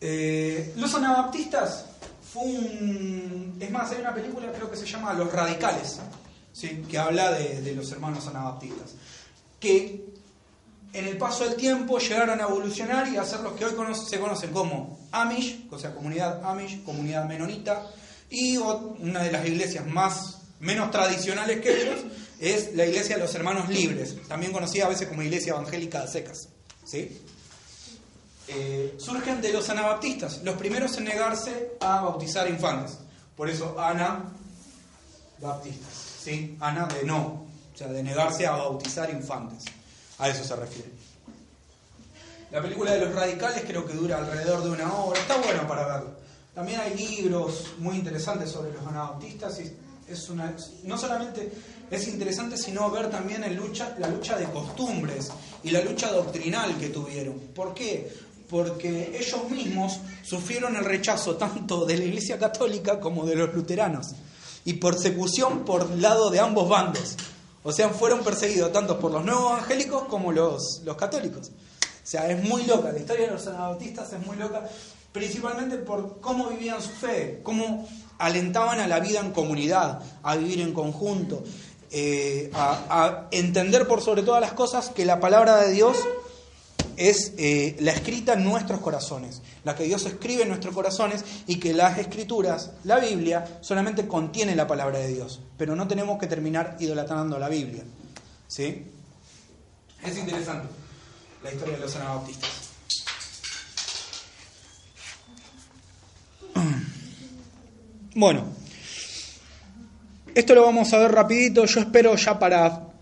Eh, 0.02 0.74
los 0.78 0.94
anabaptistas 0.96 1.86
fue 2.34 2.44
un... 2.44 3.58
Es 3.60 3.72
más, 3.72 3.92
hay 3.92 4.02
una 4.02 4.14
película 4.14 4.52
creo 4.52 4.70
que 4.70 4.78
se 4.78 4.86
llama 4.86 5.14
Los 5.14 5.32
Radicales, 5.32 6.00
¿sí? 6.52 6.84
que 6.90 6.98
habla 6.98 7.32
de, 7.32 7.74
los 7.74 7.92
hermanos 7.92 8.28
anabaptistas, 8.28 8.92
que 9.60 10.06
en 10.92 11.06
el 11.08 11.18
paso 11.18 11.46
del 11.46 11.56
tiempo 11.56 11.98
llegaron 11.98 12.40
a 12.40 12.44
evolucionar 12.44 13.08
y 13.08 13.18
a 13.18 13.24
ser 13.24 13.42
los 13.42 13.54
que 13.54 13.66
hoy 13.66 13.74
se 13.94 14.20
conocen 14.20 14.52
como 14.52 15.00
Amish, 15.12 15.68
o 15.72 15.80
sea, 15.80 15.94
comunidad 15.94 16.44
Amish, 16.44 16.84
comunidad 16.84 17.26
menonita, 17.26 17.90
y 18.30 18.58
una 18.58 19.24
de 19.24 19.32
las 19.32 19.46
iglesias 19.46 19.86
más 19.86 20.42
menos 20.60 20.92
tradicionales 20.92 21.62
que 21.62 21.82
ellos 21.82 22.00
es 22.40 22.76
la 22.76 22.86
iglesia 22.86 23.16
de 23.16 23.22
los 23.22 23.36
hermanos 23.36 23.70
libres, 23.70 24.16
también 24.28 24.52
conocida 24.52 24.86
a 24.86 24.90
veces 24.90 25.08
como 25.08 25.22
iglesia 25.22 25.54
evangélica 25.54 26.02
de 26.02 26.08
secas. 26.08 26.50
¿sí? 26.86 27.22
Eh, 28.48 28.96
surgen 29.00 29.42
de 29.42 29.52
los 29.52 29.70
anabaptistas, 29.70 30.44
los 30.44 30.56
primeros 30.56 30.96
en 30.98 31.06
negarse 31.06 31.72
a 31.80 32.02
bautizar 32.02 32.48
infantes. 32.48 33.00
Por 33.36 33.50
eso 33.50 33.76
Ana 33.80 34.24
Baptistas, 35.40 35.94
¿sí? 36.24 36.56
Ana 36.60 36.86
de 36.86 37.04
no, 37.04 37.46
o 37.74 37.78
sea, 37.78 37.88
de 37.88 38.04
negarse 38.04 38.46
a 38.46 38.52
bautizar 38.52 39.10
infantes. 39.10 39.66
A 40.20 40.30
eso 40.30 40.44
se 40.44 40.56
refiere. 40.56 40.90
La 42.52 42.62
película 42.62 42.92
de 42.92 43.02
los 43.02 43.14
radicales 43.14 43.64
creo 43.66 43.86
que 43.86 43.94
dura 43.94 44.18
alrededor 44.18 44.64
de 44.64 44.70
una 44.70 44.94
hora, 44.94 45.20
está 45.20 45.38
bueno 45.38 45.68
para 45.68 45.88
verlo. 45.88 46.12
También 46.54 46.80
hay 46.80 46.94
libros 46.96 47.74
muy 47.80 47.98
interesantes 47.98 48.50
sobre 48.52 48.72
los 48.72 48.86
anabaptistas 48.86 49.60
y 49.60 49.76
es 50.08 50.30
una, 50.30 50.56
no 50.84 50.98
solamente 50.98 51.52
es 51.92 52.08
interesante, 52.08 52.58
sino 52.58 52.90
ver 52.92 53.10
también 53.10 53.42
la 53.42 53.50
lucha 53.50 54.38
de 54.38 54.46
costumbres 54.52 55.32
y 55.64 55.72
la 55.72 55.82
lucha 55.82 56.12
doctrinal 56.12 56.78
que 56.78 56.90
tuvieron. 56.90 57.40
¿Por 57.54 57.74
qué? 57.74 58.10
Porque 58.50 59.18
ellos 59.20 59.50
mismos 59.50 60.00
sufrieron 60.24 60.76
el 60.76 60.86
rechazo 60.86 61.36
tanto 61.36 61.86
de 61.86 61.98
la 61.98 62.06
Iglesia 62.06 62.38
Católica 62.38 63.00
como 63.00 63.26
de 63.26 63.36
los 63.36 63.54
luteranos 63.54 64.14
y 64.66 64.74
persecución 64.74 65.66
por 65.66 65.90
lado 65.98 66.30
de 66.30 66.40
ambos 66.40 66.68
bandos. 66.70 67.16
O 67.64 67.72
sea, 67.72 67.90
fueron 67.90 68.24
perseguidos 68.24 68.72
tanto 68.72 69.00
por 69.00 69.12
los 69.12 69.26
nuevos 69.26 69.54
evangélicos 69.54 70.04
como 70.04 70.32
los, 70.32 70.82
los 70.84 70.96
católicos. 70.96 71.50
O 71.50 72.08
sea, 72.08 72.30
es 72.30 72.44
muy 72.44 72.64
loca, 72.66 72.92
la 72.92 73.00
historia 73.00 73.26
de 73.26 73.32
los 73.32 73.48
anabautistas 73.48 74.14
es 74.14 74.24
muy 74.24 74.38
loca, 74.38 74.70
principalmente 75.12 75.78
por 75.78 76.20
cómo 76.22 76.50
vivían 76.50 76.80
su 76.80 76.90
fe, 76.90 77.40
cómo 77.42 77.88
alentaban 78.20 78.80
a 78.80 78.88
la 78.88 79.00
vida 79.00 79.20
en 79.20 79.32
comunidad, 79.32 80.02
a 80.22 80.36
vivir 80.36 80.62
en 80.62 80.74
conjunto, 80.74 81.44
eh, 81.92 82.52
a, 82.54 83.28
entender 83.32 83.88
por 83.88 84.02
sobre 84.02 84.22
todas 84.22 84.42
las 84.42 84.54
cosas 84.54 84.90
que 84.90 85.06
la 85.06 85.20
palabra 85.20 85.58
de 85.62 85.72
Dios 85.72 85.98
es 86.98 87.34
eh, 87.38 87.76
la 87.80 87.92
escrita 87.92 88.34
en 88.34 88.44
nuestros 88.44 88.80
corazones, 88.80 89.42
la 89.64 89.76
que 89.76 89.84
Dios 89.84 90.06
escribe 90.06 90.44
en 90.44 90.50
nuestros 90.50 90.74
corazones 90.74 91.24
y 91.48 91.58
que 91.60 91.74
las 91.74 91.98
escrituras, 91.98 92.72
la 92.84 93.00
Biblia, 93.00 93.60
solamente 93.62 94.08
contiene 94.08 94.56
la 94.56 94.68
palabra 94.68 95.00
de 95.00 95.10
Dios, 95.10 95.42
pero 95.58 95.76
no 95.76 95.88
tenemos 95.88 96.20
que 96.20 96.28
terminar 96.28 96.78
idolatrando 96.80 97.40
la 97.40 97.50
Biblia. 97.50 97.84
¿Sí? 98.48 98.86
Es 100.04 100.18
interesante 100.18 100.68
la 101.44 101.52
historia 101.52 101.76
de 101.76 101.82
los 101.82 101.96
anabaptistas. 101.96 102.66
Bueno, 108.18 108.46
esto 110.34 110.56
lo 110.56 110.64
vamos 110.64 110.94
a 110.94 111.00
ver 111.00 111.12
rapidito. 111.12 111.66
Yo 111.66 111.82
espero 111.82 112.16
ya 112.16 112.40
para 112.40 112.95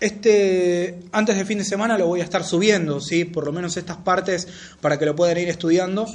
este 0.00 1.00
antes 1.12 1.36
de 1.36 1.44
fin 1.44 1.58
de 1.58 1.64
semana 1.64 1.98
lo 1.98 2.06
voy 2.06 2.20
a 2.20 2.24
estar 2.24 2.44
subiendo, 2.44 3.00
sí, 3.00 3.24
por 3.24 3.44
lo 3.44 3.52
menos 3.52 3.76
estas 3.76 3.98
partes 3.98 4.48
para 4.80 4.98
que 4.98 5.06
lo 5.06 5.14
puedan 5.14 5.38
ir 5.38 5.48
estudiando. 5.48 6.06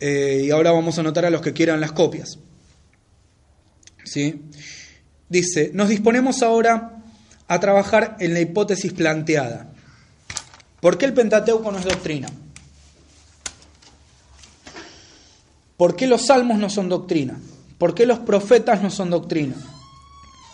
Eh, 0.00 0.44
y 0.46 0.50
ahora 0.50 0.72
vamos 0.72 0.98
a 0.98 1.00
anotar 1.00 1.24
a 1.24 1.30
los 1.30 1.40
que 1.40 1.52
quieran 1.52 1.80
las 1.80 1.92
copias. 1.92 2.38
¿Sí? 4.04 4.42
Dice, 5.28 5.70
nos 5.72 5.88
disponemos 5.88 6.42
ahora 6.42 7.02
a 7.48 7.60
trabajar 7.60 8.16
en 8.20 8.34
la 8.34 8.40
hipótesis 8.40 8.92
planteada. 8.92 9.72
¿Por 10.80 10.98
qué 10.98 11.06
el 11.06 11.14
Pentateuco 11.14 11.70
no 11.72 11.78
es 11.78 11.84
doctrina? 11.84 12.28
¿Por 15.76 15.96
qué 15.96 16.06
los 16.06 16.26
salmos 16.26 16.58
no 16.58 16.68
son 16.70 16.88
doctrina? 16.88 17.38
¿Por 17.78 17.94
qué 17.94 18.06
los 18.06 18.20
profetas 18.20 18.82
no 18.82 18.90
son 18.90 19.10
doctrina? 19.10 19.56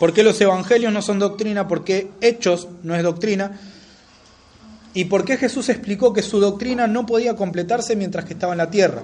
¿Por 0.00 0.14
qué 0.14 0.22
los 0.22 0.40
evangelios 0.40 0.94
no 0.94 1.02
son 1.02 1.18
doctrina? 1.18 1.68
¿Por 1.68 1.84
qué 1.84 2.10
hechos 2.22 2.68
no 2.82 2.96
es 2.96 3.02
doctrina? 3.02 3.60
¿Y 4.94 5.04
por 5.04 5.26
qué 5.26 5.36
Jesús 5.36 5.68
explicó 5.68 6.14
que 6.14 6.22
su 6.22 6.40
doctrina 6.40 6.86
no 6.86 7.04
podía 7.04 7.36
completarse 7.36 7.96
mientras 7.96 8.24
que 8.24 8.32
estaba 8.32 8.54
en 8.54 8.58
la 8.58 8.70
tierra? 8.70 9.02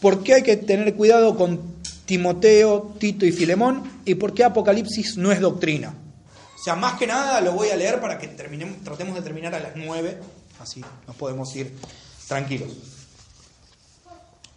¿Por 0.00 0.22
qué 0.22 0.36
hay 0.36 0.42
que 0.42 0.56
tener 0.56 0.94
cuidado 0.94 1.36
con 1.36 1.60
Timoteo, 2.06 2.94
Tito 2.98 3.26
y 3.26 3.32
Filemón? 3.32 3.82
¿Y 4.06 4.14
por 4.14 4.32
qué 4.32 4.44
Apocalipsis 4.44 5.18
no 5.18 5.30
es 5.30 5.40
doctrina? 5.40 5.92
O 6.58 6.64
sea, 6.64 6.74
más 6.74 6.98
que 6.98 7.06
nada 7.06 7.42
lo 7.42 7.52
voy 7.52 7.68
a 7.68 7.76
leer 7.76 8.00
para 8.00 8.16
que 8.16 8.28
terminemos, 8.28 8.82
tratemos 8.82 9.14
de 9.14 9.20
terminar 9.20 9.54
a 9.54 9.60
las 9.60 9.76
nueve, 9.76 10.16
así 10.58 10.82
nos 11.06 11.16
podemos 11.16 11.54
ir 11.54 11.76
tranquilos. 12.26 12.70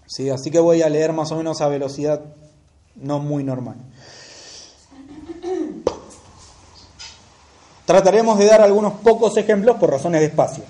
Sí, 0.06 0.30
así 0.30 0.50
que 0.50 0.60
voy 0.60 0.82
a 0.82 0.88
leer 0.88 1.12
más 1.12 1.30
o 1.34 1.36
menos 1.36 1.60
a 1.60 1.68
velocidad 1.68 2.22
no 2.96 3.20
muy 3.20 3.44
normal. 3.44 3.76
Trataremos 7.88 8.38
de 8.38 8.48
dar 8.48 8.60
algunos 8.60 8.96
pocos 8.96 9.38
ejemplos 9.38 9.78
por 9.78 9.90
razones 9.90 10.20
de 10.20 10.28
espacio. 10.28 10.62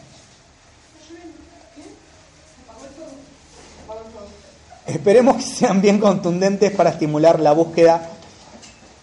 Esperemos 4.86 5.38
que 5.38 5.42
sean 5.42 5.82
bien 5.82 6.00
contundentes 6.00 6.72
para 6.74 6.92
estimular 6.92 7.40
la 7.40 7.54
búsqueda 7.54 8.08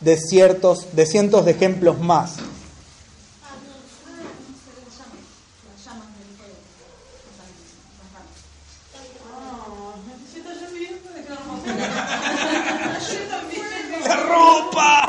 de, 0.00 0.16
ciertos, 0.16 0.94
de 0.94 1.06
cientos 1.06 1.44
de 1.44 1.50
ejemplos 1.50 1.98
más. 1.98 2.36
¡La 14.06 14.16
ropa! 14.16 15.04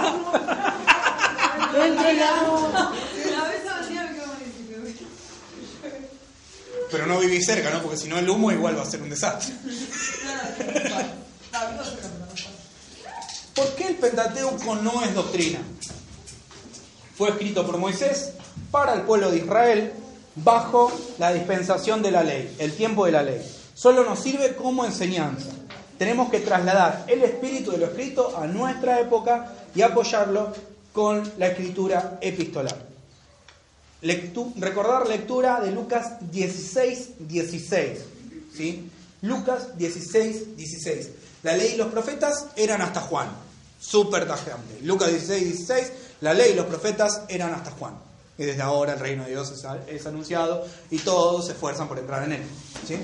No 7.05 7.19
viví 7.19 7.41
cerca, 7.41 7.69
¿no? 7.69 7.81
Porque 7.81 7.97
si 7.97 8.07
no 8.07 8.17
el 8.17 8.29
humo 8.29 8.51
igual 8.51 8.77
va 8.77 8.83
a 8.83 8.85
ser 8.85 9.01
un 9.01 9.09
desastre. 9.09 9.53
¿Por 13.53 13.75
qué 13.75 13.87
el 13.87 13.95
Pentateuco 13.95 14.75
no 14.75 15.03
es 15.03 15.13
doctrina? 15.13 15.59
Fue 17.17 17.29
escrito 17.29 17.65
por 17.65 17.77
Moisés 17.77 18.31
para 18.71 18.93
el 18.93 19.01
pueblo 19.03 19.31
de 19.31 19.37
Israel 19.37 19.93
bajo 20.35 20.91
la 21.17 21.31
dispensación 21.31 22.01
de 22.01 22.11
la 22.11 22.23
ley, 22.23 22.53
el 22.59 22.73
tiempo 22.73 23.05
de 23.05 23.13
la 23.13 23.23
ley. 23.23 23.41
Solo 23.73 24.03
nos 24.03 24.19
sirve 24.19 24.55
como 24.55 24.85
enseñanza. 24.85 25.49
Tenemos 25.97 26.29
que 26.29 26.41
trasladar 26.41 27.05
el 27.07 27.23
espíritu 27.23 27.71
de 27.71 27.77
lo 27.77 27.85
escrito 27.85 28.37
a 28.37 28.45
nuestra 28.47 28.99
época 28.99 29.53
y 29.73 29.81
apoyarlo 29.81 30.53
con 30.91 31.23
la 31.37 31.47
escritura 31.47 32.17
epistolar. 32.19 32.94
Recordar 34.57 35.07
lectura 35.07 35.59
de 35.61 35.71
Lucas 35.71 36.17
16, 36.31 37.09
16. 37.19 37.99
¿sí? 38.55 38.89
Lucas 39.21 39.77
16, 39.77 40.55
16. 40.55 41.09
La 41.43 41.55
ley 41.55 41.73
y 41.73 41.77
los 41.77 41.87
profetas 41.87 42.47
eran 42.55 42.81
hasta 42.81 43.01
Juan. 43.01 43.29
Súper 43.79 44.27
tajante. 44.27 44.79
Lucas 44.81 45.09
16, 45.09 45.43
16. 45.43 45.91
La 46.21 46.33
ley 46.33 46.51
y 46.53 46.55
los 46.55 46.65
profetas 46.65 47.21
eran 47.27 47.53
hasta 47.53 47.71
Juan. 47.71 47.95
Y 48.37 48.43
desde 48.43 48.61
ahora 48.61 48.93
el 48.93 48.99
reino 48.99 49.23
de 49.23 49.31
Dios 49.31 49.51
es, 49.51 49.65
es 49.87 50.05
anunciado 50.05 50.65
y 50.91 50.99
todos 50.99 51.45
se 51.45 51.53
esfuerzan 51.53 51.87
por 51.87 51.99
entrar 51.99 52.23
en 52.23 52.33
él. 52.33 52.43
¿sí? 52.87 52.97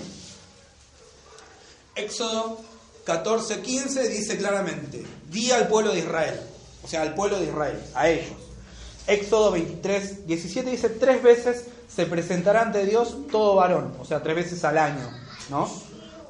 Éxodo 1.96 2.60
14, 3.06 3.62
15 3.62 4.08
dice 4.10 4.38
claramente, 4.38 5.04
di 5.30 5.52
al 5.52 5.68
pueblo 5.68 5.94
de 5.94 6.00
Israel, 6.00 6.40
o 6.84 6.88
sea, 6.88 7.02
al 7.02 7.16
pueblo 7.16 7.40
de 7.40 7.46
Israel, 7.46 7.82
a 7.96 8.10
ellos. 8.10 8.38
Éxodo 9.08 9.52
23, 9.52 10.28
17 10.28 10.70
dice, 10.70 10.90
tres 10.90 11.24
veces 11.24 11.68
se 11.88 12.06
presentará 12.06 12.62
ante 12.62 12.86
Dios 12.86 13.18
todo 13.32 13.56
varón, 13.56 13.94
o 14.00 14.06
sea, 14.06 14.22
tres 14.22 14.36
veces 14.36 14.64
al 14.64 14.78
año, 14.78 15.10
¿no? 15.50 15.70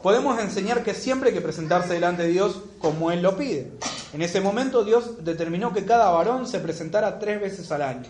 Podemos 0.02 0.40
enseñar 0.40 0.84
que 0.84 0.96
siempre 0.96 1.30
hay 1.30 1.36
que 1.36 1.42
presentarse 1.42 1.94
delante 1.94 2.24
de 2.24 2.30
Dios 2.30 2.62
como 2.80 3.12
Él 3.12 3.22
lo 3.22 3.38
pide. 3.38 3.72
En 4.14 4.22
ese 4.24 4.42
momento 4.42 4.84
Dios 4.84 5.24
determinó 5.24 5.74
que 5.74 5.86
cada 5.86 6.10
varón 6.10 6.48
se 6.48 6.60
presentara 6.60 7.20
tres 7.20 7.40
veces 7.40 7.72
al 7.72 7.84
año. 7.84 8.10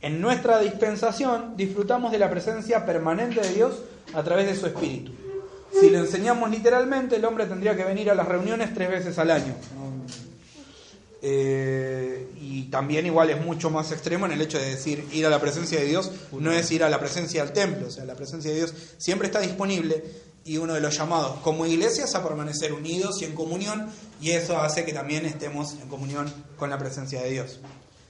En 0.00 0.22
nuestra 0.22 0.58
dispensación 0.60 1.56
disfrutamos 1.58 2.10
de 2.10 2.18
la 2.18 2.30
presencia 2.30 2.86
permanente 2.86 3.40
de 3.40 3.52
Dios 3.52 3.82
a 4.14 4.22
través 4.22 4.46
de 4.46 4.56
su 4.56 4.66
Espíritu. 4.66 5.12
Si 5.78 5.90
lo 5.90 5.98
enseñamos 5.98 6.50
literalmente, 6.50 7.16
el 7.16 7.24
hombre 7.26 7.44
tendría 7.44 7.76
que 7.76 7.84
venir 7.84 8.10
a 8.10 8.14
las 8.14 8.26
reuniones 8.26 8.72
tres 8.72 8.88
veces 8.88 9.18
al 9.18 9.30
año. 9.30 9.54
Eh, 11.22 12.30
y 12.40 12.64
también 12.64 13.04
igual 13.04 13.28
es 13.28 13.40
mucho 13.44 13.68
más 13.68 13.92
extremo 13.92 14.24
en 14.24 14.32
el 14.32 14.40
hecho 14.40 14.58
de 14.58 14.70
decir 14.70 15.06
ir 15.12 15.26
a 15.26 15.30
la 15.30 15.38
presencia 15.38 15.78
de 15.78 15.84
Dios, 15.84 16.10
no 16.32 16.50
es 16.50 16.70
ir 16.70 16.82
a 16.82 16.88
la 16.88 16.98
presencia 16.98 17.44
del 17.44 17.52
templo, 17.52 17.88
o 17.88 17.90
sea, 17.90 18.06
la 18.06 18.14
presencia 18.14 18.50
de 18.50 18.56
Dios 18.56 18.74
siempre 18.96 19.26
está 19.26 19.40
disponible 19.40 20.02
y 20.44 20.56
uno 20.56 20.72
de 20.72 20.80
los 20.80 20.96
llamados 20.96 21.38
como 21.40 21.66
iglesias 21.66 22.14
a 22.14 22.22
permanecer 22.22 22.72
unidos 22.72 23.20
y 23.20 23.26
en 23.26 23.34
comunión 23.34 23.90
y 24.20 24.30
eso 24.30 24.58
hace 24.58 24.84
que 24.84 24.94
también 24.94 25.26
estemos 25.26 25.74
en 25.74 25.88
comunión 25.88 26.32
con 26.56 26.70
la 26.70 26.78
presencia 26.78 27.20
de 27.20 27.30
Dios. 27.30 27.60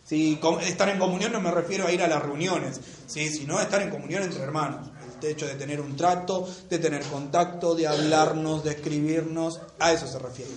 Si 0.05 0.41
estar 0.63 0.89
en 0.89 0.99
comunión 0.99 1.33
no 1.33 1.41
me 1.41 1.51
refiero 1.51 1.87
a 1.87 1.93
ir 1.93 2.03
a 2.03 2.09
las 2.09 2.23
reuniones, 2.23 2.81
¿sí? 3.07 3.29
sino 3.29 3.61
estar 3.61 3.83
en 3.83 3.91
comunión 3.91 4.23
entre 4.23 4.43
hermanos. 4.43 4.89
El 5.23 5.33
hecho 5.33 5.47
de 5.47 5.55
tener 5.55 5.81
un 5.81 5.97
trato, 5.97 6.49
de 6.71 6.79
tener 6.79 7.03
contacto, 7.05 7.75
de 7.75 7.87
hablarnos, 7.87 8.65
de 8.65 8.71
escribirnos, 8.71 9.61
a 9.79 9.93
eso 9.93 10.07
se 10.07 10.19
refiere. 10.19 10.51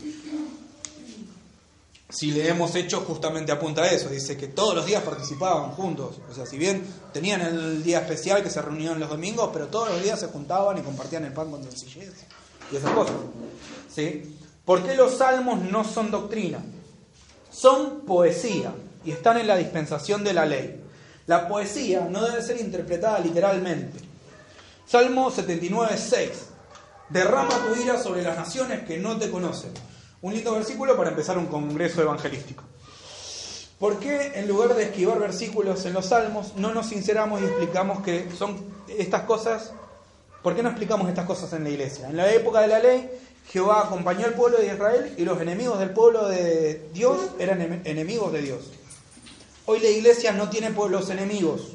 Si 2.13 2.29
le 2.29 2.47
hemos 2.47 2.75
hecho, 2.75 3.01
justamente 3.01 3.51
apunta 3.51 3.81
a 3.81 3.87
eso. 3.87 4.07
Dice 4.07 4.37
que 4.37 4.47
todos 4.47 4.75
los 4.75 4.85
días 4.85 5.01
participaban 5.01 5.71
juntos. 5.71 6.19
O 6.29 6.33
sea, 6.33 6.45
si 6.45 6.59
bien 6.59 6.85
tenían 7.11 7.41
el 7.41 7.83
día 7.83 8.01
especial 8.01 8.43
que 8.43 8.51
se 8.51 8.61
reunían 8.61 8.99
los 8.99 9.09
domingos, 9.09 9.49
pero 9.51 9.65
todos 9.65 9.89
los 9.89 10.03
días 10.03 10.19
se 10.19 10.27
juntaban 10.27 10.77
y 10.77 10.81
compartían 10.81 11.25
el 11.25 11.33
pan 11.33 11.49
con 11.49 11.63
sencillez 11.63 12.13
y 12.71 12.75
esas 12.75 12.91
cosas. 12.91 13.15
¿Sí? 13.91 14.37
¿Por 14.63 14.83
qué 14.83 14.95
los 14.95 15.17
salmos 15.17 15.59
no 15.63 15.83
son 15.83 16.11
doctrina? 16.11 16.59
Son 17.51 18.01
poesía 18.01 18.75
y 19.03 19.09
están 19.09 19.39
en 19.39 19.47
la 19.47 19.57
dispensación 19.57 20.23
de 20.23 20.33
la 20.33 20.45
ley. 20.45 20.83
La 21.25 21.47
poesía 21.47 22.07
no 22.07 22.23
debe 22.23 22.43
ser 22.43 22.61
interpretada 22.61 23.17
literalmente. 23.21 23.97
Salmo 24.85 25.31
79, 25.31 25.97
6. 25.97 26.29
Derrama 27.09 27.57
tu 27.65 27.81
ira 27.81 27.99
sobre 27.99 28.21
las 28.21 28.37
naciones 28.37 28.83
que 28.85 28.99
no 28.99 29.17
te 29.17 29.31
conocen 29.31 29.71
un 30.23 30.33
lindo 30.33 30.53
versículo 30.53 30.95
para 30.97 31.09
empezar 31.09 31.37
un 31.37 31.47
congreso 31.47 32.01
evangelístico. 32.01 32.63
¿Por 33.77 33.99
qué 33.99 34.31
en 34.35 34.47
lugar 34.47 34.73
de 34.73 34.83
esquivar 34.83 35.19
versículos 35.19 35.85
en 35.85 35.93
los 35.93 36.07
salmos 36.07 36.55
no 36.55 36.73
nos 36.73 36.87
sinceramos 36.87 37.41
y 37.41 37.45
explicamos 37.45 38.01
que 38.01 38.31
son 38.31 38.57
estas 38.87 39.23
cosas? 39.23 39.73
¿Por 40.41 40.55
qué 40.55 40.63
no 40.63 40.69
explicamos 40.69 41.09
estas 41.09 41.25
cosas 41.25 41.51
en 41.51 41.65
la 41.65 41.69
iglesia? 41.69 42.09
En 42.09 42.15
la 42.15 42.31
época 42.31 42.61
de 42.61 42.69
la 42.69 42.79
ley, 42.79 43.09
Jehová 43.51 43.81
acompañó 43.81 44.25
al 44.25 44.33
pueblo 44.33 44.59
de 44.59 44.67
Israel 44.67 45.13
y 45.17 45.25
los 45.25 45.41
enemigos 45.41 45.77
del 45.79 45.89
pueblo 45.89 46.29
de 46.29 46.87
Dios 46.93 47.17
eran 47.37 47.81
enemigos 47.83 48.31
de 48.31 48.41
Dios. 48.41 48.71
Hoy 49.65 49.81
la 49.81 49.89
iglesia 49.89 50.31
no 50.31 50.49
tiene 50.49 50.71
pueblos 50.71 51.09
enemigos. 51.09 51.73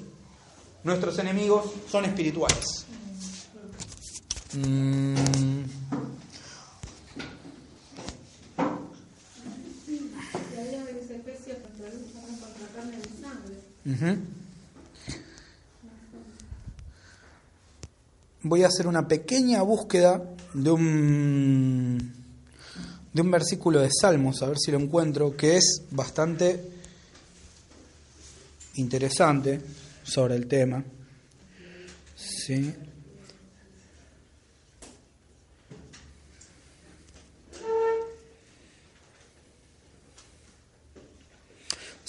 Nuestros 0.84 1.18
enemigos 1.18 1.66
son 1.90 2.06
espirituales. 2.06 2.86
Mm. 4.54 5.57
Voy 18.42 18.62
a 18.62 18.66
hacer 18.66 18.86
una 18.86 19.08
pequeña 19.08 19.62
búsqueda 19.62 20.22
de 20.52 20.70
un, 20.70 22.12
de 23.12 23.22
un 23.22 23.30
versículo 23.30 23.80
de 23.80 23.88
Salmos, 23.90 24.42
a 24.42 24.48
ver 24.48 24.58
si 24.58 24.70
lo 24.70 24.78
encuentro, 24.78 25.36
que 25.36 25.56
es 25.56 25.82
bastante 25.90 26.62
interesante 28.74 29.60
sobre 30.02 30.36
el 30.36 30.46
tema. 30.46 30.84
Sí. 32.14 32.74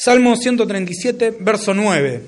Salmo 0.02 0.34
137, 0.38 1.40
verso 1.42 1.74
9. 1.74 2.24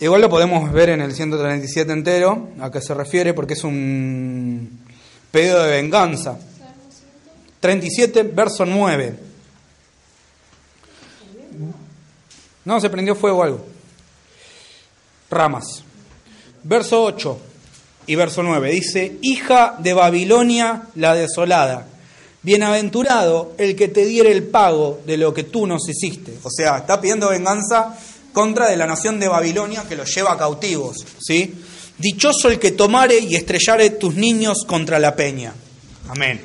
Igual 0.00 0.20
lo 0.20 0.28
podemos 0.28 0.72
ver 0.72 0.88
en 0.88 1.02
el 1.02 1.14
137 1.14 1.92
entero, 1.92 2.48
a 2.58 2.72
qué 2.72 2.80
se 2.80 2.94
refiere, 2.94 3.32
porque 3.32 3.54
es 3.54 3.62
un 3.62 4.80
pedido 5.30 5.62
de 5.62 5.70
venganza. 5.70 6.36
37, 7.60 8.24
verso 8.24 8.66
9. 8.66 9.14
No, 12.64 12.80
se 12.80 12.90
prendió 12.90 13.14
fuego 13.14 13.44
algo. 13.44 13.64
Ramas. 15.30 15.84
Verso 16.64 17.04
8 17.04 17.38
y 18.08 18.16
verso 18.16 18.42
9 18.42 18.68
dice, 18.68 19.16
hija 19.22 19.76
de 19.78 19.94
Babilonia 19.94 20.88
la 20.96 21.14
desolada 21.14 21.93
Bienaventurado 22.44 23.54
el 23.56 23.74
que 23.74 23.88
te 23.88 24.04
diere 24.04 24.30
el 24.30 24.44
pago 24.44 25.00
de 25.06 25.16
lo 25.16 25.32
que 25.32 25.44
tú 25.44 25.66
nos 25.66 25.88
hiciste. 25.88 26.38
O 26.42 26.50
sea, 26.50 26.78
está 26.78 27.00
pidiendo 27.00 27.30
venganza 27.30 27.96
contra 28.34 28.68
de 28.68 28.76
la 28.76 28.86
nación 28.86 29.18
de 29.18 29.28
Babilonia 29.28 29.84
que 29.88 29.96
los 29.96 30.14
lleva 30.14 30.36
cautivos. 30.36 31.04
¿sí? 31.18 31.54
Dichoso 31.96 32.50
el 32.50 32.58
que 32.58 32.72
tomare 32.72 33.18
y 33.18 33.34
estrellare 33.34 33.90
tus 33.90 34.14
niños 34.14 34.58
contra 34.66 34.98
la 34.98 35.16
peña. 35.16 35.54
Amén. 36.08 36.40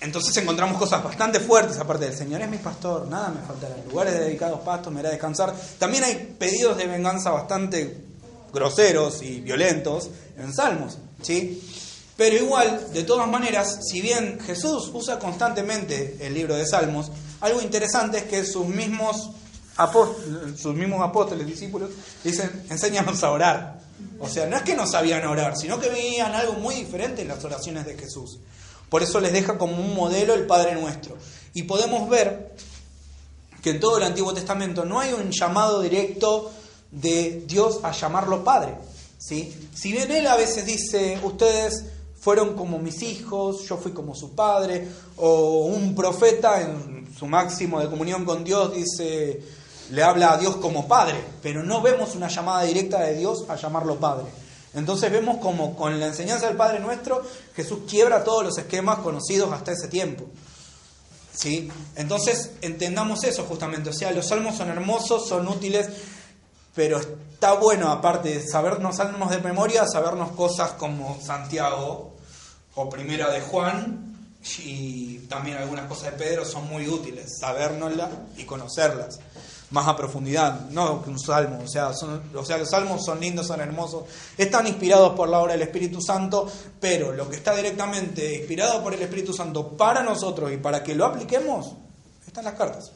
Entonces 0.00 0.36
encontramos 0.36 0.78
cosas 0.78 1.02
bastante 1.02 1.40
fuertes, 1.40 1.78
aparte 1.78 2.04
del 2.04 2.14
Señor 2.14 2.42
es 2.42 2.48
mi 2.48 2.58
pastor, 2.58 3.08
nada 3.08 3.30
me 3.30 3.40
faltará. 3.40 3.74
Lugares 3.88 4.12
dedicados 4.12 4.60
pastos 4.60 4.92
me 4.92 5.00
hará 5.00 5.08
descansar. 5.08 5.52
También 5.78 6.04
hay 6.04 6.36
pedidos 6.38 6.76
de 6.76 6.86
venganza 6.86 7.30
bastante 7.30 8.04
groseros 8.54 9.22
y 9.22 9.40
violentos 9.40 10.10
en 10.38 10.54
Salmos, 10.54 10.98
¿sí? 11.22 11.60
Pero 12.16 12.36
igual, 12.36 12.92
de 12.92 13.02
todas 13.02 13.28
maneras, 13.28 13.80
si 13.90 14.00
bien 14.00 14.38
Jesús 14.40 14.90
usa 14.94 15.18
constantemente 15.18 16.16
el 16.20 16.32
libro 16.32 16.54
de 16.54 16.64
Salmos, 16.64 17.10
algo 17.40 17.60
interesante 17.60 18.18
es 18.18 18.24
que 18.24 18.44
sus 18.44 18.66
mismos 18.66 19.30
apóstoles, 19.76 20.60
sus 20.60 20.74
mismos 20.74 21.02
apóstoles, 21.02 21.46
discípulos, 21.46 21.90
dicen, 22.22 22.64
enséñanos 22.70 23.22
a 23.24 23.30
orar. 23.32 23.80
O 24.20 24.28
sea, 24.28 24.46
no 24.46 24.56
es 24.56 24.62
que 24.62 24.76
no 24.76 24.86
sabían 24.86 25.26
orar, 25.26 25.56
sino 25.56 25.80
que 25.80 25.88
veían 25.88 26.34
algo 26.34 26.54
muy 26.54 26.76
diferente 26.76 27.22
en 27.22 27.28
las 27.28 27.44
oraciones 27.44 27.84
de 27.84 27.98
Jesús. 27.98 28.38
Por 28.88 29.02
eso 29.02 29.20
les 29.20 29.32
deja 29.32 29.58
como 29.58 29.76
un 29.76 29.94
modelo 29.94 30.34
el 30.34 30.46
Padre 30.46 30.74
Nuestro. 30.74 31.16
Y 31.52 31.64
podemos 31.64 32.08
ver 32.08 32.54
que 33.60 33.70
en 33.70 33.80
todo 33.80 33.98
el 33.98 34.04
Antiguo 34.04 34.32
Testamento 34.32 34.84
no 34.84 35.00
hay 35.00 35.12
un 35.12 35.30
llamado 35.30 35.80
directo 35.80 36.52
de 36.94 37.44
Dios 37.46 37.80
a 37.82 37.92
llamarlo 37.92 38.42
Padre. 38.44 38.74
¿sí? 39.18 39.54
Si 39.74 39.92
bien 39.92 40.10
Él 40.10 40.26
a 40.26 40.36
veces 40.36 40.64
dice, 40.64 41.18
ustedes 41.22 41.84
fueron 42.20 42.54
como 42.54 42.78
mis 42.78 43.02
hijos, 43.02 43.68
yo 43.68 43.76
fui 43.76 43.92
como 43.92 44.14
su 44.14 44.34
padre, 44.34 44.88
o 45.16 45.66
un 45.66 45.94
profeta 45.94 46.62
en 46.62 47.06
su 47.16 47.26
máximo 47.26 47.80
de 47.80 47.88
comunión 47.88 48.24
con 48.24 48.44
Dios 48.44 48.74
dice, 48.74 49.42
le 49.90 50.02
habla 50.02 50.32
a 50.32 50.38
Dios 50.38 50.56
como 50.56 50.88
Padre, 50.88 51.22
pero 51.42 51.62
no 51.62 51.82
vemos 51.82 52.14
una 52.14 52.28
llamada 52.28 52.62
directa 52.62 53.00
de 53.00 53.16
Dios 53.16 53.44
a 53.48 53.56
llamarlo 53.56 54.00
Padre. 54.00 54.26
Entonces 54.74 55.10
vemos 55.12 55.38
como 55.38 55.76
con 55.76 56.00
la 56.00 56.06
enseñanza 56.06 56.46
del 56.46 56.56
Padre 56.56 56.80
nuestro, 56.80 57.22
Jesús 57.54 57.80
quiebra 57.88 58.24
todos 58.24 58.42
los 58.42 58.58
esquemas 58.58 58.98
conocidos 58.98 59.52
hasta 59.52 59.72
ese 59.72 59.88
tiempo. 59.88 60.24
¿Sí? 61.32 61.68
Entonces 61.96 62.52
entendamos 62.60 63.24
eso 63.24 63.44
justamente, 63.44 63.90
o 63.90 63.92
sea, 63.92 64.12
los 64.12 64.26
salmos 64.26 64.56
son 64.56 64.68
hermosos, 64.68 65.28
son 65.28 65.46
útiles, 65.48 65.88
pero 66.74 66.98
está 66.98 67.54
bueno, 67.54 67.90
aparte 67.90 68.30
de 68.30 68.46
sabernos 68.46 68.96
salmos 68.96 69.30
de 69.30 69.38
memoria, 69.38 69.86
sabernos 69.86 70.32
cosas 70.32 70.72
como 70.72 71.20
Santiago 71.20 72.14
o 72.74 72.88
Primera 72.88 73.30
de 73.30 73.40
Juan 73.40 74.16
y 74.58 75.18
también 75.28 75.56
algunas 75.56 75.86
cosas 75.86 76.12
de 76.12 76.18
Pedro 76.18 76.44
son 76.44 76.68
muy 76.68 76.88
útiles, 76.88 77.38
sabérnoslas 77.40 78.10
y 78.36 78.44
conocerlas. 78.44 79.20
más 79.70 79.88
a 79.88 79.96
profundidad, 79.96 80.68
no 80.70 81.02
que 81.02 81.10
un 81.10 81.18
salmo, 81.18 81.60
o 81.64 81.68
sea, 81.68 81.92
son, 81.94 82.22
o 82.34 82.44
sea, 82.44 82.58
los 82.58 82.70
salmos 82.70 83.04
son 83.04 83.18
lindos, 83.18 83.46
son 83.46 83.60
hermosos, 83.60 84.04
están 84.36 84.66
inspirados 84.66 85.14
por 85.14 85.28
la 85.28 85.40
obra 85.40 85.52
del 85.54 85.62
Espíritu 85.62 86.00
Santo, 86.00 86.48
pero 86.78 87.12
lo 87.12 87.28
que 87.28 87.36
está 87.36 87.56
directamente 87.56 88.36
inspirado 88.36 88.82
por 88.82 88.94
el 88.94 89.02
Espíritu 89.02 89.32
Santo 89.32 89.68
para 89.70 90.02
nosotros 90.02 90.52
y 90.52 90.58
para 90.58 90.82
que 90.82 90.94
lo 90.94 91.06
apliquemos, 91.06 91.72
están 92.26 92.44
las 92.44 92.54
cartas. 92.54 92.92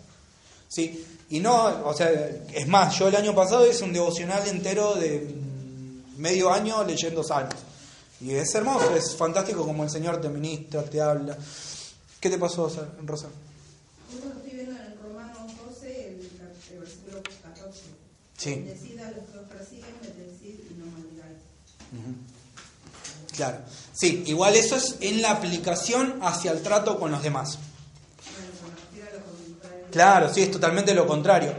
¿Sí? 0.69 1.18
Y 1.31 1.41
no, 1.41 1.87
o 1.87 1.95
sea, 1.95 2.11
es 2.11 2.67
más, 2.67 2.99
yo 2.99 3.09
el 3.09 3.17
año 3.17 3.35
pasado 3.35 3.71
hice 3.71 3.85
un 3.85 3.93
devocional 3.93 4.47
entero 4.49 4.95
de 4.95 5.35
medio 6.17 6.51
año 6.51 6.85
leyendo 6.85 7.23
salmos. 7.23 7.57
Y 8.21 8.33
es 8.33 8.55
hermoso, 8.55 8.95
es 8.97 9.15
fantástico 9.15 9.65
como 9.65 9.85
el 9.85 9.91
Señor 9.91 10.21
te 10.21 10.29
ministra, 10.29 10.83
te 10.83 11.01
habla. 11.01 11.37
¿Qué 12.21 12.31
te 12.31 12.39
pasó, 12.39 12.73
Rosa? 13.05 13.29
Sí. 18.39 18.55
Decid 18.55 19.01
a 19.01 19.11
los 19.11 19.29
que 19.31 19.39
os 19.39 19.49
persiguen, 19.49 19.95
bendecid 20.01 20.61
y 20.71 20.75
no 20.79 20.87
maldigáis. 20.87 21.39
Claro. 23.35 23.59
Sí, 23.93 24.23
igual 24.27 24.55
eso 24.55 24.77
es 24.77 24.97
en 25.01 25.23
la 25.23 25.33
aplicación 25.33 26.21
hacia 26.23 26.53
el 26.53 26.63
trato 26.63 27.01
con 27.01 27.11
los 27.11 27.21
demás. 27.23 27.59
Claro, 29.91 30.33
sí, 30.33 30.43
es 30.43 30.51
totalmente 30.51 30.95
lo 30.95 31.07
contrario. 31.07 31.53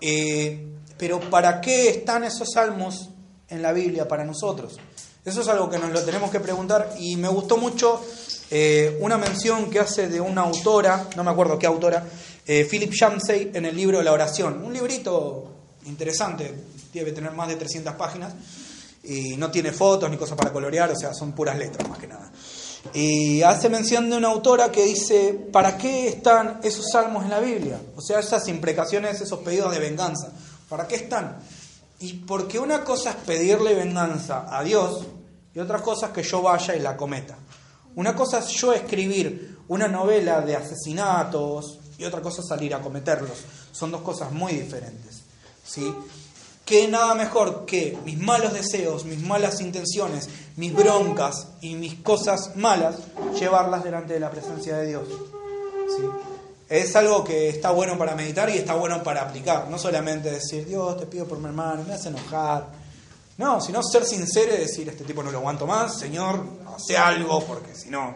Eh, 0.00 0.66
pero 0.96 1.18
¿para 1.20 1.60
qué 1.60 1.88
están 1.88 2.24
esos 2.24 2.48
salmos 2.52 3.10
en 3.48 3.62
la 3.62 3.72
Biblia 3.72 4.06
para 4.06 4.24
nosotros? 4.24 4.76
Eso 5.24 5.40
es 5.40 5.48
algo 5.48 5.70
que 5.70 5.78
nos 5.78 5.90
lo 5.90 6.02
tenemos 6.02 6.30
que 6.30 6.40
preguntar 6.40 6.94
y 6.98 7.16
me 7.16 7.28
gustó 7.28 7.56
mucho 7.56 8.04
eh, 8.50 8.98
una 9.00 9.16
mención 9.16 9.70
que 9.70 9.80
hace 9.80 10.08
de 10.08 10.20
una 10.20 10.42
autora, 10.42 11.08
no 11.16 11.24
me 11.24 11.30
acuerdo 11.30 11.58
qué 11.58 11.66
autora, 11.66 12.04
eh, 12.46 12.68
Philip 12.70 12.92
Shamsey 12.92 13.50
en 13.54 13.64
el 13.64 13.74
libro 13.74 14.02
La 14.02 14.12
oración, 14.12 14.62
un 14.62 14.72
librito 14.72 15.50
interesante, 15.86 16.54
debe 16.92 17.12
tener 17.12 17.32
más 17.32 17.48
de 17.48 17.56
300 17.56 17.94
páginas 17.94 18.34
y 19.02 19.36
no 19.36 19.50
tiene 19.50 19.72
fotos 19.72 20.10
ni 20.10 20.16
cosas 20.16 20.36
para 20.36 20.52
colorear, 20.52 20.90
o 20.90 20.96
sea, 20.96 21.14
son 21.14 21.32
puras 21.32 21.58
letras 21.58 21.88
más 21.88 21.98
que 21.98 22.06
nada. 22.06 22.30
Y 22.92 23.42
hace 23.42 23.68
mención 23.68 24.10
de 24.10 24.16
una 24.16 24.28
autora 24.28 24.70
que 24.70 24.84
dice, 24.84 25.32
¿para 25.52 25.78
qué 25.78 26.08
están 26.08 26.60
esos 26.62 26.90
salmos 26.92 27.24
en 27.24 27.30
la 27.30 27.40
Biblia? 27.40 27.80
O 27.96 28.02
sea, 28.02 28.20
esas 28.20 28.46
imprecaciones, 28.48 29.20
esos 29.20 29.40
pedidos 29.40 29.72
de 29.72 29.78
venganza, 29.78 30.32
¿para 30.68 30.86
qué 30.86 30.96
están? 30.96 31.38
Y 32.00 32.12
porque 32.12 32.58
una 32.58 32.84
cosa 32.84 33.10
es 33.10 33.16
pedirle 33.16 33.74
venganza 33.74 34.46
a 34.48 34.62
Dios 34.62 35.04
y 35.54 35.58
otra 35.60 35.80
cosa 35.80 36.06
es 36.06 36.12
que 36.12 36.22
yo 36.22 36.42
vaya 36.42 36.76
y 36.76 36.80
la 36.80 36.96
cometa. 36.96 37.36
Una 37.96 38.14
cosa 38.14 38.40
es 38.40 38.48
yo 38.48 38.72
escribir 38.72 39.58
una 39.68 39.88
novela 39.88 40.40
de 40.40 40.56
asesinatos 40.56 41.78
y 41.96 42.04
otra 42.04 42.20
cosa 42.20 42.42
es 42.42 42.48
salir 42.48 42.74
a 42.74 42.80
cometerlos. 42.80 43.38
Son 43.72 43.90
dos 43.90 44.02
cosas 44.02 44.30
muy 44.32 44.52
diferentes. 44.52 45.22
¿sí? 45.64 45.94
Que 46.64 46.88
nada 46.88 47.14
mejor 47.14 47.66
que 47.66 47.96
mis 48.04 48.18
malos 48.18 48.54
deseos, 48.54 49.04
mis 49.04 49.20
malas 49.20 49.60
intenciones, 49.60 50.28
mis 50.56 50.72
broncas 50.72 51.48
y 51.60 51.74
mis 51.74 51.96
cosas 51.96 52.56
malas, 52.56 52.96
llevarlas 53.38 53.84
delante 53.84 54.14
de 54.14 54.20
la 54.20 54.30
presencia 54.30 54.76
de 54.78 54.88
Dios. 54.88 55.08
Es 56.68 56.96
algo 56.96 57.22
que 57.22 57.50
está 57.50 57.70
bueno 57.70 57.98
para 57.98 58.14
meditar 58.14 58.48
y 58.48 58.54
está 58.54 58.74
bueno 58.74 59.02
para 59.02 59.22
aplicar. 59.22 59.68
No 59.68 59.78
solamente 59.78 60.30
decir, 60.30 60.66
Dios, 60.66 60.98
te 60.98 61.06
pido 61.06 61.26
por 61.26 61.38
mi 61.38 61.46
hermano, 61.46 61.84
me 61.86 61.94
hace 61.94 62.08
enojar. 62.08 62.66
No, 63.36 63.60
sino 63.60 63.82
ser 63.82 64.04
sincero 64.04 64.54
y 64.54 64.58
decir, 64.58 64.88
este 64.88 65.04
tipo 65.04 65.22
no 65.22 65.30
lo 65.30 65.38
aguanto 65.38 65.66
más, 65.66 65.98
Señor, 65.98 66.44
hace 66.74 66.96
algo, 66.96 67.44
porque 67.44 67.74
si 67.74 67.90
no, 67.90 68.14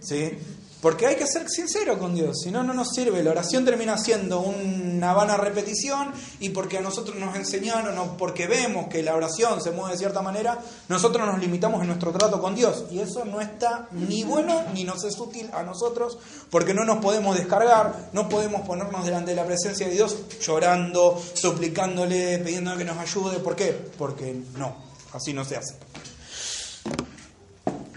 ¿sí? 0.00 0.36
Porque 0.80 1.06
hay 1.06 1.16
que 1.16 1.26
ser 1.26 1.48
sincero 1.48 1.98
con 1.98 2.14
Dios, 2.14 2.40
si 2.42 2.50
no, 2.50 2.62
no 2.62 2.72
nos 2.72 2.94
sirve. 2.94 3.22
La 3.22 3.32
oración 3.32 3.64
termina 3.64 3.98
siendo 3.98 4.40
una 4.40 5.12
vana 5.12 5.36
repetición 5.36 6.12
y 6.38 6.50
porque 6.50 6.78
a 6.78 6.80
nosotros 6.80 7.16
nos 7.16 7.36
enseñaron 7.36 7.98
o 7.98 8.16
porque 8.16 8.46
vemos 8.46 8.88
que 8.88 9.02
la 9.02 9.14
oración 9.14 9.60
se 9.60 9.72
mueve 9.72 9.92
de 9.92 9.98
cierta 9.98 10.22
manera, 10.22 10.58
nosotros 10.88 11.26
nos 11.26 11.38
limitamos 11.38 11.82
en 11.82 11.88
nuestro 11.88 12.12
trato 12.12 12.40
con 12.40 12.54
Dios. 12.54 12.84
Y 12.90 13.00
eso 13.00 13.26
no 13.26 13.40
está 13.40 13.88
ni 13.92 14.24
bueno 14.24 14.62
ni 14.72 14.84
nos 14.84 15.04
es 15.04 15.18
útil 15.18 15.50
a 15.52 15.62
nosotros 15.62 16.18
porque 16.50 16.72
no 16.72 16.84
nos 16.84 16.98
podemos 16.98 17.36
descargar, 17.36 18.08
no 18.12 18.28
podemos 18.28 18.62
ponernos 18.62 19.04
delante 19.04 19.32
de 19.32 19.36
la 19.36 19.44
presencia 19.44 19.86
de 19.86 19.92
Dios 19.92 20.16
llorando, 20.40 21.20
suplicándole, 21.34 22.38
pidiéndole 22.38 22.78
que 22.78 22.84
nos 22.84 22.98
ayude. 22.98 23.38
¿Por 23.38 23.54
qué? 23.54 23.72
Porque 23.98 24.40
no, 24.56 24.76
así 25.12 25.34
no 25.34 25.44
se 25.44 25.56
hace. 25.56 25.89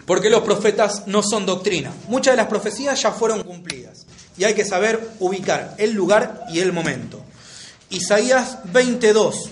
Porque 0.06 0.30
los 0.30 0.44
profetas 0.44 1.08
no 1.08 1.24
son 1.24 1.46
doctrina. 1.46 1.94
Muchas 2.08 2.34
de 2.34 2.38
las 2.38 2.48
profecías 2.48 3.02
ya 3.02 3.12
fueron 3.12 3.44
cumplidas. 3.44 4.06
Y 4.38 4.44
hay 4.44 4.54
que 4.54 4.66
saber 4.66 5.12
ubicar 5.20 5.76
el 5.78 5.94
lugar 5.94 6.46
y 6.50 6.60
el 6.60 6.74
momento. 6.74 7.22
Isaías 7.90 8.60
22. 8.66 9.50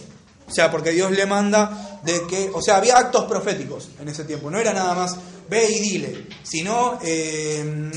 O 0.48 0.54
sea, 0.54 0.70
porque 0.70 0.92
Dios 0.92 1.12
le 1.12 1.26
manda 1.26 2.00
de 2.04 2.26
que, 2.28 2.52
o 2.54 2.62
sea, 2.62 2.78
había 2.78 2.98
actos 2.98 3.26
proféticos 3.26 3.90
en 4.00 4.10
ese 4.10 4.26
tiempo. 4.26 4.50
No 4.50 4.60
era 4.60 4.74
nada 4.74 4.94
más 4.96 5.16
ve 5.50 5.70
y 5.70 5.80
dile, 5.80 6.28
sino 6.44 7.00
eh, 7.04 7.92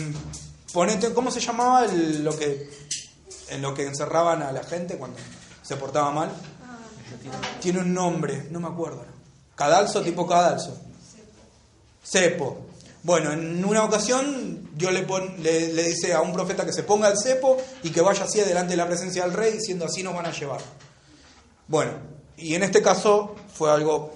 ponete, 0.72 1.12
¿cómo 1.12 1.30
se 1.30 1.40
llamaba 1.40 1.86
lo 1.86 2.36
que 2.36 2.68
en 3.48 3.62
lo 3.62 3.74
que 3.74 3.86
encerraban 3.86 4.42
a 4.42 4.52
la 4.52 4.64
gente 4.64 4.96
cuando 4.96 5.18
se 5.62 5.76
portaba 5.76 6.10
mal? 6.10 6.30
Tiene 7.60 7.80
un 7.80 7.94
nombre, 7.94 8.48
no 8.50 8.60
me 8.60 8.68
acuerdo. 8.68 9.04
Cadalso, 9.54 10.02
tipo 10.02 10.26
cadalso. 10.26 10.80
Cepo. 12.04 12.66
Bueno, 13.02 13.32
en 13.32 13.64
una 13.64 13.84
ocasión 13.84 14.70
Dios 14.74 14.92
le, 14.92 15.68
le, 15.72 15.82
dice 15.82 16.14
a 16.14 16.20
un 16.20 16.32
profeta 16.32 16.64
que 16.64 16.72
se 16.72 16.82
ponga 16.82 17.08
el 17.08 17.18
cepo 17.18 17.56
y 17.82 17.90
que 17.90 18.00
vaya 18.00 18.24
así 18.24 18.40
delante 18.40 18.70
de 18.72 18.76
la 18.76 18.86
presencia 18.86 19.24
del 19.24 19.32
rey 19.32 19.52
diciendo 19.52 19.84
así 19.84 20.02
nos 20.02 20.14
van 20.14 20.26
a 20.26 20.32
llevar. 20.32 20.60
Bueno, 21.68 21.92
y 22.36 22.54
en 22.54 22.62
este 22.62 22.82
caso 22.82 23.34
fue 23.52 23.70
algo 23.70 24.14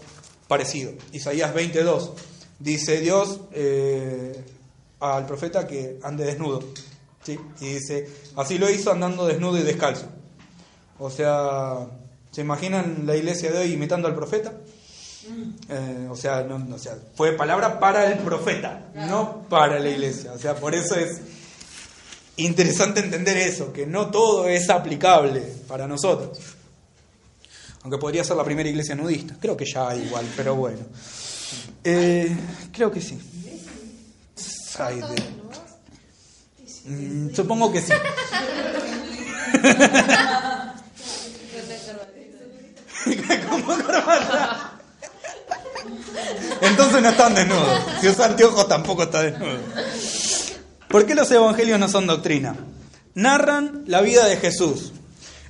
parecido. 0.48 0.92
Isaías 1.12 1.52
22 1.52 2.12
dice 2.58 3.00
Dios 3.00 3.40
eh, 3.52 4.44
al 5.00 5.26
profeta 5.26 5.66
que 5.66 5.98
ande 6.02 6.24
desnudo. 6.24 6.62
¿sí? 7.22 7.38
Y 7.60 7.74
dice, 7.74 8.08
así 8.36 8.58
lo 8.58 8.70
hizo 8.70 8.90
andando 8.90 9.26
desnudo 9.26 9.58
y 9.58 9.62
descalzo. 9.62 10.06
O 10.98 11.10
sea, 11.10 11.86
¿se 12.30 12.40
imaginan 12.40 13.04
la 13.06 13.16
iglesia 13.16 13.52
de 13.52 13.58
hoy 13.58 13.72
imitando 13.72 14.08
al 14.08 14.14
profeta? 14.14 14.52
Eh, 15.68 16.06
o, 16.10 16.16
sea, 16.16 16.42
no, 16.42 16.74
o 16.74 16.78
sea, 16.78 16.96
fue 17.14 17.32
palabra 17.32 17.78
para 17.78 18.10
el 18.10 18.18
profeta, 18.20 18.88
no 18.94 19.46
para 19.48 19.78
la 19.78 19.88
iglesia. 19.88 20.32
O 20.32 20.38
sea, 20.38 20.54
por 20.54 20.74
eso 20.74 20.94
es 20.94 21.20
interesante 22.36 23.00
entender 23.00 23.36
eso, 23.36 23.72
que 23.72 23.86
no 23.86 24.10
todo 24.10 24.48
es 24.48 24.70
aplicable 24.70 25.40
para 25.66 25.86
nosotros. 25.86 26.38
Aunque 27.82 27.98
podría 27.98 28.24
ser 28.24 28.36
la 28.36 28.44
primera 28.44 28.68
iglesia 28.68 28.94
nudista. 28.94 29.36
Creo 29.40 29.56
que 29.56 29.64
ya 29.64 29.88
hay 29.88 30.02
igual, 30.02 30.26
pero 30.36 30.54
bueno. 30.56 30.80
Eh, 31.84 32.36
creo 32.72 32.90
que 32.90 33.00
sí. 33.00 33.18
Mm, 36.84 37.34
supongo 37.34 37.72
que 37.72 37.80
sí. 37.80 37.92
¿Cómo 43.48 43.76
entonces 46.60 46.97
no 47.08 47.12
están 47.12 47.34
desnudos. 47.34 47.80
Si 48.00 48.08
usa 48.08 48.26
anteojos 48.26 48.68
tampoco 48.68 49.04
está 49.04 49.22
desnudo. 49.22 49.58
¿Por 50.88 51.06
qué 51.06 51.14
los 51.14 51.30
evangelios 51.30 51.78
no 51.78 51.88
son 51.88 52.06
doctrina? 52.06 52.54
Narran 53.14 53.84
la 53.86 54.02
vida 54.02 54.26
de 54.26 54.36
Jesús. 54.36 54.92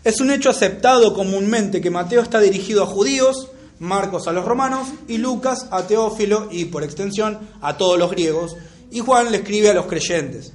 Es 0.04 0.20
un 0.20 0.30
hecho 0.30 0.50
aceptado 0.50 1.14
comúnmente 1.14 1.80
que 1.80 1.90
Mateo 1.90 2.22
está 2.22 2.40
dirigido 2.40 2.84
a 2.84 2.86
judíos, 2.86 3.48
Marcos 3.80 4.28
a 4.28 4.32
los 4.32 4.44
romanos 4.44 4.88
y 5.08 5.18
Lucas 5.18 5.66
a 5.70 5.82
Teófilo 5.82 6.48
y 6.50 6.66
por 6.66 6.84
extensión 6.84 7.38
a 7.60 7.76
todos 7.76 7.98
los 7.98 8.10
griegos, 8.10 8.56
y 8.90 9.00
Juan 9.00 9.30
le 9.30 9.38
escribe 9.38 9.70
a 9.70 9.74
los 9.74 9.86
creyentes. 9.86 10.52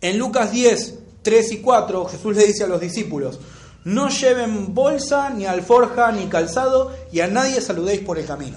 En 0.00 0.18
Lucas 0.18 0.52
10, 0.52 0.94
3 1.22 1.52
y 1.52 1.58
4 1.58 2.06
Jesús 2.06 2.36
le 2.36 2.46
dice 2.46 2.64
a 2.64 2.68
los 2.68 2.80
discípulos, 2.80 3.40
no 3.84 4.08
lleven 4.08 4.74
bolsa, 4.74 5.30
ni 5.30 5.44
alforja, 5.44 6.10
ni 6.12 6.26
calzado, 6.26 6.92
y 7.12 7.20
a 7.20 7.26
nadie 7.26 7.60
saludéis 7.60 8.00
por 8.00 8.18
el 8.18 8.26
camino. 8.26 8.56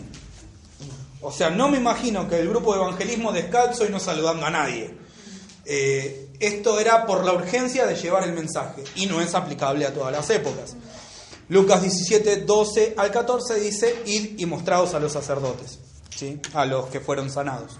O 1.21 1.31
sea, 1.31 1.49
no 1.49 1.67
me 1.67 1.77
imagino 1.77 2.27
que 2.27 2.39
el 2.39 2.49
grupo 2.49 2.73
de 2.73 2.81
evangelismo 2.81 3.31
descalzo 3.31 3.85
y 3.85 3.89
no 3.89 3.99
saludando 3.99 4.45
a 4.45 4.49
nadie. 4.49 4.95
Eh, 5.65 6.29
esto 6.39 6.79
era 6.79 7.05
por 7.05 7.25
la 7.25 7.33
urgencia 7.33 7.85
de 7.85 7.95
llevar 7.95 8.23
el 8.23 8.33
mensaje 8.33 8.83
y 8.95 9.07
no 9.07 9.19
es 9.21 9.33
aplicable 9.33 9.85
a 9.85 9.93
todas 9.93 10.11
las 10.11 10.29
épocas. 10.29 10.75
Lucas 11.49 11.81
17, 11.81 12.43
12 12.43 12.93
al 12.97 13.11
14 13.11 13.59
dice, 13.59 13.95
id 14.05 14.39
y 14.39 14.45
mostraos 14.45 14.93
a 14.93 14.99
los 14.99 15.13
sacerdotes, 15.13 15.79
¿sí? 16.15 16.39
a 16.53 16.65
los 16.65 16.87
que 16.87 16.99
fueron 16.99 17.29
sanados. 17.29 17.77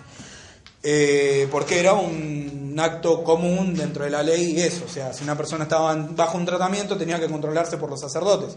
Eh, 0.82 1.48
porque 1.52 1.80
era 1.80 1.94
un 1.94 2.76
acto 2.80 3.24
común 3.24 3.76
dentro 3.76 4.06
de 4.06 4.10
la 4.10 4.24
ley 4.24 4.60
eso, 4.60 4.86
o 4.86 4.90
sea, 4.90 5.12
si 5.12 5.24
una 5.24 5.36
persona 5.36 5.64
estaba 5.64 5.94
bajo 5.96 6.38
un 6.38 6.46
tratamiento 6.46 6.96
tenía 6.98 7.20
que 7.20 7.28
controlarse 7.28 7.78
por 7.78 7.90
los 7.90 8.00
sacerdotes, 8.00 8.56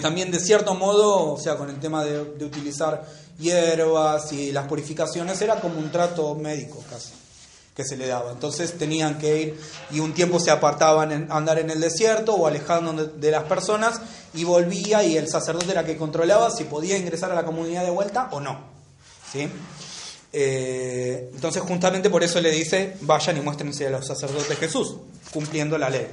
también 0.00 0.30
de 0.30 0.40
cierto 0.40 0.74
modo, 0.74 1.32
o 1.32 1.38
sea, 1.38 1.56
con 1.56 1.70
el 1.70 1.78
tema 1.80 2.04
de, 2.04 2.20
utilizar 2.20 3.06
hierbas 3.38 4.32
y 4.32 4.52
las 4.52 4.66
purificaciones, 4.66 5.40
era 5.40 5.60
como 5.60 5.78
un 5.78 5.90
trato 5.90 6.34
médico 6.34 6.82
casi. 6.88 7.12
que 7.74 7.84
se 7.84 7.96
le 7.96 8.06
daba. 8.06 8.32
Entonces 8.32 8.78
tenían 8.78 9.18
que 9.18 9.40
ir 9.42 9.60
y 9.90 10.00
un 10.00 10.14
tiempo 10.14 10.40
se 10.40 10.50
apartaban 10.50 11.30
a 11.30 11.36
andar 11.36 11.58
en 11.58 11.70
el 11.70 11.80
desierto 11.80 12.34
o 12.34 12.46
alejando 12.46 13.06
de 13.06 13.30
las 13.30 13.44
personas 13.44 14.00
y 14.32 14.44
volvía 14.44 15.02
y 15.02 15.16
el 15.16 15.28
sacerdote 15.28 15.72
era 15.72 15.84
que 15.84 15.96
controlaba 15.96 16.50
si 16.50 16.64
podía 16.64 16.96
ingresar 16.96 17.30
a 17.32 17.34
la 17.34 17.44
comunidad 17.44 17.84
de 17.84 17.90
vuelta 17.90 18.28
o 18.32 18.40
no. 18.40 18.58
¿sí? 19.30 19.48
Eh, 20.32 21.30
entonces 21.34 21.62
justamente 21.62 22.10
por 22.10 22.22
eso 22.22 22.40
le 22.40 22.50
dice, 22.50 22.96
vayan 23.02 23.36
y 23.36 23.40
muéstrense 23.40 23.86
a 23.86 23.90
los 23.90 24.06
sacerdotes 24.06 24.58
Jesús, 24.58 24.96
cumpliendo 25.32 25.78
la 25.78 25.90
ley. 25.90 26.08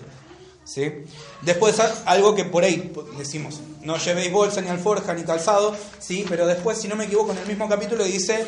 ¿Sí? 0.66 1.06
Después 1.42 1.80
algo 2.06 2.36
que 2.36 2.46
por 2.46 2.64
ahí 2.64 2.94
decimos, 3.18 3.62
no 3.82 3.98
llevéis 3.98 4.32
bolsa 4.32 4.62
ni 4.62 4.70
alforja 4.70 5.14
ni 5.14 5.24
calzado, 5.24 5.76
¿sí? 6.00 6.26
pero 6.28 6.48
después, 6.48 6.78
si 6.78 6.88
no 6.88 6.96
me 6.96 7.06
equivoco, 7.06 7.32
en 7.32 7.40
el 7.40 7.48
mismo 7.48 7.68
capítulo 7.68 8.04
dice, 8.04 8.46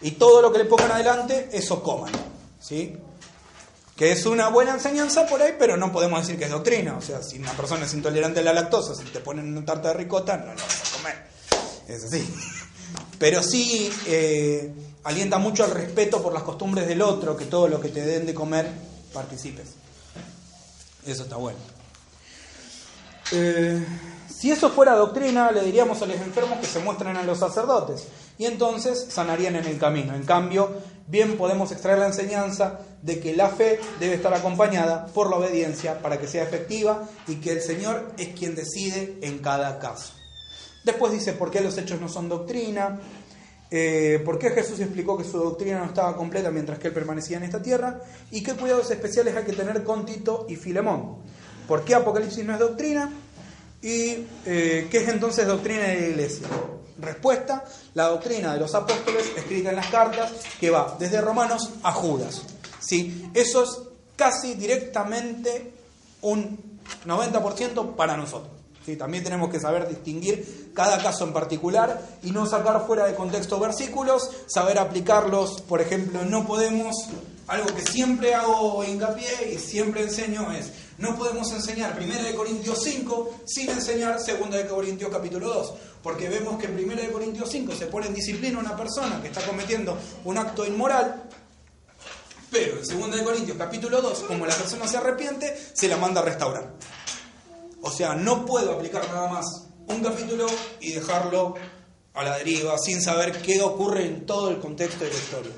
y 0.00 0.12
todo 0.12 0.42
lo 0.42 0.52
que 0.52 0.58
le 0.58 0.64
pongan 0.64 0.92
adelante, 0.92 1.48
eso 1.52 1.82
coman. 1.82 2.12
¿sí? 2.60 2.96
Que 3.96 4.12
es 4.12 4.26
una 4.26 4.48
buena 4.48 4.72
enseñanza 4.74 5.26
por 5.26 5.42
ahí, 5.42 5.54
pero 5.58 5.76
no 5.76 5.90
podemos 5.90 6.20
decir 6.20 6.38
que 6.38 6.44
es 6.44 6.50
doctrina. 6.50 6.96
O 6.96 7.00
sea, 7.00 7.22
si 7.22 7.38
una 7.38 7.52
persona 7.52 7.84
es 7.84 7.94
intolerante 7.94 8.40
a 8.40 8.42
la 8.42 8.52
lactosa, 8.52 8.94
si 8.94 9.04
te 9.04 9.20
ponen 9.20 9.48
una 9.48 9.64
tarta 9.64 9.88
de 9.88 9.94
ricota, 9.94 10.36
no 10.36 10.46
la 10.46 10.62
vas 10.62 10.92
a 10.92 10.96
comer. 10.96 11.26
Es 11.88 12.04
así. 12.04 12.28
Pero 13.18 13.42
sí 13.42 13.90
eh, 14.06 14.72
alienta 15.02 15.38
mucho 15.38 15.64
al 15.64 15.72
respeto 15.72 16.22
por 16.22 16.32
las 16.32 16.44
costumbres 16.44 16.86
del 16.86 17.02
otro, 17.02 17.36
que 17.36 17.46
todo 17.46 17.66
lo 17.66 17.80
que 17.80 17.88
te 17.88 18.02
den 18.02 18.26
de 18.26 18.34
comer 18.34 18.70
participes. 19.12 19.74
Eso 21.10 21.22
está 21.22 21.36
bueno. 21.36 21.58
Eh, 23.32 23.84
si 24.28 24.50
eso 24.50 24.70
fuera 24.70 24.94
doctrina, 24.94 25.50
le 25.50 25.62
diríamos 25.62 26.00
a 26.02 26.06
los 26.06 26.16
enfermos 26.16 26.58
que 26.58 26.66
se 26.66 26.80
muestren 26.80 27.16
a 27.16 27.22
los 27.22 27.38
sacerdotes 27.38 28.06
y 28.36 28.44
entonces 28.44 29.06
sanarían 29.10 29.56
en 29.56 29.64
el 29.64 29.78
camino. 29.78 30.14
En 30.14 30.24
cambio, 30.24 30.70
bien 31.06 31.36
podemos 31.36 31.72
extraer 31.72 31.98
la 31.98 32.06
enseñanza 32.06 32.80
de 33.02 33.20
que 33.20 33.34
la 33.34 33.48
fe 33.48 33.80
debe 33.98 34.14
estar 34.14 34.34
acompañada 34.34 35.06
por 35.06 35.30
la 35.30 35.36
obediencia 35.36 36.00
para 36.00 36.18
que 36.18 36.28
sea 36.28 36.44
efectiva 36.44 37.08
y 37.26 37.36
que 37.36 37.52
el 37.52 37.62
Señor 37.62 38.12
es 38.18 38.28
quien 38.28 38.54
decide 38.54 39.18
en 39.22 39.38
cada 39.38 39.78
caso. 39.78 40.12
Después 40.84 41.12
dice 41.12 41.32
por 41.32 41.50
qué 41.50 41.60
los 41.60 41.76
hechos 41.78 42.00
no 42.00 42.08
son 42.08 42.28
doctrina, 42.28 43.00
eh, 43.70 44.22
por 44.24 44.38
qué 44.38 44.50
Jesús 44.50 44.80
explicó 44.80 45.18
que 45.18 45.24
su 45.24 45.38
doctrina 45.38 45.78
no 45.78 45.86
estaba 45.86 46.16
completa 46.16 46.50
mientras 46.50 46.78
que 46.78 46.88
él 46.88 46.94
permanecía 46.94 47.36
en 47.36 47.44
esta 47.44 47.60
tierra 47.60 48.00
y 48.30 48.42
qué 48.42 48.54
cuidados 48.54 48.90
especiales 48.90 49.36
hay 49.36 49.44
que 49.44 49.52
tener 49.52 49.84
con 49.84 50.06
Tito 50.06 50.46
y 50.48 50.56
Filemón. 50.56 51.16
¿Por 51.66 51.84
qué 51.84 51.94
Apocalipsis 51.94 52.44
no 52.44 52.54
es 52.54 52.58
doctrina? 52.58 53.12
¿Y 53.82 54.26
eh, 54.46 54.88
qué 54.90 54.98
es 54.98 55.08
entonces 55.08 55.46
doctrina 55.46 55.82
de 55.82 56.00
la 56.00 56.06
iglesia? 56.08 56.48
Respuesta, 56.98 57.64
la 57.94 58.08
doctrina 58.08 58.54
de 58.54 58.60
los 58.60 58.74
apóstoles 58.74 59.32
escrita 59.36 59.70
en 59.70 59.76
las 59.76 59.88
cartas 59.88 60.32
que 60.58 60.70
va 60.70 60.96
desde 60.98 61.20
Romanos 61.20 61.70
a 61.82 61.92
Judas. 61.92 62.42
¿Sí? 62.80 63.30
Eso 63.34 63.62
es 63.62 63.80
casi 64.16 64.54
directamente 64.54 65.72
un 66.22 66.78
90% 67.06 67.94
para 67.94 68.16
nosotros. 68.16 68.57
También 68.96 69.24
tenemos 69.24 69.50
que 69.50 69.60
saber 69.60 69.88
distinguir 69.88 70.72
cada 70.74 71.02
caso 71.02 71.24
en 71.24 71.32
particular 71.32 72.00
y 72.22 72.30
no 72.30 72.46
sacar 72.46 72.86
fuera 72.86 73.06
de 73.06 73.14
contexto 73.14 73.58
versículos, 73.58 74.30
saber 74.46 74.78
aplicarlos, 74.78 75.60
por 75.62 75.80
ejemplo, 75.80 76.24
no 76.24 76.46
podemos, 76.46 76.94
algo 77.46 77.74
que 77.74 77.82
siempre 77.82 78.34
hago 78.34 78.84
hincapié 78.84 79.52
y 79.54 79.58
siempre 79.58 80.02
enseño 80.02 80.52
es, 80.52 80.70
no 80.98 81.16
podemos 81.16 81.50
enseñar 81.52 81.96
1 81.96 82.36
Corintios 82.36 82.82
5 82.82 83.40
sin 83.46 83.70
enseñar 83.70 84.18
2 84.18 84.64
Corintios 84.68 85.10
capítulo 85.10 85.48
2, 85.48 85.74
porque 86.02 86.28
vemos 86.28 86.58
que 86.58 86.66
en 86.66 86.78
1 86.78 87.12
Corintios 87.12 87.48
5 87.50 87.74
se 87.74 87.86
pone 87.86 88.08
en 88.08 88.14
disciplina 88.14 88.58
una 88.58 88.76
persona 88.76 89.20
que 89.22 89.28
está 89.28 89.42
cometiendo 89.42 89.96
un 90.24 90.38
acto 90.38 90.66
inmoral, 90.66 91.22
pero 92.50 92.78
en 92.78 93.10
2 93.10 93.22
Corintios 93.22 93.56
capítulo 93.56 94.00
2, 94.02 94.20
como 94.20 94.46
la 94.46 94.54
persona 94.54 94.88
se 94.88 94.96
arrepiente, 94.96 95.56
se 95.72 95.88
la 95.88 95.96
manda 95.96 96.20
a 96.20 96.24
restaurar. 96.24 96.72
O 97.82 97.90
sea, 97.90 98.14
no 98.14 98.44
puedo 98.44 98.72
aplicar 98.72 99.06
nada 99.08 99.28
más 99.28 99.66
un 99.86 100.02
capítulo 100.02 100.46
y 100.80 100.92
dejarlo 100.92 101.54
a 102.14 102.24
la 102.24 102.38
deriva 102.38 102.76
sin 102.78 103.00
saber 103.00 103.40
qué 103.42 103.60
ocurre 103.62 104.06
en 104.06 104.26
todo 104.26 104.50
el 104.50 104.58
contexto 104.58 105.04
de 105.04 105.10
la 105.10 105.16
historia. 105.16 105.52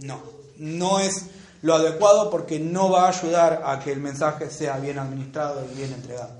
No, 0.00 0.22
no 0.56 1.00
es 1.00 1.26
lo 1.62 1.74
adecuado 1.74 2.30
porque 2.30 2.58
no 2.58 2.90
va 2.90 3.06
a 3.06 3.08
ayudar 3.10 3.62
a 3.64 3.80
que 3.80 3.92
el 3.92 4.00
mensaje 4.00 4.50
sea 4.50 4.78
bien 4.78 4.98
administrado 4.98 5.66
y 5.70 5.76
bien 5.76 5.92
entregado. 5.92 6.38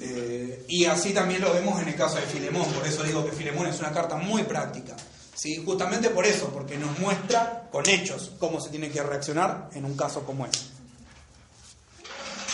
Eh, 0.00 0.64
y 0.68 0.84
así 0.86 1.12
también 1.12 1.40
lo 1.42 1.52
vemos 1.52 1.80
en 1.80 1.88
el 1.88 1.94
caso 1.94 2.16
de 2.16 2.22
Filemón, 2.22 2.66
por 2.72 2.86
eso 2.86 3.04
digo 3.04 3.24
que 3.24 3.32
Filemón 3.32 3.66
es 3.66 3.78
una 3.78 3.92
carta 3.92 4.16
muy 4.16 4.42
práctica. 4.44 4.96
¿sí? 5.34 5.62
Justamente 5.64 6.10
por 6.10 6.24
eso, 6.24 6.48
porque 6.48 6.76
nos 6.76 6.98
muestra 6.98 7.68
con 7.70 7.88
hechos 7.88 8.32
cómo 8.38 8.60
se 8.60 8.70
tiene 8.70 8.90
que 8.90 9.02
reaccionar 9.02 9.70
en 9.74 9.84
un 9.84 9.96
caso 9.96 10.24
como 10.24 10.46
este. 10.46 10.71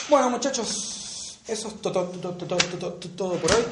Bueno 0.09 0.31
muchachos, 0.31 1.39
eso 1.47 1.69
es 1.69 1.83
todo, 1.83 2.11
por 2.11 3.53
hoy. 3.53 3.65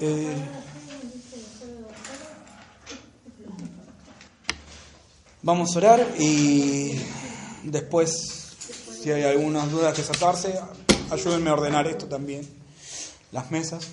Eh, 0.00 0.34
Vamos 5.42 5.74
a 5.74 5.78
orar 5.78 6.06
y 6.18 7.00
después, 7.62 8.12
si 9.02 9.10
hay 9.10 9.22
algunas 9.22 9.70
dudas 9.70 9.94
que 9.94 10.02
sacarse, 10.02 10.54
ayúdenme 11.10 11.48
a 11.48 11.54
ordenar 11.54 11.86
esto 11.86 12.06
también, 12.06 12.46
las 13.32 13.50
mesas. 13.50 13.86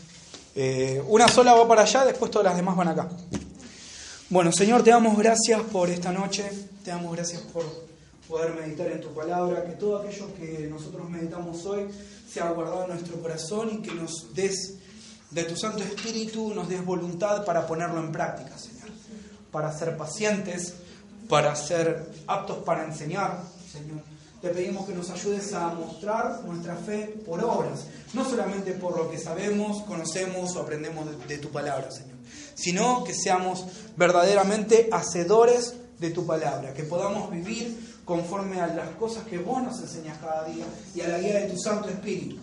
Eh, 0.55 1.01
una 1.07 1.29
sola 1.29 1.53
va 1.53 1.65
para 1.65 1.83
allá, 1.83 2.03
después 2.03 2.31
todas 2.31 2.47
las 2.47 2.57
demás 2.57 2.75
van 2.75 2.89
acá. 2.89 3.07
Bueno, 4.29 4.51
Señor, 4.51 4.83
te 4.83 4.89
damos 4.89 5.17
gracias 5.17 5.61
por 5.71 5.89
esta 5.89 6.11
noche, 6.11 6.49
te 6.83 6.91
damos 6.91 7.13
gracias 7.15 7.41
por 7.43 7.86
poder 8.27 8.53
meditar 8.53 8.87
en 8.87 9.01
tu 9.01 9.13
palabra, 9.13 9.65
que 9.65 9.73
todo 9.73 9.99
aquello 9.99 10.33
que 10.35 10.67
nosotros 10.69 11.09
meditamos 11.09 11.65
hoy 11.65 11.87
sea 12.31 12.51
guardado 12.51 12.83
en 12.83 12.89
nuestro 12.91 13.21
corazón 13.21 13.69
y 13.73 13.81
que 13.81 13.93
nos 13.93 14.33
des 14.33 14.75
de 15.31 15.43
tu 15.43 15.55
Santo 15.55 15.83
Espíritu, 15.83 16.53
nos 16.53 16.69
des 16.69 16.83
voluntad 16.83 17.43
para 17.45 17.65
ponerlo 17.67 17.99
en 17.99 18.11
práctica, 18.11 18.57
Señor, 18.57 18.89
para 19.51 19.71
ser 19.77 19.97
pacientes 19.97 20.73
para 21.27 21.55
ser 21.55 22.09
aptos 22.25 22.57
para 22.63 22.85
enseñar, 22.85 23.41
Señor. 23.71 24.01
Te 24.41 24.49
pedimos 24.49 24.85
que 24.85 24.93
nos 24.93 25.09
ayudes 25.09 25.51
a 25.53 25.69
mostrar 25.69 26.43
nuestra 26.45 26.75
fe 26.75 27.21
por 27.25 27.43
obras, 27.43 27.87
no 28.13 28.23
solamente 28.23 28.71
por 28.73 28.95
lo 28.95 29.09
que 29.09 29.17
sabemos, 29.17 29.81
conocemos 29.83 30.55
o 30.55 30.61
aprendemos 30.61 31.07
de, 31.27 31.37
tu 31.39 31.49
palabra, 31.49 31.89
Señor, 31.89 32.17
sino 32.53 33.03
que 33.03 33.15
seamos 33.15 33.65
verdaderamente 33.97 34.89
hacedores 34.91 35.73
de 35.99 36.11
tu 36.11 36.25
palabra, 36.25 36.73
que 36.73 36.83
podamos 36.83 37.31
vivir 37.31 37.86
conforme 38.07 38.61
a 38.61 38.67
las 38.67 38.89
cosas 38.91 39.25
que 39.25 39.37
vos 39.37 39.61
nos 39.61 39.81
enseñas 39.81 40.17
cada 40.19 40.45
día 40.45 40.65
y 40.95 41.01
a 41.01 41.09
la 41.09 41.19
guía 41.19 41.41
de 41.41 41.49
tu 41.49 41.57
Santo 41.59 41.89
Espíritu. 41.89 42.37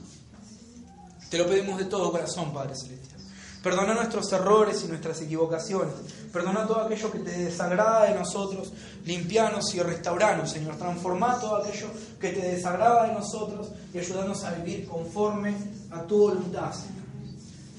Te 1.31 1.39
lo 1.39 1.49
pedimos 1.49 1.79
de 1.79 1.87
todo 1.87 2.13
corazón, 2.13 2.53
Padre 2.53 2.77
Celestial. 2.77 3.19
Perdona 3.63 3.95
nuestros 3.95 4.31
errores 4.31 4.85
y 4.85 4.89
nuestras 4.89 5.23
equivocaciones. 5.23 5.95
Perdona 6.31 6.67
todo 6.67 6.83
aquello 6.83 7.11
que 7.11 7.21
te 7.21 7.31
desagrada 7.31 8.05
de 8.05 8.15
nosotros. 8.15 8.75
Limpianos 9.07 9.75
y 9.75 9.81
restauranos, 9.81 10.51
Señor. 10.51 10.77
Transforma 10.77 11.41
todo 11.41 11.57
aquello 11.57 11.89
que 12.21 12.29
te 12.29 12.43
desagrada 12.43 13.07
de 13.07 13.15
nosotros 13.15 13.69
y 13.95 13.99
ayúdanos 13.99 14.45
a 14.45 14.51
vivir 14.53 14.87
conforme 14.87 15.57
a 15.91 16.03
tu 16.03 16.19
voluntad, 16.19 16.75
Señor. 16.75 17.05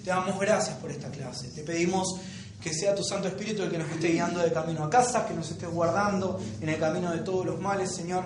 Te 0.03 0.09
damos 0.09 0.39
gracias 0.39 0.75
por 0.77 0.89
esta 0.89 1.11
clase. 1.11 1.49
Te 1.49 1.61
pedimos 1.61 2.15
que 2.61 2.73
sea 2.73 2.95
tu 2.95 3.03
Santo 3.03 3.27
Espíritu 3.27 3.63
el 3.63 3.71
que 3.71 3.77
nos 3.77 3.89
esté 3.91 4.09
guiando 4.09 4.39
de 4.39 4.51
camino 4.51 4.83
a 4.83 4.89
casa, 4.89 5.25
que 5.27 5.33
nos 5.33 5.49
esté 5.51 5.67
guardando 5.67 6.39
en 6.61 6.69
el 6.69 6.79
camino 6.79 7.11
de 7.11 7.19
todos 7.19 7.45
los 7.45 7.59
males, 7.59 7.93
Señor. 7.93 8.25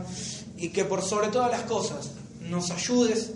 Y 0.58 0.70
que 0.70 0.86
por 0.86 1.02
sobre 1.02 1.28
todas 1.28 1.52
las 1.52 1.62
cosas 1.64 2.12
nos 2.42 2.72
ayudes 2.72 3.32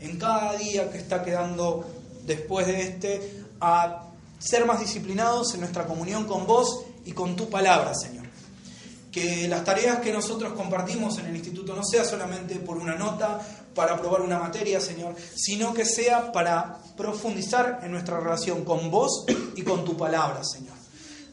en 0.00 0.18
cada 0.18 0.54
día 0.54 0.90
que 0.90 0.98
está 0.98 1.22
quedando 1.22 1.84
después 2.26 2.66
de 2.66 2.82
este 2.82 3.44
a 3.60 4.02
ser 4.38 4.66
más 4.66 4.80
disciplinados 4.80 5.54
en 5.54 5.60
nuestra 5.60 5.86
comunión 5.86 6.24
con 6.24 6.46
vos 6.46 6.84
y 7.04 7.12
con 7.12 7.36
tu 7.36 7.48
palabra, 7.48 7.94
Señor. 7.94 8.25
Que 9.16 9.48
las 9.48 9.64
tareas 9.64 10.00
que 10.00 10.12
nosotros 10.12 10.52
compartimos 10.52 11.16
en 11.16 11.24
el 11.24 11.36
instituto 11.36 11.74
no 11.74 11.82
sea 11.82 12.04
solamente 12.04 12.56
por 12.56 12.76
una 12.76 12.96
nota, 12.96 13.40
para 13.74 13.94
aprobar 13.94 14.20
una 14.20 14.38
materia, 14.38 14.78
Señor, 14.78 15.16
sino 15.34 15.72
que 15.72 15.86
sea 15.86 16.30
para 16.32 16.76
profundizar 16.98 17.80
en 17.82 17.92
nuestra 17.92 18.20
relación 18.20 18.62
con 18.62 18.90
vos 18.90 19.24
y 19.56 19.62
con 19.62 19.86
tu 19.86 19.96
palabra, 19.96 20.44
Señor. 20.44 20.76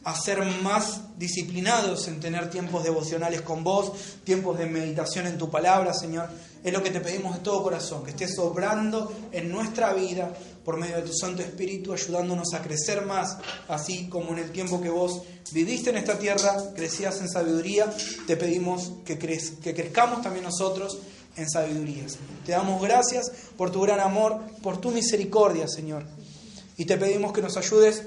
A 0.04 0.18
ser 0.18 0.42
más 0.62 1.18
disciplinados 1.18 2.08
en 2.08 2.20
tener 2.20 2.48
tiempos 2.48 2.84
devocionales 2.84 3.42
con 3.42 3.62
vos, 3.62 3.92
tiempos 4.24 4.56
de 4.56 4.64
meditación 4.64 5.26
en 5.26 5.36
tu 5.36 5.50
palabra, 5.50 5.92
Señor. 5.92 6.30
Es 6.62 6.72
lo 6.72 6.82
que 6.82 6.90
te 6.90 7.00
pedimos 7.00 7.34
de 7.34 7.40
todo 7.40 7.62
corazón, 7.62 8.02
que 8.02 8.12
estés 8.12 8.38
obrando 8.38 9.12
en 9.30 9.52
nuestra 9.52 9.92
vida 9.92 10.32
por 10.64 10.78
medio 10.78 10.96
de 10.96 11.02
tu 11.02 11.12
Santo 11.12 11.42
Espíritu, 11.42 11.92
ayudándonos 11.92 12.54
a 12.54 12.62
crecer 12.62 13.04
más, 13.04 13.36
así 13.68 14.08
como 14.08 14.32
en 14.32 14.38
el 14.38 14.50
tiempo 14.50 14.80
que 14.80 14.88
vos 14.88 15.22
viviste 15.52 15.90
en 15.90 15.98
esta 15.98 16.18
tierra, 16.18 16.56
crecías 16.74 17.20
en 17.20 17.28
sabiduría, 17.28 17.92
te 18.26 18.36
pedimos 18.36 18.92
que, 19.04 19.18
que 19.18 19.74
crezcamos 19.74 20.22
también 20.22 20.44
nosotros 20.44 20.98
en 21.36 21.50
sabiduría. 21.50 22.04
Te 22.46 22.52
damos 22.52 22.80
gracias 22.82 23.30
por 23.56 23.70
tu 23.70 23.82
gran 23.82 24.00
amor, 24.00 24.40
por 24.62 24.80
tu 24.80 24.90
misericordia, 24.90 25.68
Señor. 25.68 26.04
Y 26.76 26.86
te 26.86 26.96
pedimos 26.96 27.32
que 27.32 27.42
nos 27.42 27.56
ayudes 27.56 28.02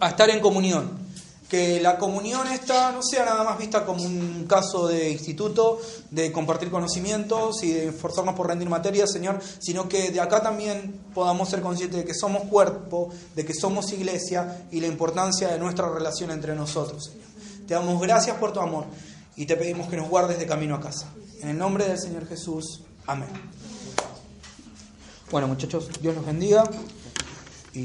a 0.00 0.08
estar 0.08 0.30
en 0.30 0.40
comunión, 0.40 1.03
que 1.48 1.80
la 1.80 1.98
comunión 1.98 2.46
esta 2.48 2.92
no 2.92 3.02
sea 3.02 3.24
nada 3.24 3.44
más 3.44 3.58
vista 3.58 3.84
como 3.84 4.02
un 4.02 4.46
caso 4.48 4.88
de 4.88 5.10
instituto, 5.10 5.80
de 6.10 6.32
compartir 6.32 6.70
conocimientos 6.70 7.62
y 7.62 7.72
de 7.72 7.88
esforzarnos 7.88 8.34
por 8.34 8.48
rendir 8.48 8.68
materia, 8.68 9.06
Señor, 9.06 9.40
sino 9.58 9.88
que 9.88 10.10
de 10.10 10.20
acá 10.20 10.42
también 10.42 11.00
podamos 11.14 11.50
ser 11.50 11.60
conscientes 11.60 12.00
de 12.00 12.04
que 12.04 12.14
somos 12.14 12.44
cuerpo, 12.44 13.10
de 13.34 13.44
que 13.44 13.54
somos 13.54 13.92
iglesia 13.92 14.66
y 14.70 14.80
la 14.80 14.86
importancia 14.86 15.48
de 15.48 15.58
nuestra 15.58 15.88
relación 15.88 16.30
entre 16.30 16.54
nosotros, 16.54 17.04
Señor. 17.04 17.24
Te 17.66 17.74
damos 17.74 18.00
gracias 18.00 18.36
por 18.36 18.52
tu 18.52 18.60
amor 18.60 18.86
y 19.36 19.46
te 19.46 19.56
pedimos 19.56 19.88
que 19.88 19.96
nos 19.96 20.08
guardes 20.08 20.38
de 20.38 20.46
camino 20.46 20.74
a 20.74 20.80
casa. 20.80 21.08
En 21.40 21.50
el 21.50 21.58
nombre 21.58 21.86
del 21.86 21.98
Señor 21.98 22.26
Jesús. 22.26 22.82
Amén. 23.06 23.28
Bueno, 25.30 25.48
muchachos, 25.48 25.88
Dios 26.00 26.14
los 26.14 26.24
bendiga 26.24 26.64
y 27.72 27.84